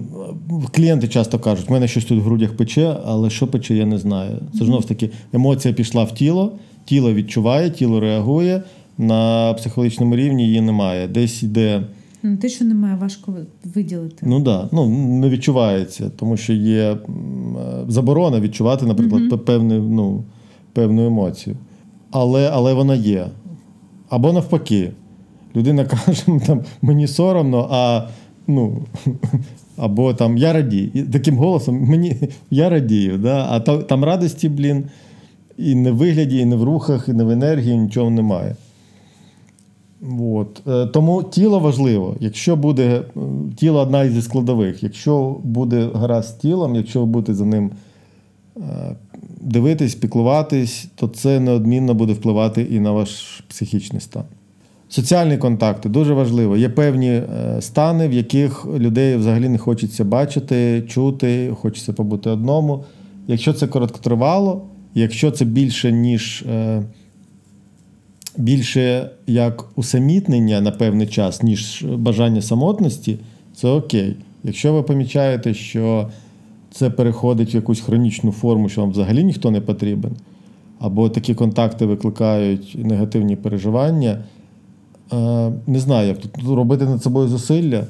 клієнти 0.72 1.08
часто 1.08 1.40
кажуть, 1.40 1.70
в 1.70 1.72
мене 1.72 1.88
щось 1.88 2.06
тут 2.06 2.20
в 2.20 2.22
грудях 2.22 2.58
пече, 2.58 2.98
але 3.06 3.30
що 3.30 3.48
пече, 3.48 3.76
я 3.76 3.86
не 3.86 3.98
знаю. 3.98 4.38
Це 4.60 4.66
ж 4.66 4.88
таки 4.88 5.10
емоція 5.34 5.74
пішла 5.74 6.04
в 6.04 6.14
тіло, 6.14 6.52
тіло 6.86 7.14
відчуває, 7.14 7.70
тіло 7.70 8.00
реагує. 8.00 8.64
На 8.98 9.54
психологічному 9.54 10.16
рівні 10.16 10.46
її 10.46 10.62
немає. 10.62 11.08
Десь 11.08 11.44
йде. 11.44 11.84
Ну, 12.28 12.38
те, 12.38 12.50
що 12.50 12.66
немає, 12.66 12.96
важко 12.96 13.34
виділити. 13.64 14.26
Ну 14.26 14.36
так, 14.36 14.44
да. 14.44 14.70
ну 14.72 14.90
не 15.20 15.30
відчувається, 15.30 16.12
тому 16.16 16.38
що 16.38 16.54
є 16.54 16.98
заборона 17.88 18.40
відчувати, 18.40 18.86
наприклад, 18.86 19.24
mm-hmm. 19.24 19.38
певну, 19.38 19.90
ну, 19.90 20.24
певну 20.74 21.06
емоцію. 21.06 21.56
Але 22.12 22.50
але 22.54 22.74
вона 22.74 22.96
є. 22.96 23.28
Або 24.10 24.34
навпаки, 24.34 24.92
людина 25.56 25.86
каже, 25.86 26.24
там, 26.48 26.62
мені 26.82 27.08
соромно, 27.08 27.68
а 27.72 28.08
ну, 28.48 28.78
або 29.78 30.14
там 30.14 30.38
я 30.38 30.54
радію. 30.54 30.90
І 30.94 31.04
таким 31.04 31.38
голосом 31.38 31.76
мені 31.76 32.16
я 32.52 32.70
радію. 32.70 33.18
Да? 33.18 33.48
А 33.50 33.60
там, 33.60 33.84
там 33.84 34.04
радості, 34.04 34.50
блін, 34.50 34.84
і 35.58 35.76
не 35.76 35.92
в 35.92 35.96
вигляді, 35.96 36.38
і 36.38 36.46
не 36.46 36.56
в 36.56 36.64
рухах, 36.64 37.10
і 37.10 37.14
не 37.14 37.24
в 37.24 37.30
енергії, 37.30 37.78
нічого 37.78 38.10
немає. 38.10 38.56
От. 40.20 40.62
Е, 40.68 40.86
тому 40.86 41.24
тіло 41.24 41.60
важливо. 41.60 42.16
Якщо 42.20 42.56
буде 42.56 42.84
е, 42.86 43.20
тіло 43.56 43.80
одна 43.80 44.04
із 44.04 44.26
складових, 44.26 44.84
якщо 44.84 45.36
буде 45.44 45.90
гаразд 45.94 46.30
з 46.30 46.34
тілом, 46.34 46.76
якщо 46.76 47.00
ви 47.00 47.06
будете 47.06 47.34
за 47.34 47.46
ним 47.46 47.72
е, 48.58 48.62
дивитись, 49.42 49.96
піклуватись, 49.96 50.88
то 50.96 51.08
це 51.08 51.40
неодмінно 51.40 51.94
буде 51.94 52.14
впливати 52.14 52.62
і 52.62 52.80
на 52.80 52.92
ваш 52.92 53.44
психічний 53.48 54.02
стан. 54.02 54.24
Соціальні 54.90 55.38
контакти 55.38 55.90
дуже 55.90 56.14
важливо. 56.14 56.58
Є 56.58 56.70
певні 56.70 57.22
стани, 57.60 58.08
в 58.08 58.14
яких 58.14 58.66
людей 58.66 59.16
взагалі 59.16 59.50
не 59.50 59.58
хочеться 59.58 60.04
бачити, 60.04 60.84
чути, 60.88 61.54
хочеться 61.62 61.94
побути 61.94 62.30
одному. 62.30 62.84
Якщо 63.28 63.54
це 63.54 63.68
короткотривало, 63.68 64.62
якщо 64.94 65.32
це 65.32 65.46
більше, 65.46 65.92
ніж 65.92 66.46
більше 68.38 69.10
як 69.28 69.66
усамітнення 69.76 70.62
на 70.62 70.72
певний 70.72 71.08
час, 71.08 71.44
ніж 71.44 71.86
бажання 71.98 72.42
самотності, 72.42 73.20
це 73.56 73.68
окей. 73.68 74.16
Якщо 74.44 74.74
ви 74.74 74.84
помічаєте, 74.84 75.54
що 75.54 76.10
це 76.72 76.90
переходить 76.90 77.54
в 77.54 77.56
якусь 77.56 77.82
хронічну 77.82 78.32
форму, 78.32 78.70
що 78.70 78.82
вам 78.82 78.92
взагалі 78.92 79.24
ніхто 79.24 79.52
не 79.52 79.62
потрібен, 79.62 80.12
або 80.80 81.10
такі 81.10 81.36
контакти 81.36 81.86
викликають 81.86 82.76
негативні 82.80 83.36
переживання, 83.36 84.24
е, 85.14 85.52
не 85.68 85.80
знаю, 85.80 86.08
як 86.08 86.18
тут 86.18 86.56
робити 86.56 86.86
над 86.86 87.04
собою 87.04 87.28
зусилля. 87.28 87.86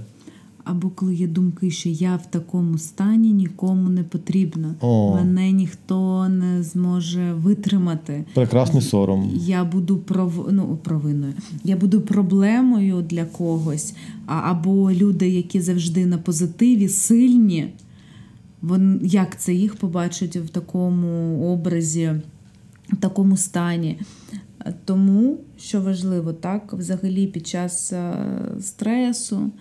Або 0.65 0.89
коли 0.89 1.15
є 1.15 1.27
думки, 1.27 1.71
що 1.71 1.89
я 1.89 2.15
в 2.15 2.25
такому 2.25 2.77
стані 2.77 3.33
нікому 3.33 3.89
не 3.89 4.03
потрібна. 4.03 4.75
О. 4.81 5.15
Мене 5.15 5.51
ніхто 5.51 6.29
не 6.29 6.63
зможе 6.63 7.33
витримати. 7.33 8.25
Прекрасний 8.33 8.81
сором. 8.81 9.31
Я 9.33 9.63
буду 9.63 9.97
пров... 9.97 10.47
ну, 10.51 10.77
провиною. 10.83 11.33
Я 11.63 11.75
буду 11.75 12.01
проблемою 12.01 13.01
для 13.01 13.25
когось. 13.25 13.93
Або 14.25 14.91
люди, 14.91 15.29
які 15.29 15.61
завжди 15.61 16.05
на 16.05 16.17
позитиві, 16.17 16.87
сильні. 16.87 17.73
Вон, 18.61 18.99
як 19.03 19.39
це 19.39 19.53
їх 19.53 19.75
побачить 19.75 20.35
в 20.35 20.49
такому 20.49 21.41
образі, 21.53 22.11
в 22.89 22.95
такому 22.95 23.37
стані. 23.37 23.99
Тому, 24.85 25.37
що 25.57 25.81
важливо, 25.81 26.33
так, 26.33 26.73
взагалі 26.73 27.27
під 27.27 27.47
час 27.47 27.93
е, 27.93 28.15
стресу. 28.61 29.51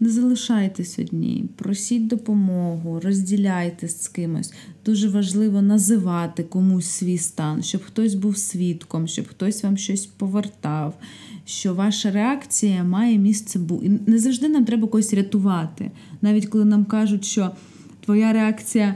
Не 0.00 0.10
залишайтесь 0.10 0.98
одні, 0.98 1.44
просіть 1.56 2.06
допомогу, 2.06 3.00
розділяйтесь 3.00 4.02
з 4.02 4.08
кимось. 4.08 4.52
Дуже 4.86 5.08
важливо 5.08 5.62
називати 5.62 6.42
комусь 6.42 6.86
свій 6.86 7.18
стан, 7.18 7.62
щоб 7.62 7.82
хтось 7.84 8.14
був 8.14 8.36
свідком, 8.36 9.08
щоб 9.08 9.28
хтось 9.28 9.64
вам 9.64 9.76
щось 9.76 10.06
повертав, 10.06 10.94
що 11.44 11.74
ваша 11.74 12.10
реакція 12.10 12.84
має 12.84 13.18
місце 13.18 13.58
бути. 13.58 13.86
І 13.86 14.10
не 14.10 14.18
завжди 14.18 14.48
нам 14.48 14.64
треба 14.64 14.88
когось 14.88 15.14
рятувати. 15.14 15.90
Навіть 16.22 16.46
коли 16.46 16.64
нам 16.64 16.84
кажуть, 16.84 17.24
що 17.24 17.50
твоя 18.00 18.32
реакція 18.32 18.94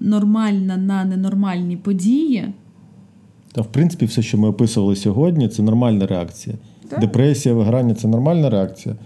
нормальна 0.00 0.76
на 0.76 1.04
ненормальні 1.04 1.76
події. 1.76 2.52
Та, 3.52 3.60
в 3.60 3.72
принципі, 3.72 4.06
все, 4.06 4.22
що 4.22 4.38
ми 4.38 4.48
описували 4.48 4.96
сьогодні, 4.96 5.48
це 5.48 5.62
нормальна 5.62 6.06
реакція. 6.06 6.56
Так. 6.88 7.00
Депресія, 7.00 7.54
виграння 7.54 7.94
це 7.94 8.08
нормальна 8.08 8.50
реакція. 8.50 8.96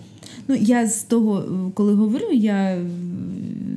Ну, 0.49 0.55
я 0.55 0.87
з 0.87 1.03
того, 1.03 1.45
коли 1.75 1.95
говорю, 1.95 2.33
я 2.33 2.79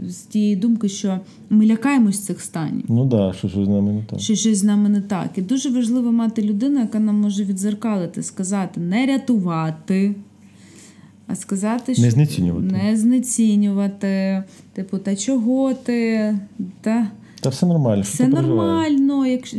з 0.07 0.15
тієї 0.15 0.55
думки, 0.55 0.89
що 0.89 1.19
ми 1.49 1.65
лякаємось 1.65 2.19
цих 2.19 2.41
станів. 2.41 2.85
Ну 2.87 3.09
так, 3.09 3.19
да, 3.19 3.33
що 3.33 3.49
щось 3.49 3.65
з 3.65 3.69
нами 3.69 3.91
не 3.91 4.03
так. 4.03 4.19
Що 4.19 4.35
щось 4.35 4.57
з 4.57 4.63
нами 4.63 4.89
не 4.89 5.01
так. 5.01 5.29
І 5.35 5.41
дуже 5.41 5.69
важливо 5.69 6.11
мати 6.11 6.41
людину, 6.41 6.79
яка 6.79 6.99
нам 6.99 7.21
може 7.21 7.43
відзеркалити, 7.43 8.23
сказати, 8.23 8.81
не 8.81 9.05
рятувати. 9.05 10.15
А 11.27 11.35
сказати, 11.35 11.93
що 11.93 12.03
не 12.03 12.11
знецінювати. 12.11 12.65
Не 12.65 12.97
знецінювати. 12.97 14.43
Типу, 14.73 14.97
та 14.97 15.15
чого 15.15 15.73
ти? 15.73 16.39
Та 16.81 17.07
Та 17.41 17.49
все 17.49 17.65
нормально. 17.65 18.01
Все 18.01 18.27
нормально, 18.27 19.25
якщо 19.25 19.57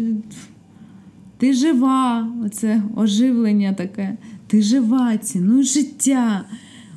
ти 1.38 1.52
жива, 1.52 2.28
оце 2.46 2.82
оживлення 2.96 3.72
таке. 3.72 4.16
Ти 4.46 4.62
жива, 4.62 5.16
цінуй 5.16 5.62
життя. 5.62 6.44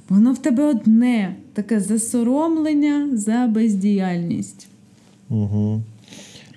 Воно 0.10 0.34
в 0.34 0.38
тебе 0.38 0.64
одне 0.64 1.36
таке 1.54 1.80
засоромлення 1.80 3.10
за 3.18 3.48
бездіяльність. 3.48 4.68
Угу. 5.30 5.82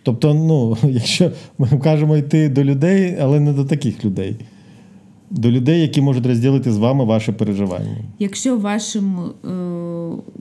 Тобто, 0.03 0.35
ну, 0.35 0.77
якщо 0.91 1.33
ми 1.59 1.69
кажемо 1.69 2.17
йти 2.17 2.49
до 2.49 2.65
людей, 2.65 3.17
але 3.21 3.41
не 3.41 3.53
до 3.53 3.65
таких 3.65 4.05
людей. 4.05 4.37
До 5.31 5.51
людей, 5.51 5.81
які 5.81 6.01
можуть 6.01 6.27
розділити 6.27 6.73
з 6.73 6.79
вами 6.79 7.05
ваше 7.05 7.33
переживання. 7.33 7.97
Якщо 8.19 8.57
в 8.57 8.61
вашому 8.61 9.23
е, 9.23 9.53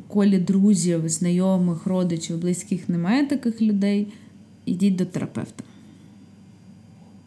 колі 0.07 0.37
друзів, 0.37 1.09
знайомих, 1.09 1.87
родичів, 1.87 2.41
близьких 2.41 2.89
немає 2.89 3.27
таких 3.27 3.61
людей, 3.61 4.07
ідіть 4.65 4.95
до 4.95 5.05
терапевта. 5.05 5.63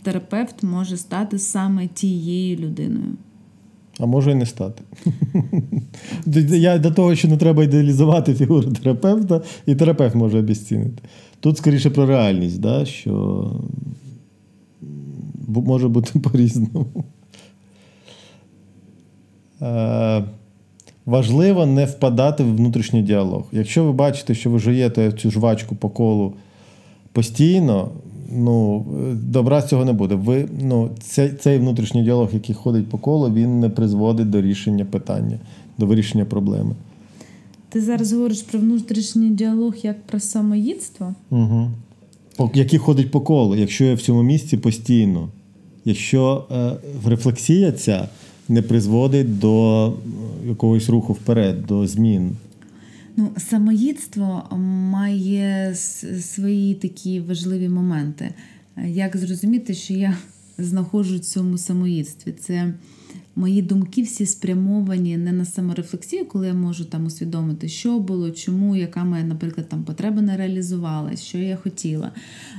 Терапевт 0.02 0.62
може 0.62 0.96
стати 0.96 1.38
саме 1.38 1.86
тією 1.86 2.56
людиною. 2.56 3.12
А 3.98 4.06
може 4.06 4.30
і 4.30 4.34
не 4.34 4.46
стати. 4.46 4.82
Я 6.56 6.78
до 6.78 6.90
того, 6.90 7.14
що 7.14 7.28
не 7.28 7.36
треба 7.36 7.64
ідеалізувати 7.64 8.34
фігуру 8.34 8.70
терапевта, 8.70 9.40
і 9.66 9.74
терапевт 9.74 10.14
може 10.14 10.38
обіцінити. 10.38 11.02
Тут 11.40 11.58
скоріше 11.58 11.90
про 11.90 12.06
реальність, 12.06 12.60
да, 12.60 12.84
що 12.84 13.52
може 15.48 15.88
бути 15.88 16.18
по-різному. 16.20 16.86
Е, 19.62 20.24
важливо 21.06 21.66
не 21.66 21.84
впадати 21.84 22.44
в 22.44 22.56
внутрішній 22.56 23.02
діалог. 23.02 23.44
Якщо 23.52 23.84
ви 23.84 23.92
бачите, 23.92 24.34
що 24.34 24.50
ви 24.50 24.58
жуєте 24.58 25.12
цю 25.12 25.30
жвачку 25.30 25.76
по 25.76 25.88
колу 25.88 26.34
постійно, 27.12 27.90
ну, 28.28 28.84
добра 29.14 29.60
з 29.60 29.68
цього 29.68 29.84
не 29.84 29.92
буде. 29.92 30.14
Ви, 30.14 30.48
ну, 30.62 30.90
Цей 31.00 31.28
цей 31.28 31.58
внутрішній 31.58 32.02
діалог, 32.02 32.28
який 32.32 32.54
ходить 32.54 32.88
по 32.88 32.98
колу, 32.98 33.34
він 33.34 33.60
не 33.60 33.68
призводить 33.68 34.30
до 34.30 34.42
рішення 34.42 34.84
питання, 34.84 35.38
до 35.78 35.86
вирішення 35.86 36.24
проблеми. 36.24 36.74
Ти 37.68 37.80
зараз 37.80 38.12
говориш 38.12 38.42
про 38.42 38.60
внутрішній 38.60 39.30
діалог 39.30 39.74
як 39.82 40.02
про 40.02 40.20
самоїдство? 40.20 41.14
Угу. 41.30 41.70
Який 42.54 42.78
ходить 42.78 43.10
по 43.10 43.20
колу, 43.20 43.56
якщо 43.56 43.84
я 43.84 43.94
в 43.94 44.00
цьому 44.00 44.22
місці 44.22 44.56
постійно, 44.56 45.28
якщо 45.84 46.44
е, 46.52 46.72
рефлексія 47.06 47.72
ця 47.72 48.08
не 48.48 48.62
призводить 48.62 49.38
до 49.38 49.92
якогось 50.48 50.88
руху 50.88 51.12
вперед, 51.12 51.66
до 51.66 51.86
змін. 51.86 52.30
Ну, 53.20 53.32
самоїдство 53.36 54.48
має 54.90 55.74
свої 56.20 56.74
такі 56.74 57.20
важливі 57.20 57.68
моменти. 57.68 58.34
Як 58.86 59.16
зрозуміти, 59.16 59.74
що 59.74 59.94
я 59.94 60.16
знаходжу 60.58 61.16
в 61.16 61.20
цьому 61.20 61.58
самоїдстві? 61.58 62.32
Це 62.32 62.74
мої 63.36 63.62
думки 63.62 64.02
всі 64.02 64.26
спрямовані 64.26 65.16
не 65.16 65.32
на 65.32 65.44
саморефлексію, 65.44 66.24
коли 66.24 66.46
я 66.46 66.54
можу 66.54 66.84
там 66.84 67.06
усвідомити, 67.06 67.68
що 67.68 67.98
було, 67.98 68.30
чому, 68.30 68.76
яка 68.76 69.04
моя, 69.04 69.24
наприклад, 69.24 69.68
там 69.68 69.84
потреба 69.84 70.22
не 70.22 70.36
реалізувалась, 70.36 71.22
що 71.22 71.38
я 71.38 71.56
хотіла. 71.56 72.12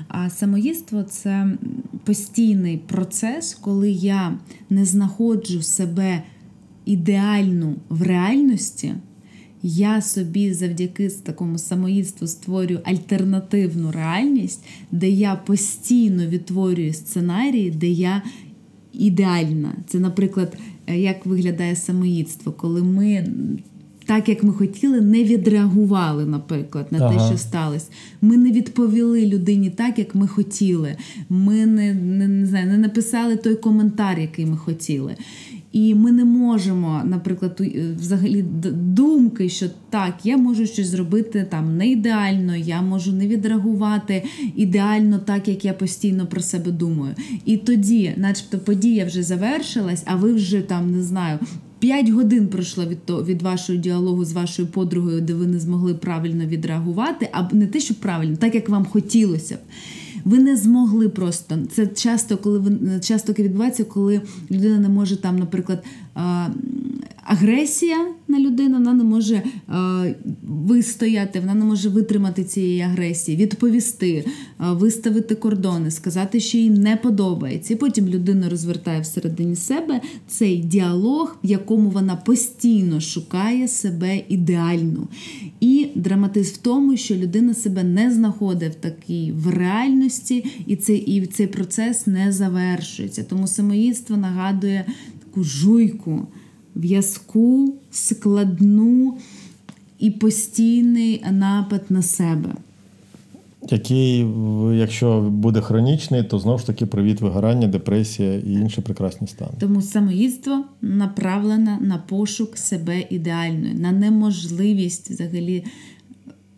А 0.07 0.29
самоїдство 0.29 1.03
це 1.03 1.57
постійний 2.03 2.77
процес, 2.77 3.53
коли 3.61 3.91
я 3.91 4.37
не 4.69 4.85
знаходжу 4.85 5.61
себе 5.61 6.23
ідеальну 6.85 7.75
в 7.89 8.01
реальності. 8.01 8.93
Я 9.63 10.01
собі 10.01 10.53
завдяки 10.53 11.09
такому 11.09 11.57
самоїдству 11.57 12.27
створюю 12.27 12.79
альтернативну 12.83 13.91
реальність, 13.91 14.65
де 14.91 15.09
я 15.09 15.35
постійно 15.35 16.25
відтворюю 16.27 16.93
сценарії, 16.93 17.71
де 17.71 17.87
я 17.87 18.21
ідеальна. 18.93 19.73
Це, 19.87 19.99
наприклад, 19.99 20.57
е, 20.87 20.99
як 20.99 21.25
виглядає 21.25 21.75
самоїдство, 21.75 22.51
коли 22.51 22.83
ми. 22.83 23.27
Так, 24.05 24.29
як 24.29 24.43
ми 24.43 24.53
хотіли, 24.53 25.01
не 25.01 25.23
відреагували, 25.23 26.25
наприклад, 26.25 26.87
на 26.91 26.97
ага. 26.97 27.13
те, 27.13 27.27
що 27.27 27.37
сталося. 27.37 27.85
Ми 28.21 28.37
не 28.37 28.51
відповіли 28.51 29.25
людині 29.25 29.69
так, 29.69 29.99
як 29.99 30.15
ми 30.15 30.27
хотіли. 30.27 30.95
Ми 31.29 31.65
не 31.65 31.93
не, 31.93 32.27
не, 32.27 32.45
знаю, 32.45 32.67
не 32.67 32.77
написали 32.77 33.35
той 33.35 33.55
коментар, 33.55 34.19
який 34.19 34.45
ми 34.45 34.57
хотіли. 34.57 35.15
І 35.71 35.95
ми 35.95 36.11
не 36.11 36.25
можемо, 36.25 37.01
наприклад, 37.05 37.61
е, 37.61 37.95
взагалі 37.99 38.45
думки, 38.73 39.49
що 39.49 39.65
так, 39.89 40.15
я 40.23 40.37
можу 40.37 40.65
щось 40.65 40.87
зробити 40.87 41.47
там 41.49 41.77
не 41.77 41.87
ідеально, 41.87 42.55
я 42.55 42.81
можу 42.81 43.13
не 43.13 43.27
відреагувати 43.27 44.23
ідеально, 44.55 45.19
так 45.19 45.47
як 45.47 45.65
я 45.65 45.73
постійно 45.73 46.27
про 46.27 46.41
себе 46.41 46.71
думаю. 46.71 47.15
І 47.45 47.57
тоді, 47.57 48.13
начебто, 48.17 48.59
подія 48.59 49.05
вже 49.05 49.23
завершилась, 49.23 50.03
а 50.05 50.15
ви 50.15 50.33
вже 50.33 50.61
там 50.61 50.91
не 50.91 51.03
знаю. 51.03 51.39
П'ять 51.79 52.09
годин 52.09 52.47
пройшло 52.47 52.85
від 52.85 53.05
то, 53.05 53.23
від 53.23 53.41
вашого 53.41 53.79
діалогу 53.79 54.25
з 54.25 54.33
вашою 54.33 54.67
подругою, 54.67 55.21
де 55.21 55.33
ви 55.33 55.47
не 55.47 55.59
змогли 55.59 55.93
правильно 55.93 56.45
відреагувати, 56.45 57.29
а 57.31 57.55
не 57.55 57.67
те, 57.67 57.79
що 57.79 57.93
правильно, 57.93 58.37
так 58.37 58.55
як 58.55 58.69
вам 58.69 58.85
хотілося 58.85 59.55
б. 59.55 59.59
Ви 60.25 60.39
не 60.39 60.55
змогли 60.57 61.09
просто. 61.09 61.57
Це 61.71 61.87
часто, 61.87 62.37
коли 62.37 62.59
ви 62.59 62.99
часто 62.99 63.33
відбувається, 63.33 63.83
коли 63.83 64.21
людина 64.51 64.79
не 64.79 64.89
може 64.89 65.17
там, 65.17 65.39
наприклад, 65.39 65.83
агресія 67.29 68.07
на 68.27 68.39
людину, 68.39 68.73
вона 68.73 68.93
не 68.93 69.03
може 69.03 69.35
е, 69.35 69.43
вистояти, 70.43 71.39
вона 71.39 71.53
не 71.53 71.65
може 71.65 71.89
витримати 71.89 72.43
цієї 72.43 72.81
агресії, 72.81 73.37
відповісти, 73.37 74.13
е, 74.15 74.25
виставити 74.59 75.35
кордони, 75.35 75.91
сказати, 75.91 76.39
що 76.39 76.57
їй 76.57 76.69
не 76.69 76.97
подобається. 76.97 77.73
І 77.73 77.77
потім 77.77 78.07
людина 78.07 78.49
розвертає 78.49 79.01
всередині 79.01 79.55
себе 79.55 80.01
цей 80.27 80.57
діалог, 80.57 81.37
в 81.43 81.47
якому 81.47 81.89
вона 81.89 82.15
постійно 82.15 83.01
шукає 83.01 83.67
себе 83.67 84.21
ідеальну. 84.29 85.07
І 85.59 85.87
драматизм 85.95 86.53
в 86.53 86.57
тому, 86.57 86.97
що 86.97 87.15
людина 87.15 87.53
себе 87.53 87.83
не 87.83 88.11
знаходить 88.11 88.73
в 88.73 88.75
такій 88.75 89.31
в 89.31 89.49
реальності, 89.49 90.45
і 90.67 90.75
цей, 90.75 90.97
і 90.97 91.25
цей 91.25 91.47
процес 91.47 92.07
не 92.07 92.31
завершується. 92.31 93.23
Тому 93.23 93.47
самоїдство 93.47 94.17
нагадує 94.17 94.85
таку 95.25 95.43
жуйку 95.43 96.27
в'язку, 96.79 97.73
складну 97.91 99.17
і 99.99 100.11
постійний 100.11 101.23
напад 101.31 101.81
на 101.89 102.01
себе. 102.01 102.49
Який, 103.69 104.25
якщо 104.73 105.21
буде 105.21 105.61
хронічний, 105.61 106.23
то 106.23 106.39
знову 106.39 106.59
ж 106.59 106.67
таки 106.67 106.85
привіт 106.85 107.21
вигорання, 107.21 107.67
депресія 107.67 108.33
і 108.35 108.51
інші 108.51 108.81
прекрасні 108.81 109.27
стани. 109.27 109.51
Тому 109.59 109.81
самоїдство 109.81 110.63
направлене 110.81 111.77
на 111.81 111.97
пошук 111.97 112.57
себе 112.57 113.03
ідеальної, 113.09 113.73
на 113.73 113.91
неможливість 113.91 115.11
взагалі 115.11 115.63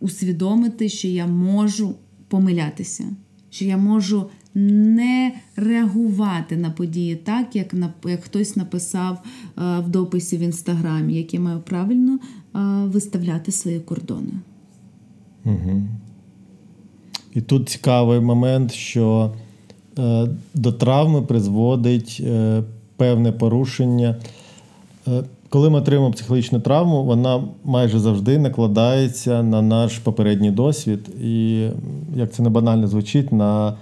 усвідомити, 0.00 0.88
що 0.88 1.08
я 1.08 1.26
можу 1.26 1.94
помилятися, 2.28 3.04
що 3.50 3.64
я 3.64 3.76
можу 3.76 4.26
не 4.54 5.32
реагувати 5.56 6.56
на 6.56 6.70
події 6.70 7.16
так, 7.16 7.56
як 7.56 7.74
як 8.04 8.24
хтось 8.24 8.56
написав 8.56 9.18
е, 9.22 9.78
в 9.78 9.88
дописі 9.88 10.36
в 10.36 10.40
інстаграмі, 10.40 11.14
як 11.14 11.34
я 11.34 11.40
маю 11.40 11.60
правильно 11.60 12.18
е, 12.54 12.58
виставляти 12.86 13.52
свої 13.52 13.80
кордони. 13.80 14.32
Угу. 15.44 15.82
І 17.34 17.40
тут 17.40 17.68
цікавий 17.68 18.20
момент, 18.20 18.72
що 18.72 19.32
е, 19.98 20.28
до 20.54 20.72
травми 20.72 21.22
призводить 21.22 22.22
е, 22.26 22.62
певне 22.96 23.32
порушення. 23.32 24.16
Е, 25.08 25.22
коли 25.48 25.70
ми 25.70 25.78
отримуємо 25.78 26.12
психологічну 26.12 26.60
травму, 26.60 27.04
вона 27.04 27.44
майже 27.64 27.98
завжди 27.98 28.38
накладається 28.38 29.42
на 29.42 29.62
наш 29.62 29.98
попередній 29.98 30.50
досвід, 30.50 31.08
і 31.22 31.68
як 32.16 32.32
це 32.32 32.42
не 32.42 32.50
банально 32.50 32.88
звучить, 32.88 33.32
на 33.32 33.74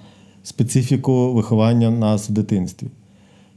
специфіку 0.42 1.32
виховання 1.32 1.90
нас 1.90 2.30
в 2.30 2.32
дитинстві. 2.32 2.86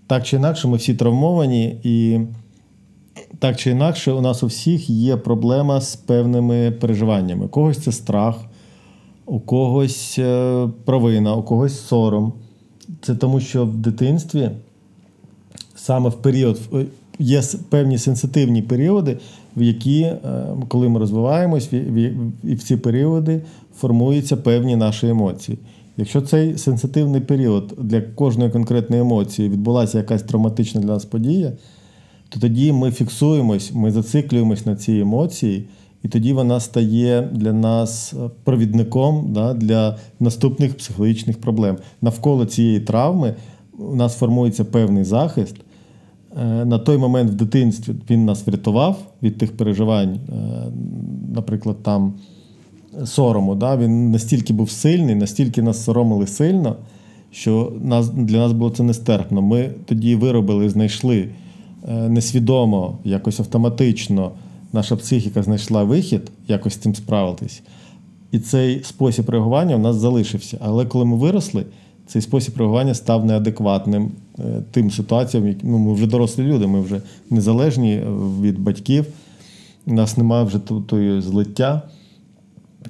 Так 0.07 0.23
чи 0.23 0.36
інакше, 0.36 0.67
ми 0.67 0.77
всі 0.77 0.93
травмовані, 0.93 1.79
і 1.84 2.19
так 3.39 3.55
чи 3.55 3.71
інакше, 3.71 4.11
у 4.11 4.21
нас 4.21 4.43
у 4.43 4.47
всіх 4.47 4.89
є 4.89 5.17
проблема 5.17 5.81
з 5.81 5.95
певними 5.95 6.71
переживаннями. 6.71 7.45
У 7.45 7.49
когось 7.49 7.77
це 7.77 7.91
страх, 7.91 8.36
у 9.25 9.39
когось 9.39 10.15
е, 10.19 10.67
провина, 10.86 11.36
у 11.36 11.43
когось 11.43 11.79
сором. 11.79 12.34
Це 13.01 13.15
тому, 13.15 13.39
що 13.39 13.65
в 13.65 13.75
дитинстві 13.75 14.49
саме 15.75 16.09
в 16.09 16.13
період 16.13 16.59
є 17.19 17.41
певні 17.69 17.97
сенситивні 17.97 18.61
періоди, 18.61 19.17
в 19.57 19.61
які, 19.61 20.01
е, 20.01 20.19
коли 20.67 20.89
ми 20.89 20.99
розвиваємось, 20.99 21.73
і 22.43 22.55
в 22.55 22.63
ці 22.63 22.77
періоди 22.77 23.41
формуються 23.75 24.38
певні 24.38 24.75
наші 24.75 25.07
емоції. 25.07 25.57
Якщо 25.97 26.21
цей 26.21 26.57
сенситивний 26.57 27.21
період 27.21 27.73
для 27.77 28.01
кожної 28.01 28.51
конкретної 28.51 29.01
емоції 29.01 29.49
відбулася 29.49 29.97
якась 29.97 30.23
травматична 30.23 30.81
для 30.81 30.87
нас 30.87 31.05
подія, 31.05 31.51
то 32.29 32.39
тоді 32.39 32.71
ми 32.71 32.91
фіксуємось, 32.91 33.71
ми 33.73 33.91
зациклюємось 33.91 34.65
на 34.65 34.75
цій 34.75 34.99
емоції, 34.99 35.67
і 36.03 36.07
тоді 36.07 36.33
вона 36.33 36.59
стає 36.59 37.29
для 37.31 37.53
нас 37.53 38.13
е, 38.13 38.29
провідником 38.43 39.33
да, 39.33 39.53
для 39.53 39.97
наступних 40.19 40.77
психологічних 40.77 41.41
проблем. 41.41 41.77
Навколо 42.01 42.45
цієї 42.45 42.79
травми 42.79 43.35
у 43.77 43.95
нас 43.95 44.17
формується 44.17 44.65
певний 44.65 45.03
захист. 45.03 45.55
Е, 46.41 46.65
на 46.65 46.79
той 46.79 46.97
момент 46.97 47.31
в 47.31 47.33
дитинстві 47.33 47.93
він 48.09 48.25
нас 48.25 48.47
врятував 48.47 48.97
від 49.23 49.37
тих 49.37 49.57
переживань, 49.57 50.09
е, 50.09 50.33
наприклад, 51.35 51.83
там 51.83 52.13
сорому. 53.05 53.55
Да? 53.55 53.77
Він 53.77 54.11
настільки 54.11 54.53
був 54.53 54.69
сильний, 54.69 55.15
настільки 55.15 55.61
нас 55.61 55.83
соромили 55.83 56.27
сильно, 56.27 56.75
що 57.31 57.73
нас, 57.81 58.09
для 58.09 58.37
нас 58.37 58.53
було 58.53 58.69
це 58.69 58.83
нестерпно. 58.83 59.41
Ми 59.41 59.69
тоді 59.85 60.15
виробили, 60.15 60.69
знайшли 60.69 61.29
е, 61.89 62.09
несвідомо, 62.09 62.97
якось 63.03 63.39
автоматично. 63.39 64.31
Наша 64.73 64.95
психіка 64.95 65.43
знайшла 65.43 65.83
вихід, 65.83 66.21
якось 66.47 66.73
з 66.73 66.77
цим 66.77 66.95
справитись. 66.95 67.61
І 68.31 68.39
цей 68.39 68.83
спосіб 68.83 69.29
реагування 69.29 69.75
у 69.75 69.79
нас 69.79 69.95
залишився. 69.95 70.57
Але 70.61 70.85
коли 70.85 71.05
ми 71.05 71.17
виросли, 71.17 71.65
цей 72.07 72.21
спосіб 72.21 72.57
реагування 72.57 72.93
став 72.93 73.25
неадекватним 73.25 74.11
е, 74.39 74.41
тим 74.71 74.91
ситуаціям, 74.91 75.47
які 75.47 75.67
ну, 75.67 75.77
ми 75.77 75.93
вже 75.93 76.07
дорослі 76.07 76.43
люди, 76.43 76.67
ми 76.67 76.81
вже 76.81 77.01
незалежні 77.29 78.01
від 78.41 78.59
батьків, 78.59 79.05
у 79.85 79.93
нас 79.93 80.17
немає 80.17 80.45
вже 80.45 80.59
тої 80.59 81.21
злиття 81.21 81.81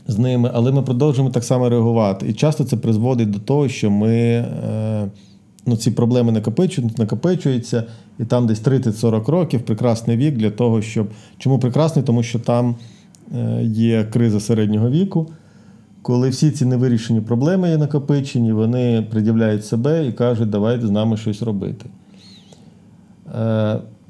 з 0.07 0.17
ними, 0.17 0.51
але 0.53 0.71
ми 0.71 0.81
продовжуємо 0.81 1.33
так 1.33 1.43
само 1.43 1.69
реагувати. 1.69 2.27
І 2.29 2.33
часто 2.33 2.63
це 2.63 2.77
призводить 2.77 3.29
до 3.29 3.39
того, 3.39 3.69
що 3.69 3.91
ми 3.91 4.15
е, 4.15 5.07
ну, 5.65 5.77
ці 5.77 5.91
проблеми 5.91 6.31
накопичують, 6.31 6.97
накопичуються, 6.97 7.83
і 8.19 8.25
там 8.25 8.47
десь 8.47 8.63
30-40 8.63 9.31
років 9.31 9.61
прекрасний 9.61 10.17
вік 10.17 10.37
для 10.37 10.51
того, 10.51 10.81
щоб. 10.81 11.07
Чому 11.37 11.59
прекрасний? 11.59 12.05
Тому 12.05 12.23
що 12.23 12.39
там 12.39 12.75
е, 13.35 13.63
є 13.63 14.03
криза 14.03 14.39
середнього 14.39 14.89
віку. 14.89 15.29
Коли 16.01 16.29
всі 16.29 16.51
ці 16.51 16.65
невирішені 16.65 17.21
проблеми 17.21 17.69
є 17.69 17.77
накопичені, 17.77 18.51
вони 18.53 19.07
пред'являють 19.11 19.65
себе 19.65 20.07
і 20.07 20.11
кажуть, 20.11 20.49
давайте 20.49 20.87
з 20.87 20.91
нами 20.91 21.17
щось 21.17 21.41
робити. 21.41 21.85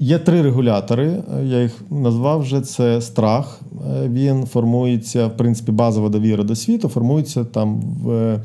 Е, 0.02 0.04
Є 0.04 0.20
три 0.20 0.42
регулятори, 0.42 1.24
я 1.44 1.62
їх 1.62 1.82
назвав 1.90 2.40
вже 2.40 2.62
це 2.62 3.02
страх. 3.02 3.62
Е, 4.04 4.10
він 4.10 4.46
формується, 4.46 5.28
в 5.28 5.38
принципі, 5.38 5.72
базова 5.72 6.10
довіра 6.10 6.44
до 6.44 6.56
світу, 6.56 6.90
формується 6.90 7.44
там 7.44 7.82
в 7.82 8.40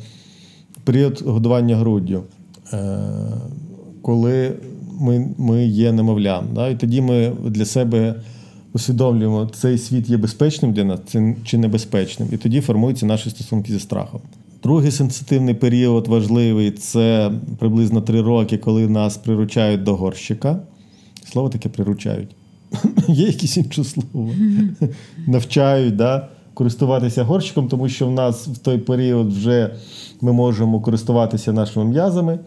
період 0.84 1.22
годування 1.26 1.76
груддю, 1.76 2.22
е, 2.72 2.98
коли 4.02 4.52
ми 5.00 5.28
ми 5.38 5.66
є 5.66 5.92
немовлям. 5.92 6.44
Да? 6.54 6.68
І 6.68 6.76
тоді 6.76 7.00
ми 7.00 7.32
для 7.44 7.64
себе 7.64 8.14
усвідомлюємо, 8.72 9.50
цей 9.54 9.78
світ 9.78 10.08
є 10.08 10.16
безпечним 10.16 10.72
для 10.72 10.84
нас 10.84 11.00
чи 11.44 11.58
небезпечним. 11.58 12.28
І 12.32 12.36
тоді 12.36 12.60
формуються 12.60 13.06
наші 13.06 13.30
стосунки 13.30 13.72
зі 13.72 13.80
страхом. 13.80 14.20
Другий 14.62 14.90
сенситивний 14.90 15.54
період 15.54 16.08
важливий 16.08 16.70
це 16.70 17.32
приблизно 17.58 18.00
три 18.00 18.22
роки, 18.22 18.58
коли 18.58 18.88
нас 18.88 19.16
приручають 19.16 19.82
до 19.82 19.94
горщика. 19.94 20.60
Слово 21.32 21.48
таке 21.48 21.68
приручають. 21.68 22.36
Є 23.08 23.26
якесь 23.26 23.56
інше 23.56 23.84
слово. 23.84 24.30
Навчають 25.26 25.96
да, 25.96 26.28
користуватися 26.54 27.24
горщиком, 27.24 27.68
тому 27.68 27.88
що 27.88 28.06
в 28.06 28.12
нас 28.12 28.48
в 28.48 28.58
той 28.58 28.78
період 28.78 29.32
вже 29.32 29.74
ми 30.20 30.32
можемо 30.32 30.80
користуватися 30.80 31.52
нашими 31.52 31.84
м'язами, 31.84 32.38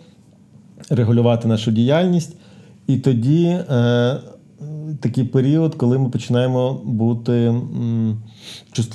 регулювати 0.90 1.48
нашу 1.48 1.72
діяльність. 1.72 2.36
І 2.88 2.98
тоді 2.98 3.46
е, 3.46 4.20
такий 5.00 5.24
період, 5.24 5.76
коли 5.76 5.98
ми 5.98 6.10
починаємо 6.10 6.82
бути 6.84 7.32
м, 7.34 8.22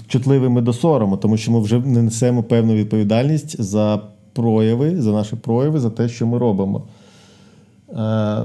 чутливими 0.06 0.60
до 0.60 0.72
сорому, 0.72 1.16
тому 1.16 1.36
що 1.36 1.52
ми 1.52 1.60
вже 1.60 1.78
не 1.78 2.02
несемо 2.02 2.42
певну 2.42 2.74
відповідальність 2.74 3.62
за 3.62 4.00
прояви, 4.32 5.02
за 5.02 5.12
наші 5.12 5.36
прояви, 5.36 5.80
за 5.80 5.90
те, 5.90 6.08
що 6.08 6.26
ми 6.26 6.38
робимо. 6.38 6.82
Е, 7.88 8.44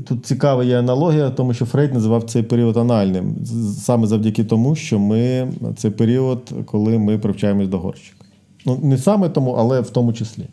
тут 0.00 0.26
цікава 0.26 0.64
є 0.64 0.78
аналогія, 0.78 1.30
тому 1.30 1.54
що 1.54 1.64
Фрейд 1.64 1.94
називав 1.94 2.22
цей 2.22 2.42
період 2.42 2.76
анальним. 2.76 3.36
Саме 3.78 4.06
завдяки 4.06 4.44
тому, 4.44 4.74
що 4.74 4.98
ми 4.98 5.52
це 5.76 5.90
період, 5.90 6.52
коли 6.64 6.98
ми 6.98 7.18
привчаємось 7.18 7.68
до 7.68 7.78
горщика. 7.78 8.24
Ну, 8.66 8.78
не 8.82 8.98
саме 8.98 9.28
тому, 9.28 9.52
але 9.52 9.80
в 9.80 9.90
тому 9.90 10.12
числі. 10.12 10.44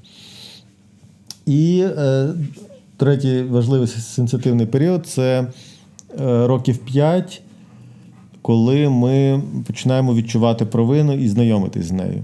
І 1.46 1.86
е, 1.98 2.30
третій 2.98 3.42
важливий 3.42 3.88
сенситивний 3.88 4.66
період 4.66 5.08
це 5.08 5.48
е, 6.20 6.48
років 6.48 6.78
5, 6.78 7.42
коли 8.42 8.90
ми 8.90 9.42
починаємо 9.68 10.16
відчувати 10.16 10.66
провину 10.66 11.14
і 11.14 11.28
знайомитись 11.30 11.86
з 11.86 11.92
нею. 11.92 12.24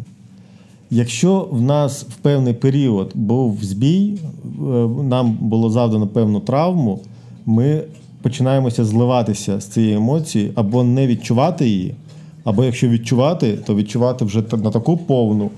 Якщо 0.90 1.48
в 1.52 1.62
нас 1.62 2.04
в 2.04 2.16
певний 2.16 2.54
період 2.54 3.12
був 3.16 3.64
збій, 3.64 4.18
е, 4.46 4.60
нам 5.04 5.38
було 5.42 5.70
завдано 5.70 6.08
певну 6.08 6.40
травму, 6.40 7.00
ми 7.46 7.84
починаємося 8.22 8.86
зливатися 8.86 9.60
з 9.60 9.68
цієї 9.68 9.94
емоції 9.94 10.52
або 10.56 10.84
не 10.84 11.08
відчувати 11.08 11.68
її, 11.68 11.96
або 12.44 12.64
якщо 12.64 12.90
відчувати, 12.90 13.58
то 13.66 13.76
відчувати 13.76 14.26
вже 14.26 14.44
на 14.52 14.72
таку 14.72 14.98
повну 14.98 15.50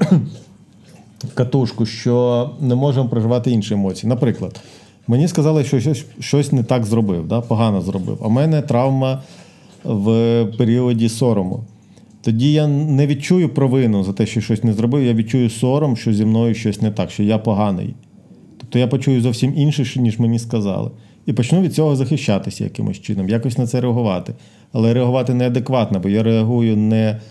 катушку, 1.33 1.85
що 1.85 2.49
не 2.61 2.75
можемо 2.75 3.09
проживати 3.09 3.51
інші 3.51 3.73
емоції. 3.73 4.09
Наприклад, 4.09 4.59
мені 5.07 5.27
сказали, 5.27 5.63
що 5.63 5.79
щось 5.79 6.05
щось 6.19 6.51
не 6.51 6.63
так 6.63 6.85
зробив, 6.85 7.27
да? 7.27 7.41
погано 7.41 7.81
зробив. 7.81 8.17
А 8.23 8.27
в 8.27 8.31
мене 8.31 8.61
травма 8.61 9.23
в 9.83 10.45
періоді 10.57 11.09
сорому. 11.09 11.63
Тоді 12.21 12.53
я 12.53 12.67
не 12.67 13.07
відчую 13.07 13.49
провину 13.49 14.03
за 14.03 14.13
те, 14.13 14.25
що 14.25 14.41
щось 14.41 14.63
не 14.63 14.73
зробив. 14.73 15.03
Я 15.03 15.13
відчую 15.13 15.49
сором, 15.49 15.97
що 15.97 16.13
зі 16.13 16.25
мною 16.25 16.53
щось 16.53 16.81
не 16.81 16.91
так, 16.91 17.11
що 17.11 17.23
я 17.23 17.37
поганий. 17.37 17.95
Тобто 18.75 18.83
я 18.83 18.87
почую 18.87 19.21
зовсім 19.21 19.53
інше, 19.57 19.99
ніж 19.99 20.19
мені 20.19 20.39
сказали. 20.39 20.91
І 21.25 21.33
почну 21.33 21.61
від 21.61 21.73
цього 21.73 21.95
захищатися 21.95 22.63
якимось 22.63 23.01
чином, 23.01 23.29
якось 23.29 23.57
на 23.57 23.67
це 23.67 23.81
реагувати. 23.81 24.33
Але 24.73 24.93
реагувати 24.93 25.33
неадекватно, 25.33 25.99
бо 25.99 26.09
я 26.09 26.23
реагую 26.23 26.77
не, 26.77 27.21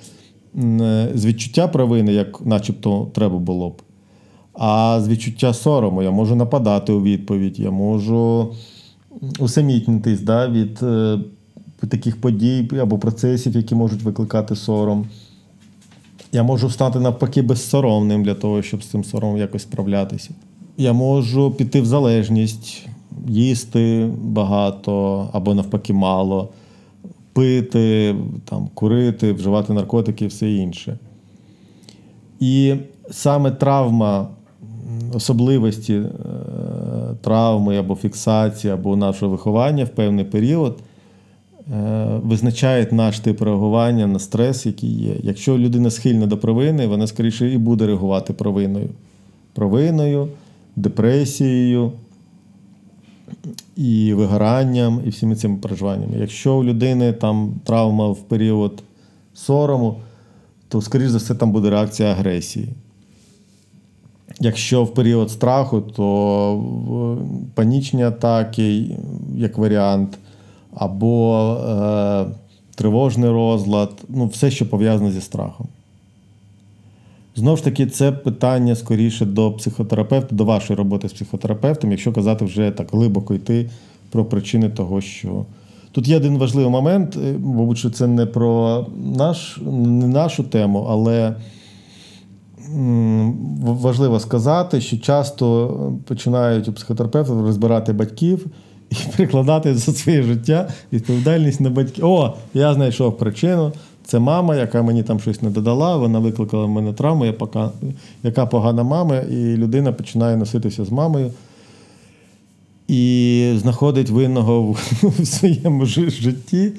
не 0.54 1.08
з 1.14 1.26
відчуття 1.26 1.68
провини, 1.68 2.12
як 2.12 2.46
начебто 2.46 3.10
треба 3.14 3.38
було 3.38 3.70
б, 3.70 3.82
а 4.52 5.00
з 5.00 5.08
відчуття 5.08 5.54
сорому. 5.54 6.02
Я 6.02 6.10
можу 6.10 6.36
нападати 6.36 6.92
у 6.92 7.02
відповідь, 7.02 7.60
я 7.60 7.70
можу 7.70 8.54
усамітнитись 9.38 10.20
да, 10.20 10.48
від 10.48 10.82
е, 10.82 11.18
таких 11.88 12.20
подій 12.20 12.68
або 12.80 12.98
процесів, 12.98 13.56
які 13.56 13.74
можуть 13.74 14.02
викликати 14.02 14.56
сором. 14.56 15.06
Я 16.32 16.42
можу 16.42 16.70
стати 16.70 17.00
навпаки 17.00 17.42
безсоромним 17.42 18.24
для 18.24 18.34
того, 18.34 18.62
щоб 18.62 18.82
з 18.82 18.86
цим 18.86 19.04
соромом 19.04 19.36
якось 19.36 19.62
справлятися. 19.62 20.30
Я 20.76 20.92
можу 20.92 21.50
піти 21.50 21.80
в 21.80 21.86
залежність, 21.86 22.86
їсти 23.28 24.10
багато 24.22 25.28
або 25.32 25.54
навпаки 25.54 25.92
мало, 25.92 26.48
пити, 27.32 28.14
там, 28.44 28.68
курити, 28.74 29.32
вживати 29.32 29.72
наркотики 29.72 30.24
і 30.24 30.28
все 30.28 30.50
інше. 30.50 30.98
І 32.40 32.74
саме 33.10 33.50
травма, 33.50 34.28
особливості 35.14 35.94
е, 35.94 36.08
травми 37.20 37.76
або 37.76 37.94
фіксації, 37.94 38.72
або 38.72 38.96
нашого 38.96 39.32
виховання 39.32 39.84
в 39.84 39.88
певний 39.88 40.24
період. 40.24 40.78
Е, 41.72 42.20
визначають 42.22 42.92
наш 42.92 43.20
тип 43.20 43.42
реагування 43.42 44.06
на 44.06 44.18
стрес, 44.18 44.66
який 44.66 44.90
є. 44.90 45.14
Якщо 45.22 45.58
людина 45.58 45.90
схильна 45.90 46.26
до 46.26 46.38
провини, 46.38 46.86
вона 46.86 47.06
скоріше 47.06 47.50
і 47.50 47.58
буде 47.58 47.86
реагувати 47.86 48.32
провиною. 48.32 48.88
Провиною, 49.52 50.28
депресією 50.76 51.92
і 53.76 54.14
вигоранням, 54.14 55.00
і 55.06 55.08
всіми 55.08 55.36
цими 55.36 55.56
переживаннями. 55.56 56.16
Якщо 56.18 56.56
у 56.56 56.64
людини 56.64 57.12
там 57.12 57.54
травма 57.64 58.08
в 58.08 58.18
період 58.18 58.82
сорому, 59.34 59.96
то, 60.68 60.82
скоріш 60.82 61.08
за 61.08 61.18
все, 61.18 61.34
там 61.34 61.52
буде 61.52 61.70
реакція 61.70 62.12
агресії. 62.12 62.68
Якщо 64.40 64.84
в 64.84 64.94
період 64.94 65.30
страху, 65.30 65.80
то 65.80 67.14
панічні 67.54 68.02
атаки, 68.02 68.98
як 69.36 69.58
варіант 69.58 70.18
або 70.74 71.56
е, 71.68 72.26
тривожний 72.74 73.30
розлад, 73.30 73.90
ну, 74.08 74.26
все, 74.26 74.50
що 74.50 74.70
пов'язане 74.70 75.10
зі 75.10 75.20
страхом. 75.20 75.68
Знову 77.36 77.56
ж 77.56 77.64
таки, 77.64 77.86
це 77.86 78.12
питання 78.12 78.76
скоріше 78.76 79.26
до 79.26 79.52
психотерапевта, 79.52 80.36
до 80.36 80.44
вашої 80.44 80.76
роботи 80.76 81.08
з 81.08 81.12
психотерапевтом, 81.12 81.90
якщо 81.90 82.12
казати 82.12 82.44
вже 82.44 82.70
так 82.70 82.88
глибоко 82.92 83.34
йти 83.34 83.70
про 84.10 84.24
причини 84.24 84.68
того, 84.68 85.00
що. 85.00 85.44
Тут 85.92 86.08
є 86.08 86.16
один 86.16 86.38
важливий 86.38 86.70
момент, 86.70 87.16
е, 87.16 87.34
мабуть, 87.38 87.78
що 87.78 87.90
це 87.90 88.06
не 88.06 88.26
про 88.26 88.86
наш, 89.16 89.58
не 89.66 90.08
нашу 90.08 90.44
тему, 90.44 90.86
але 90.90 91.34
важливо 93.62 94.20
сказати, 94.20 94.80
що 94.80 94.98
часто 94.98 95.68
починають 96.04 96.68
у 96.68 96.72
психотерапевтів 96.72 97.40
розбирати 97.40 97.92
батьків 97.92 98.46
і 98.90 98.94
перекладати 99.16 99.74
за 99.74 99.92
своє 99.92 100.22
життя 100.22 100.68
відповідальність 100.92 101.60
на 101.60 101.70
батьків. 101.70 102.04
О, 102.04 102.34
я 102.54 102.74
знайшов 102.74 103.18
причину. 103.18 103.72
Це 104.06 104.18
мама, 104.18 104.56
яка 104.56 104.82
мені 104.82 105.02
там 105.02 105.20
щось 105.20 105.42
не 105.42 105.50
додала, 105.50 105.96
вона 105.96 106.18
викликала 106.18 106.64
в 106.64 106.68
мене 106.68 106.92
травму, 106.92 107.34
яка 108.22 108.46
погана 108.46 108.82
мама, 108.82 109.16
і 109.16 109.56
людина 109.56 109.92
починає 109.92 110.36
носитися 110.36 110.84
з 110.84 110.90
мамою 110.90 111.30
і 112.88 113.54
знаходить 113.56 114.10
винного 114.10 114.76
в 115.02 115.24
своєму 115.26 115.86
житті. 115.86 116.72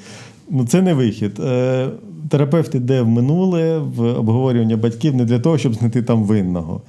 Ну, 0.49 0.65
Це 0.65 0.82
не 0.82 0.93
вихід. 0.93 1.39
Е, 1.39 1.89
терапевт 2.30 2.76
йде 2.76 3.01
в 3.01 3.07
минуле, 3.07 3.78
в 3.78 4.01
обговорювання 4.01 4.78
батьків 4.78 5.15
не 5.15 5.26
для 5.26 5.39
того, 5.39 5.57
щоб 5.57 5.73
знайти 5.73 6.03
там 6.03 6.23
винного 6.23 6.82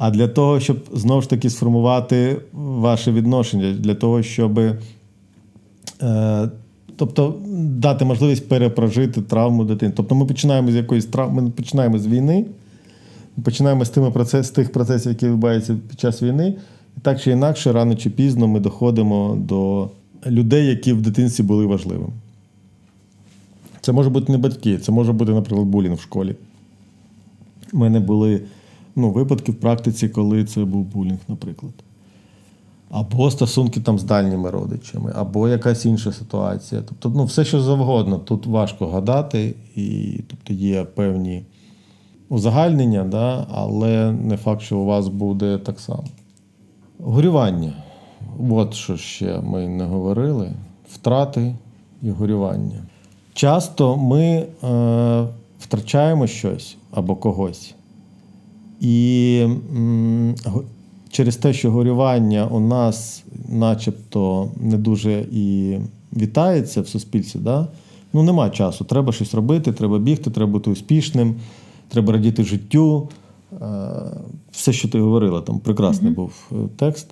а 0.00 0.10
для 0.10 0.28
того, 0.28 0.60
щоб 0.60 0.76
знову 0.92 1.22
ж 1.22 1.30
таки 1.30 1.50
сформувати 1.50 2.36
ваше 2.52 3.12
відношення, 3.12 3.72
для 3.72 3.94
того, 3.94 4.22
щоб 4.22 4.58
е, 4.58 6.50
тобто 7.00 7.34
дати 7.56 8.04
можливість 8.04 8.48
перепрожити 8.48 9.22
травму 9.22 9.64
дитини. 9.64 9.92
Тобто 9.96 10.14
ми 10.14 10.26
починаємо 10.26 10.70
з 10.70 10.74
якоїсь 10.74 11.06
травми, 11.06 11.42
ми 11.42 11.50
починаємо 11.50 11.98
з 11.98 12.06
війни, 12.06 12.44
починаємо 13.44 13.84
з 13.84 13.90
тими 13.90 14.10
процес, 14.10 14.46
з 14.46 14.50
тих 14.50 14.72
процесів, 14.72 15.12
які 15.12 15.26
відбуваються 15.26 15.76
під 15.88 16.00
час 16.00 16.22
війни. 16.22 16.54
І 16.96 17.00
так 17.00 17.20
чи 17.20 17.30
інакше, 17.30 17.72
рано 17.72 17.94
чи 17.94 18.10
пізно 18.10 18.48
ми 18.48 18.60
доходимо 18.60 19.38
до 19.40 19.88
людей, 20.26 20.66
які 20.66 20.92
в 20.92 21.02
дитинстві 21.02 21.44
були 21.44 21.66
важливими. 21.66 22.12
Це 23.80 23.92
може 23.92 24.10
бути 24.10 24.32
не 24.32 24.38
батьки, 24.38 24.78
це 24.78 24.92
може 24.92 25.12
бути, 25.12 25.32
наприклад, 25.32 25.66
булінг 25.66 25.96
в 25.96 26.00
школі. 26.00 26.34
У 27.72 27.78
мене 27.78 28.00
були 28.00 28.40
ну, 28.96 29.10
випадки 29.10 29.52
в 29.52 29.54
практиці, 29.54 30.08
коли 30.08 30.44
це 30.44 30.64
був 30.64 30.84
булінг, 30.84 31.18
наприклад. 31.28 31.72
Або 32.90 33.30
стосунки 33.30 33.80
там 33.80 33.98
з 33.98 34.02
дальніми 34.02 34.50
родичами, 34.50 35.12
або 35.16 35.48
якась 35.48 35.86
інша 35.86 36.12
ситуація. 36.12 36.82
Тобто, 36.88 37.08
ну, 37.08 37.24
все, 37.24 37.44
що 37.44 37.60
завгодно, 37.60 38.18
тут 38.18 38.46
важко 38.46 38.86
гадати, 38.86 39.54
і 39.76 40.20
тобто 40.28 40.52
є 40.52 40.84
певні 40.84 41.44
узагальнення, 42.28 43.04
да, 43.04 43.46
але 43.52 44.12
не 44.12 44.36
факт, 44.36 44.62
що 44.62 44.78
у 44.78 44.84
вас 44.84 45.08
буде 45.08 45.58
так 45.58 45.80
само. 45.80 46.04
Горювання. 46.98 47.72
От 48.50 48.74
що 48.74 48.96
ще 48.96 49.40
ми 49.40 49.68
не 49.68 49.84
говорили: 49.84 50.52
втрати 50.92 51.54
і 52.02 52.10
горювання. 52.10 52.82
Часто 53.34 53.96
ми 53.96 54.24
е, 54.24 55.26
втрачаємо 55.60 56.26
щось 56.26 56.76
або 56.90 57.16
когось. 57.16 57.74
І 58.80 59.46
через 61.10 61.36
те, 61.36 61.52
що 61.52 61.70
горювання 61.70 62.46
у 62.50 62.60
нас 62.60 63.24
начебто 63.48 64.50
не 64.56 64.76
дуже 64.76 65.26
і 65.32 65.76
вітається 66.16 66.80
в 66.80 66.88
суспільстві, 66.88 67.40
да? 67.42 67.68
ну 68.12 68.22
нема 68.22 68.50
часу. 68.50 68.84
Треба 68.84 69.12
щось 69.12 69.34
робити, 69.34 69.72
треба 69.72 69.98
бігти, 69.98 70.30
треба 70.30 70.52
бути 70.52 70.70
успішним, 70.70 71.34
треба 71.88 72.12
радіти 72.12 72.44
життю. 72.44 73.08
Е, 73.52 73.66
все, 74.52 74.72
що 74.72 74.88
ти 74.88 75.00
говорила, 75.00 75.40
там 75.40 75.58
прекрасний 75.58 76.12
угу. 76.12 76.22
був 76.22 76.60
е, 76.64 76.68
текст. 76.76 77.06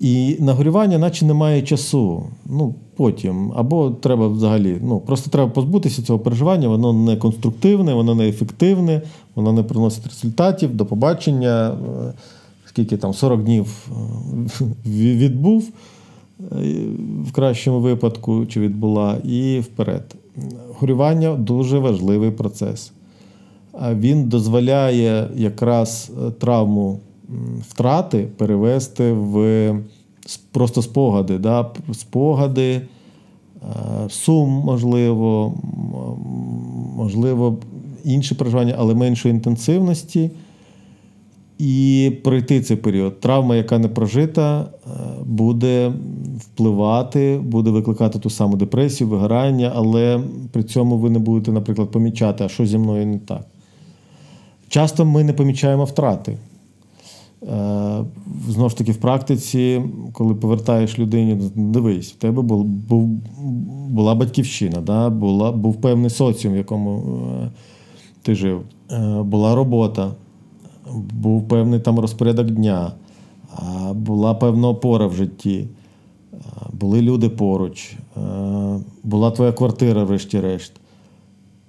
І 0.00 0.36
нагорювання, 0.40 0.98
наче 0.98 1.24
немає 1.24 1.62
часу. 1.62 2.24
Ну, 2.46 2.74
потім. 2.96 3.52
Або 3.56 3.90
треба 3.90 4.28
взагалі, 4.28 4.78
ну, 4.82 5.00
просто 5.00 5.30
треба 5.30 5.50
позбутися 5.50 6.02
цього 6.02 6.18
переживання, 6.18 6.68
воно 6.68 6.92
не 6.92 7.16
конструктивне, 7.16 7.94
воно 7.94 8.14
не 8.14 8.28
ефективне, 8.28 9.02
воно 9.34 9.52
не 9.52 9.62
приносить 9.62 10.06
результатів, 10.06 10.76
до 10.76 10.86
побачення. 10.86 11.76
Е, 12.74 12.76
скільки 12.76 12.96
там 12.96 13.14
40 13.14 13.42
днів 13.42 13.88
відбув 14.86 15.68
в 17.24 17.32
кращому 17.32 17.80
випадку, 17.80 18.46
чи 18.46 18.60
відбула, 18.60 19.16
і 19.24 19.60
вперед. 19.60 20.14
Горювання 20.78 21.34
дуже 21.34 21.78
важливий 21.78 22.30
процес. 22.30 22.92
Він 23.92 24.28
дозволяє 24.28 25.28
якраз 25.36 26.12
травму 26.38 27.00
втрати 27.60 28.28
перевести 28.36 29.12
в 29.12 29.74
просто 30.52 30.82
спогади. 30.82 31.38
Да? 31.38 31.70
Спогади, 31.92 32.80
сум, 34.08 34.48
можливо, 34.48 35.54
можливо, 36.96 37.56
інші 38.04 38.34
переживання, 38.34 38.74
але 38.78 38.94
меншої 38.94 39.34
інтенсивності. 39.34 40.30
І 41.58 42.12
пройти 42.24 42.60
цей 42.60 42.76
період. 42.76 43.20
Травма, 43.20 43.56
яка 43.56 43.78
не 43.78 43.88
прожита, 43.88 44.66
буде 45.24 45.92
впливати, 46.38 47.40
буде 47.44 47.70
викликати 47.70 48.18
ту 48.18 48.30
саму 48.30 48.56
депресію, 48.56 49.08
вигорання, 49.08 49.72
але 49.74 50.20
при 50.52 50.62
цьому 50.62 50.98
ви 50.98 51.10
не 51.10 51.18
будете, 51.18 51.52
наприклад, 51.52 51.90
помічати, 51.90 52.44
а 52.44 52.48
що 52.48 52.66
зі 52.66 52.78
мною 52.78 53.06
не 53.06 53.18
так. 53.18 53.46
Часто 54.68 55.04
ми 55.04 55.24
не 55.24 55.32
помічаємо 55.32 55.84
втрати. 55.84 56.36
Е, 57.42 58.04
знову 58.48 58.68
ж 58.68 58.76
таки, 58.76 58.92
в 58.92 58.96
практиці, 58.96 59.82
коли 60.12 60.34
повертаєш 60.34 60.98
людині, 60.98 61.50
дивись, 61.54 62.12
в 62.12 62.16
тебе 62.16 62.42
був, 62.42 62.64
був, 62.64 63.08
була 63.88 64.14
батьківщина, 64.14 64.80
да? 64.80 65.10
була, 65.10 65.52
був 65.52 65.80
певний 65.80 66.10
соціум, 66.10 66.54
в 66.54 66.56
якому 66.56 67.02
е, 67.42 67.50
ти 68.22 68.34
жив, 68.34 68.62
е, 68.90 69.22
була 69.22 69.54
робота, 69.54 70.10
був 71.12 71.48
певний 71.48 71.80
там 71.80 71.98
розпорядок 71.98 72.50
дня, 72.50 72.92
була 73.92 74.34
певна 74.34 74.68
опора 74.68 75.06
в 75.06 75.14
житті, 75.14 75.68
були 76.72 77.02
люди 77.02 77.28
поруч, 77.28 77.92
була 79.02 79.30
твоя 79.30 79.52
квартира, 79.52 80.04
врешті-решт 80.04 80.72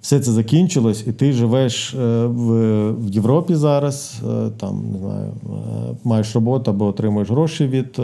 все 0.06 0.20
це 0.20 0.32
закінчилось, 0.32 1.04
і 1.06 1.12
ти 1.12 1.32
живеш 1.32 1.94
е, 1.94 2.26
в 2.26 3.08
Європі 3.10 3.54
зараз, 3.54 4.22
е, 4.28 4.50
там 4.56 4.84
не 4.92 4.98
знаю, 4.98 5.32
е, 5.44 5.96
маєш 6.04 6.34
роботу 6.34 6.70
або 6.70 6.86
отримуєш 6.86 7.30
гроші 7.30 7.66
від 7.66 7.98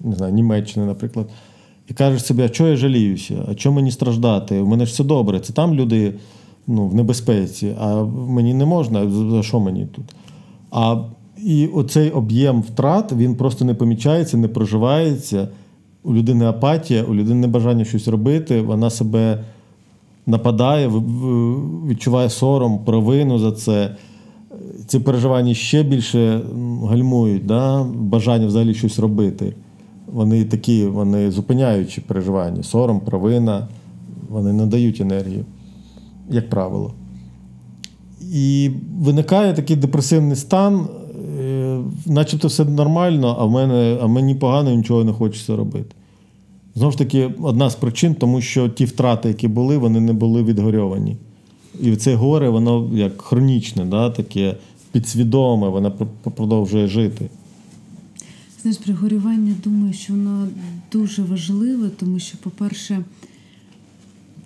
не 0.00 0.16
знаю, 0.16 0.32
Німеччини, 0.32 0.86
наприклад, 0.86 1.26
і 1.88 1.94
кажеш 1.94 2.24
собі, 2.24 2.42
а 2.42 2.48
чого 2.48 2.70
я 2.70 2.76
жаліюся? 2.76 3.34
А 3.48 3.54
чого 3.54 3.74
мені 3.74 3.90
страждати? 3.90 4.60
У 4.60 4.66
мене 4.66 4.86
ж 4.86 4.92
все 4.92 5.04
добре. 5.04 5.40
Це 5.40 5.52
там 5.52 5.74
люди 5.74 6.14
ну, 6.66 6.88
в 6.88 6.94
небезпеці, 6.94 7.74
а 7.80 8.02
мені 8.28 8.54
не 8.54 8.64
можна, 8.64 9.10
за 9.10 9.42
що 9.42 9.60
мені 9.60 9.86
тут? 9.86 10.04
А 10.72 10.96
і 11.44 11.66
оцей 11.66 12.10
об'єм 12.10 12.62
втрат 12.62 13.12
він 13.12 13.34
просто 13.34 13.64
не 13.64 13.74
помічається, 13.74 14.36
не 14.36 14.48
проживається. 14.48 15.48
У 16.04 16.14
людини 16.14 16.44
апатія, 16.44 17.02
у 17.02 17.14
людини 17.14 17.40
небажання 17.40 17.84
щось 17.84 18.08
робити, 18.08 18.60
вона 18.60 18.90
себе 18.90 19.44
нападає, 20.26 20.88
відчуває 21.88 22.30
сором, 22.30 22.78
провину 22.84 23.38
за 23.38 23.52
це. 23.52 23.96
Ці 24.86 24.98
переживання 24.98 25.54
ще 25.54 25.82
більше 25.82 26.40
гальмують, 26.84 27.46
да? 27.46 27.82
бажання 27.94 28.46
взагалі 28.46 28.74
щось 28.74 28.98
робити. 28.98 29.54
Вони 30.12 30.44
такі, 30.44 30.86
вони 30.86 31.30
зупиняючі 31.30 32.00
переживання, 32.00 32.62
сором, 32.62 33.00
провина, 33.00 33.68
вони 34.28 34.52
не 34.52 34.66
дають 34.66 35.00
енергію, 35.00 35.44
як 36.30 36.50
правило. 36.50 36.92
І 38.32 38.70
виникає 38.98 39.54
такий 39.54 39.76
депресивний 39.76 40.36
стан, 40.36 40.88
е, 41.40 41.80
начебто 42.06 42.48
все 42.48 42.64
нормально, 42.64 43.36
а 43.38 43.44
в 43.44 43.50
мене, 43.50 43.98
а 44.02 44.06
мені 44.06 44.34
погано 44.34 44.74
нічого 44.74 45.04
не 45.04 45.12
хочеться 45.12 45.56
робити. 45.56 45.94
Знову 46.74 46.92
ж 46.92 46.98
таки, 46.98 47.30
одна 47.42 47.70
з 47.70 47.74
причин, 47.74 48.14
тому 48.14 48.40
що 48.40 48.68
ті 48.68 48.84
втрати, 48.84 49.28
які 49.28 49.48
були, 49.48 49.78
вони 49.78 50.00
не 50.00 50.12
були 50.12 50.42
відгорьовані. 50.42 51.16
І 51.80 51.96
це 51.96 52.14
горе, 52.14 52.48
воно 52.48 52.90
як 52.94 53.22
хронічне, 53.22 53.84
да, 53.84 54.10
таке 54.10 54.56
підсвідоме, 54.92 55.68
воно 55.68 55.92
продовжує 56.36 56.86
жити. 56.86 57.30
Знаєш, 58.62 58.78
пригорювання, 58.78 59.54
думаю, 59.64 59.92
що 59.92 60.12
воно 60.12 60.48
дуже 60.92 61.22
важливе, 61.22 61.88
тому 61.88 62.18
що, 62.18 62.38
по-перше, 62.38 63.04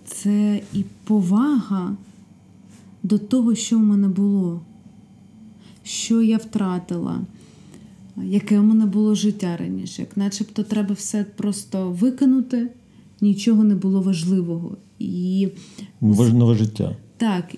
це 0.07 0.61
і 0.72 0.84
повага 1.05 1.97
до 3.07 3.18
того, 3.18 3.54
що 3.54 3.78
в 3.78 3.82
мене 3.82 4.09
було, 4.09 4.61
що 5.82 6.22
я 6.22 6.36
втратила 6.36 7.20
яке 8.24 8.61
у 8.61 8.62
мене 8.62 8.86
було 8.86 9.14
життя 9.14 9.57
раніше. 9.57 10.02
Як 10.02 10.16
начебто 10.16 10.62
треба 10.62 10.94
все 10.94 11.24
просто 11.36 11.90
викинути, 11.90 12.68
нічого 13.20 13.64
не 13.64 13.74
було 13.74 14.00
важливого. 14.00 14.76
І 14.98 15.48
Нове 16.00 16.54
життя. 16.54 16.96
Так, 17.16 17.54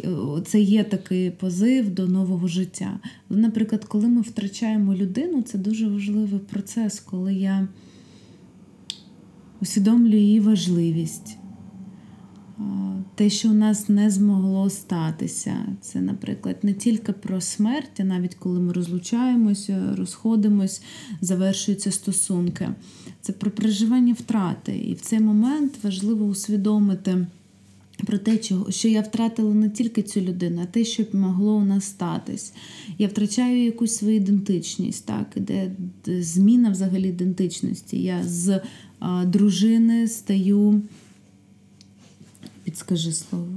це 0.47 0.61
є 0.61 0.85
такий 0.85 1.31
позив 1.31 1.95
до 1.95 2.07
нового 2.07 2.49
життя. 2.49 3.01
Але, 3.31 3.41
наприклад, 3.41 3.85
коли 3.85 4.09
ми 4.09 4.21
втрачаємо 4.21 4.95
людину, 4.95 5.43
це 5.43 5.59
дуже 5.59 5.89
важливий 5.89 6.41
процес, 6.41 7.01
коли 7.01 7.35
я 7.35 7.69
усвідомлюю 9.61 10.19
її 10.19 10.41
важливість 10.41 11.37
те, 13.15 13.31
що 13.31 13.49
у 13.51 13.53
нас 13.53 13.89
не 13.89 14.11
змогло 14.11 14.71
статися. 14.71 15.57
Це, 15.81 16.01
наприклад, 16.01 16.57
не 16.63 16.75
тільки 16.75 17.13
про 17.13 17.41
смерть, 17.41 18.01
а 18.01 18.05
навіть 18.05 18.35
коли 18.35 18.61
ми 18.61 18.73
розлучаємося, 18.73 19.95
розходимось, 19.97 20.83
завершуються 21.21 21.91
стосунки. 21.91 22.69
Це 23.21 23.33
про 23.33 23.51
переживання 23.51 24.13
втрати. 24.13 24.77
І 24.77 24.95
в 24.95 25.01
цей 25.01 25.21
момент 25.21 25.73
важливо 25.83 26.25
усвідомити. 26.25 27.27
Про 28.07 28.19
те, 28.19 28.39
що 28.69 28.89
я 28.89 29.01
втратила 29.01 29.55
не 29.55 29.71
тільки 29.71 30.03
цю 30.03 30.21
людину, 30.21 30.61
а 30.63 30.67
те, 30.67 30.85
що 30.85 31.05
могло 31.13 31.55
у 31.55 31.65
нас 31.65 31.85
статись. 31.85 32.53
Я 32.99 33.09
втрачаю 33.09 33.65
якусь 33.65 33.97
свою 33.97 34.17
ідентичність, 34.17 35.07
так, 35.07 35.27
де 35.37 35.71
зміна 36.07 36.71
взагалі 36.71 37.09
ідентичності. 37.09 38.03
Я 38.03 38.23
з 38.25 38.61
а, 38.99 39.25
дружини 39.25 40.09
стаю 40.09 40.83
Підскажи 42.69 43.13
слово, 43.13 43.49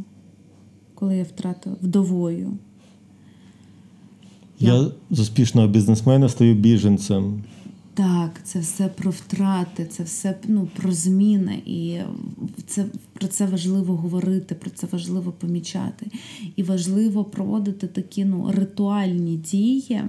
коли 0.95 1.18
я 1.18 1.24
втратила 1.24 1.76
вдовою. 1.82 2.57
Я, 4.59 4.74
я 4.76 4.91
з 5.09 5.20
успішного 5.20 5.68
бізнесмена 5.68 6.30
стаю 6.30 6.55
біженцем. 6.55 7.43
Так, 7.93 8.41
це 8.43 8.59
все 8.59 8.88
про 8.88 9.12
втрати, 9.12 9.86
це 9.86 10.03
все 10.03 10.38
ну, 10.47 10.68
про 10.76 10.91
зміни. 10.91 11.62
І 11.66 11.99
це, 12.68 12.86
про 13.14 13.28
це 13.28 13.45
важливо 13.45 13.95
говорити, 13.95 14.55
про 14.55 14.70
це 14.70 14.88
важливо 14.91 15.32
помічати. 15.32 16.07
І 16.55 16.64
важливо 16.64 17.24
проводити 17.24 17.88
такі 17.88 18.26
ну, 18.26 18.51
ритуальні 18.51 19.38
дії 19.38 20.01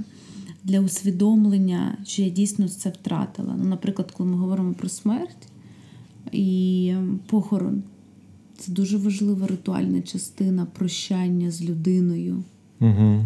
для 0.65 0.81
усвідомлення, 0.81 1.99
що 2.05 2.23
я 2.23 2.29
дійсно 2.29 2.69
це 2.69 2.91
втратила. 2.91 3.55
Ну, 3.59 3.65
Наприклад, 3.65 4.11
коли 4.11 4.31
ми 4.31 4.37
говоримо 4.37 4.75
про 4.75 4.89
смерть 4.89 5.49
і 6.33 6.95
похорон. 7.27 7.83
Це 8.63 8.73
дуже 8.73 8.97
важлива 8.97 9.47
ритуальна 9.47 10.01
частина 10.01 10.67
прощання 10.73 11.51
з 11.51 11.63
людиною. 11.63 12.43
Угу. 12.81 13.25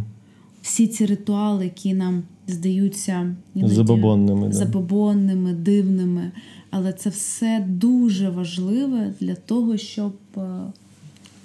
Всі 0.63 0.87
ці 0.87 1.07
ритуали, 1.07 1.65
які 1.65 1.95
нам 1.95 2.23
здаються 2.49 3.35
іноді 3.55 3.75
забобонними, 3.75 4.53
забобонними, 4.53 5.53
дивними. 5.53 6.31
Але 6.71 6.93
це 6.93 7.11
все 7.11 7.67
дуже 7.69 8.31
важливе 8.31 9.15
для 9.21 9.35
того, 9.35 9.77
щоб 9.77 10.13
е, 10.37 10.41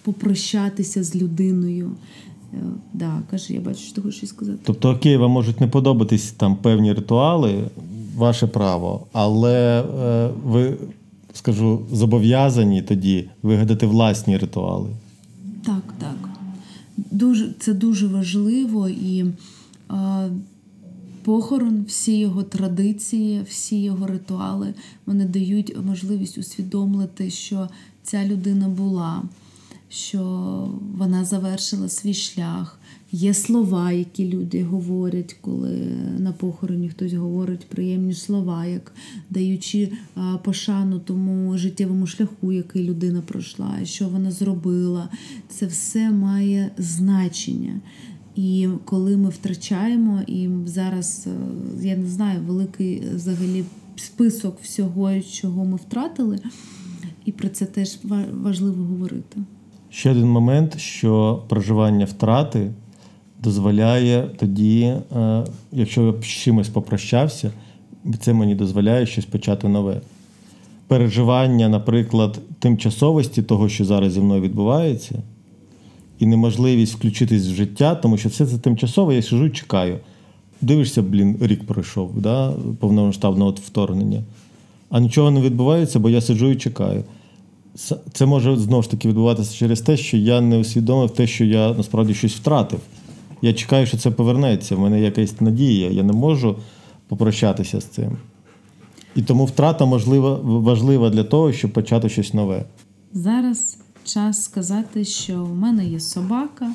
попрощатися 0.03 1.03
з 1.03 1.15
людиною. 1.15 1.91
Е, 2.53 2.57
да, 2.93 3.21
Каже, 3.31 3.53
я 3.53 3.61
бачу, 3.61 3.79
що 3.79 3.95
ти 3.95 4.01
хочеш 4.01 4.17
щось 4.17 4.29
сказати. 4.29 4.59
Тобто, 4.63 4.89
окей, 4.89 5.17
вам 5.17 5.31
можуть 5.31 5.61
не 5.61 5.67
подобатись 5.67 6.31
там 6.31 6.55
певні 6.55 6.93
ритуали, 6.93 7.63
ваше 8.15 8.47
право, 8.47 9.07
але 9.11 9.81
е, 9.81 10.29
ви 10.45 10.77
скажу, 11.33 11.85
зобов'язані 11.91 12.81
тоді 12.81 13.29
вигадати 13.43 13.85
власні 13.85 14.37
ритуали. 14.37 14.89
Так, 15.65 15.83
так. 15.99 16.29
Дуже, 16.97 17.53
Це 17.59 17.73
дуже 17.73 18.07
важливо 18.07 18.89
і 18.89 19.25
а, 19.89 20.27
похорон, 21.23 21.83
всі 21.87 22.19
його 22.19 22.43
традиції, 22.43 23.41
всі 23.49 23.81
його 23.81 24.07
ритуали 24.07 24.73
вони 25.05 25.25
дають 25.25 25.75
можливість 25.85 26.37
усвідомити, 26.37 27.29
що 27.29 27.69
ця 28.03 28.25
людина 28.25 28.67
була, 28.69 29.23
що 29.89 30.21
вона 30.97 31.25
завершила 31.25 31.89
свій 31.89 32.13
шлях. 32.13 32.79
Є 33.13 33.33
слова, 33.33 33.91
які 33.91 34.29
люди 34.29 34.63
говорять, 34.63 35.35
коли 35.41 35.77
на 36.19 36.31
похороні 36.31 36.89
хтось 36.89 37.13
говорить 37.13 37.65
приємні 37.69 38.13
слова, 38.13 38.65
як 38.65 38.93
даючи 39.29 39.91
пошану 40.43 40.99
тому 40.99 41.57
життєвому 41.57 42.07
шляху, 42.07 42.51
який 42.51 42.83
людина 42.83 43.21
пройшла, 43.21 43.71
що 43.83 44.07
вона 44.07 44.31
зробила. 44.31 45.09
Це 45.49 45.65
все 45.65 46.11
має 46.11 46.71
значення. 46.77 47.81
І 48.35 48.69
коли 48.85 49.17
ми 49.17 49.29
втрачаємо, 49.29 50.21
і 50.27 50.49
зараз 50.65 51.27
е, 51.27 51.87
я 51.87 51.97
не 51.97 52.07
знаю, 52.07 52.39
великий 52.47 53.01
взагалі 53.15 53.63
список 53.95 54.59
всього, 54.61 55.21
чого 55.21 55.65
ми 55.65 55.75
втратили, 55.75 56.39
і 57.25 57.31
про 57.31 57.49
це 57.49 57.65
теж 57.65 57.99
важливо 58.33 58.83
говорити. 58.83 59.39
Ще 59.89 60.11
один 60.11 60.27
момент, 60.27 60.79
що 60.79 61.43
проживання 61.49 62.05
втрати 62.05 62.71
дозволяє 63.43 64.29
тоді, 64.39 64.81
е, 64.81 65.43
якщо 65.71 66.01
я 66.01 66.13
з 66.21 66.25
чимось 66.25 66.69
попрощався, 66.69 67.51
це 68.19 68.33
мені 68.33 68.55
дозволяє 68.55 69.05
щось 69.05 69.25
почати 69.25 69.67
нове. 69.67 70.01
Переживання, 70.87 71.69
наприклад, 71.69 72.39
тимчасовості 72.59 73.43
того, 73.43 73.69
що 73.69 73.85
зараз 73.85 74.13
зі 74.13 74.21
мною 74.21 74.41
відбувається, 74.41 75.15
і 76.19 76.25
неможливість 76.25 76.93
включитись 76.93 77.47
в 77.47 77.53
життя, 77.53 77.95
тому 77.95 78.17
що 78.17 78.29
все 78.29 78.45
це 78.45 78.57
тимчасово, 78.57 79.13
я 79.13 79.21
сижу 79.21 79.45
і 79.45 79.49
чекаю. 79.49 79.97
Дивишся, 80.61 81.01
блін, 81.01 81.37
рік 81.41 81.67
пройшов, 81.67 82.21
да, 82.21 82.53
повномасштабного 82.79 83.51
вторгнення. 83.51 84.23
А 84.89 84.99
нічого 84.99 85.31
не 85.31 85.41
відбувається, 85.41 85.99
бо 85.99 86.09
я 86.09 86.21
сиджу 86.21 86.51
і 86.51 86.55
чекаю. 86.55 87.03
Це 88.13 88.25
може 88.25 88.57
знову 88.57 88.83
ж 88.83 88.91
таки 88.91 89.07
відбуватися 89.07 89.55
через 89.55 89.81
те, 89.81 89.97
що 89.97 90.17
я 90.17 90.41
не 90.41 90.57
усвідомив 90.57 91.09
те, 91.09 91.27
що 91.27 91.45
я 91.45 91.73
насправді 91.73 92.13
щось 92.13 92.33
втратив. 92.33 92.79
Я 93.41 93.53
чекаю, 93.53 93.85
що 93.85 93.97
це 93.97 94.11
повернеться. 94.11 94.75
В 94.75 94.79
мене 94.79 95.01
якась 95.01 95.41
надія, 95.41 95.89
я 95.89 96.03
не 96.03 96.13
можу 96.13 96.55
попрощатися 97.07 97.81
з 97.81 97.85
цим. 97.85 98.17
І 99.15 99.21
тому 99.21 99.45
втрата 99.45 99.85
можлива, 99.85 100.39
важлива 100.43 101.09
для 101.09 101.23
того, 101.23 101.53
щоб 101.53 101.71
почати 101.71 102.09
щось 102.09 102.33
нове. 102.33 102.65
Зараз 103.13 103.77
час 104.03 104.43
сказати, 104.43 105.05
що 105.05 105.43
в 105.43 105.55
мене 105.55 105.87
є 105.87 105.99
собака, 105.99 106.73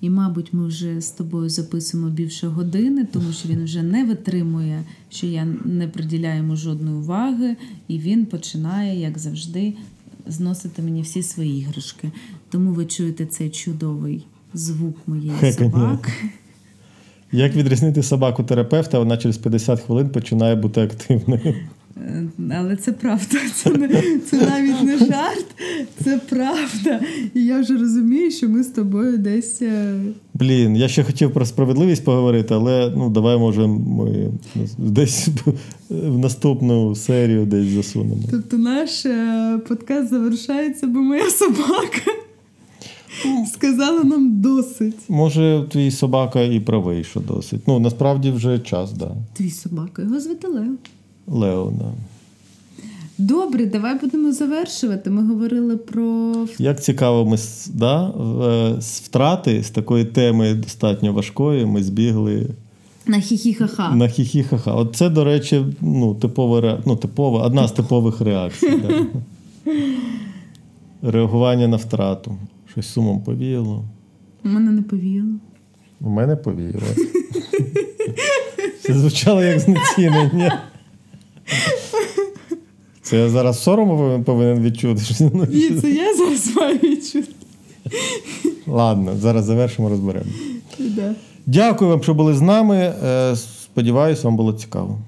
і, 0.00 0.10
мабуть, 0.10 0.52
ми 0.52 0.66
вже 0.66 1.00
з 1.00 1.10
тобою 1.10 1.48
записуємо 1.48 2.10
більше 2.10 2.46
години, 2.46 3.04
тому 3.12 3.32
що 3.32 3.48
він 3.48 3.64
вже 3.64 3.82
не 3.82 4.04
витримує, 4.04 4.84
що 5.10 5.26
я 5.26 5.44
не 5.64 5.88
приділяю 5.88 6.36
йому 6.36 6.56
жодної 6.56 6.96
уваги, 6.96 7.56
і 7.88 7.98
він 7.98 8.26
починає, 8.26 9.00
як 9.00 9.18
завжди, 9.18 9.74
зносити 10.26 10.82
мені 10.82 11.02
всі 11.02 11.22
свої 11.22 11.60
іграшки. 11.60 12.10
Тому 12.50 12.72
ви 12.72 12.86
чуєте 12.86 13.26
цей 13.26 13.50
чудовий 13.50 14.26
звук 14.54 14.96
моєї 15.06 15.52
собаки. 15.52 16.12
Як 17.32 17.56
відрізнити 17.56 18.02
собаку 18.02 18.42
терапевта, 18.44 18.98
вона 18.98 19.16
через 19.16 19.38
50 19.38 19.80
хвилин 19.80 20.08
починає 20.08 20.54
бути 20.54 20.80
активною. 20.80 21.54
Е, 21.96 22.28
але 22.56 22.76
це 22.76 22.92
правда, 22.92 23.38
це 23.54 23.70
не, 23.70 23.88
це 24.30 24.36
навіть 24.36 24.82
не 24.82 24.98
жарт, 24.98 25.46
це 26.04 26.20
правда. 26.28 27.00
І 27.34 27.44
я 27.44 27.60
вже 27.60 27.76
розумію, 27.76 28.30
що 28.30 28.48
ми 28.48 28.62
з 28.62 28.66
тобою 28.66 29.18
десь. 29.18 29.62
Е, 29.62 29.94
Блін, 30.34 30.76
я 30.76 30.88
ще 30.88 31.04
хотів 31.04 31.32
про 31.32 31.46
справедливість 31.46 32.04
поговорити, 32.04 32.54
але 32.54 32.92
ну 32.96 33.10
давай 33.10 33.38
може 33.38 33.66
ми 33.66 34.30
десь 34.78 35.28
в 35.90 36.18
наступну 36.18 36.94
серію 36.94 37.46
десь 37.46 37.66
засунемо. 37.66 38.22
Тобто 38.30 38.58
наш 38.58 39.06
е, 39.06 39.58
подкаст 39.68 40.10
завершається, 40.10 40.86
бо 40.86 40.98
моя 40.98 41.30
собака. 41.30 42.10
Сказала 43.52 44.04
нам 44.04 44.40
досить. 44.40 45.08
Може, 45.08 45.64
твій 45.70 45.90
собака 45.90 46.40
і 46.40 46.60
правий, 46.60 47.04
що 47.04 47.20
досить. 47.20 47.60
Ну, 47.68 47.78
насправді 47.78 48.30
вже 48.30 48.58
час, 48.58 48.90
так. 48.90 48.98
Да. 48.98 49.14
Твій 49.32 49.50
собака, 49.50 50.02
його 50.02 50.20
звати 50.20 50.46
Лео. 50.46 50.72
Лео, 51.26 51.72
да. 51.78 51.92
Добре, 53.18 53.66
давай 53.66 53.98
будемо 53.98 54.32
завершувати. 54.32 55.10
Ми 55.10 55.26
говорили 55.26 55.76
про. 55.76 56.34
Як 56.58 56.82
цікаво, 56.82 57.26
ми 57.26 57.36
да, 57.74 58.08
е, 58.08 58.80
з 58.80 59.00
втрати 59.00 59.62
з 59.62 59.70
такої 59.70 60.04
теми 60.04 60.54
достатньо 60.54 61.12
важкої, 61.12 61.66
ми 61.66 61.82
збігли. 61.82 62.46
На 63.06 63.16
хі-хі-ха-ха. 63.16 63.94
На 63.94 64.04
хі-хі-ха-ха. 64.04 64.76
От 64.76 64.96
це, 64.96 65.08
до 65.10 65.24
речі, 65.24 65.64
ну, 65.80 66.14
типова, 66.14 66.82
ну, 66.86 66.96
типова, 66.96 67.42
одна 67.42 67.68
з 67.68 67.72
типових 67.72 68.20
реакцій. 68.20 68.72
Да. 68.82 69.06
Реагування 71.10 71.68
на 71.68 71.76
втрату. 71.76 72.36
Щось 72.72 72.88
сумом 72.88 73.20
повіяло. 73.20 73.84
У 74.44 74.48
мене 74.48 74.70
не 74.70 74.82
повіяло. 74.82 75.34
У 76.00 76.08
мене 76.10 76.36
повіяло. 76.36 76.86
Це 78.82 78.94
звучало 78.94 79.42
як 79.42 79.58
знецінення. 79.58 80.62
Це 83.02 83.16
я 83.16 83.28
зараз 83.28 83.62
сорому 83.62 84.22
повинен 84.24 84.62
відчути. 84.62 85.02
Ні, 85.48 85.70
це 85.70 85.90
я 85.90 86.16
зараз 86.16 86.56
маю 86.56 86.78
відчути. 86.78 87.32
Ладно, 88.66 89.16
зараз 89.16 89.44
завершимо, 89.44 89.88
розберемо. 89.88 90.26
Да. 90.78 91.14
Дякую 91.46 91.90
вам, 91.90 92.02
що 92.02 92.14
були 92.14 92.34
з 92.34 92.40
нами. 92.40 92.94
Е, 93.04 93.36
сподіваюсь, 93.36 94.24
вам 94.24 94.36
було 94.36 94.52
цікаво. 94.52 94.98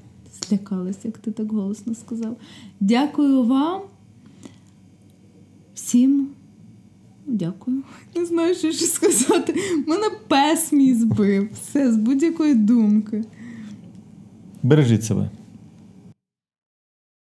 Злякалась, 0.49 0.99
як 1.05 1.19
ти 1.19 1.31
так 1.31 1.53
голосно 1.53 1.95
сказав. 1.95 2.37
Дякую 2.81 3.43
вам. 3.43 3.81
Всім. 5.75 6.29
Дякую. 7.27 7.83
Не 8.17 8.25
знаю, 8.27 8.55
що 8.55 8.73
ще 8.73 8.87
сказати. 8.87 9.55
Мене 9.87 10.07
пес 10.29 10.73
мій 10.73 10.95
збив. 10.95 11.49
Все 11.53 11.93
з 11.93 11.97
будь-якої 11.97 12.55
думки. 12.55 13.25
Бережіть 14.63 15.05
себе. 15.05 15.31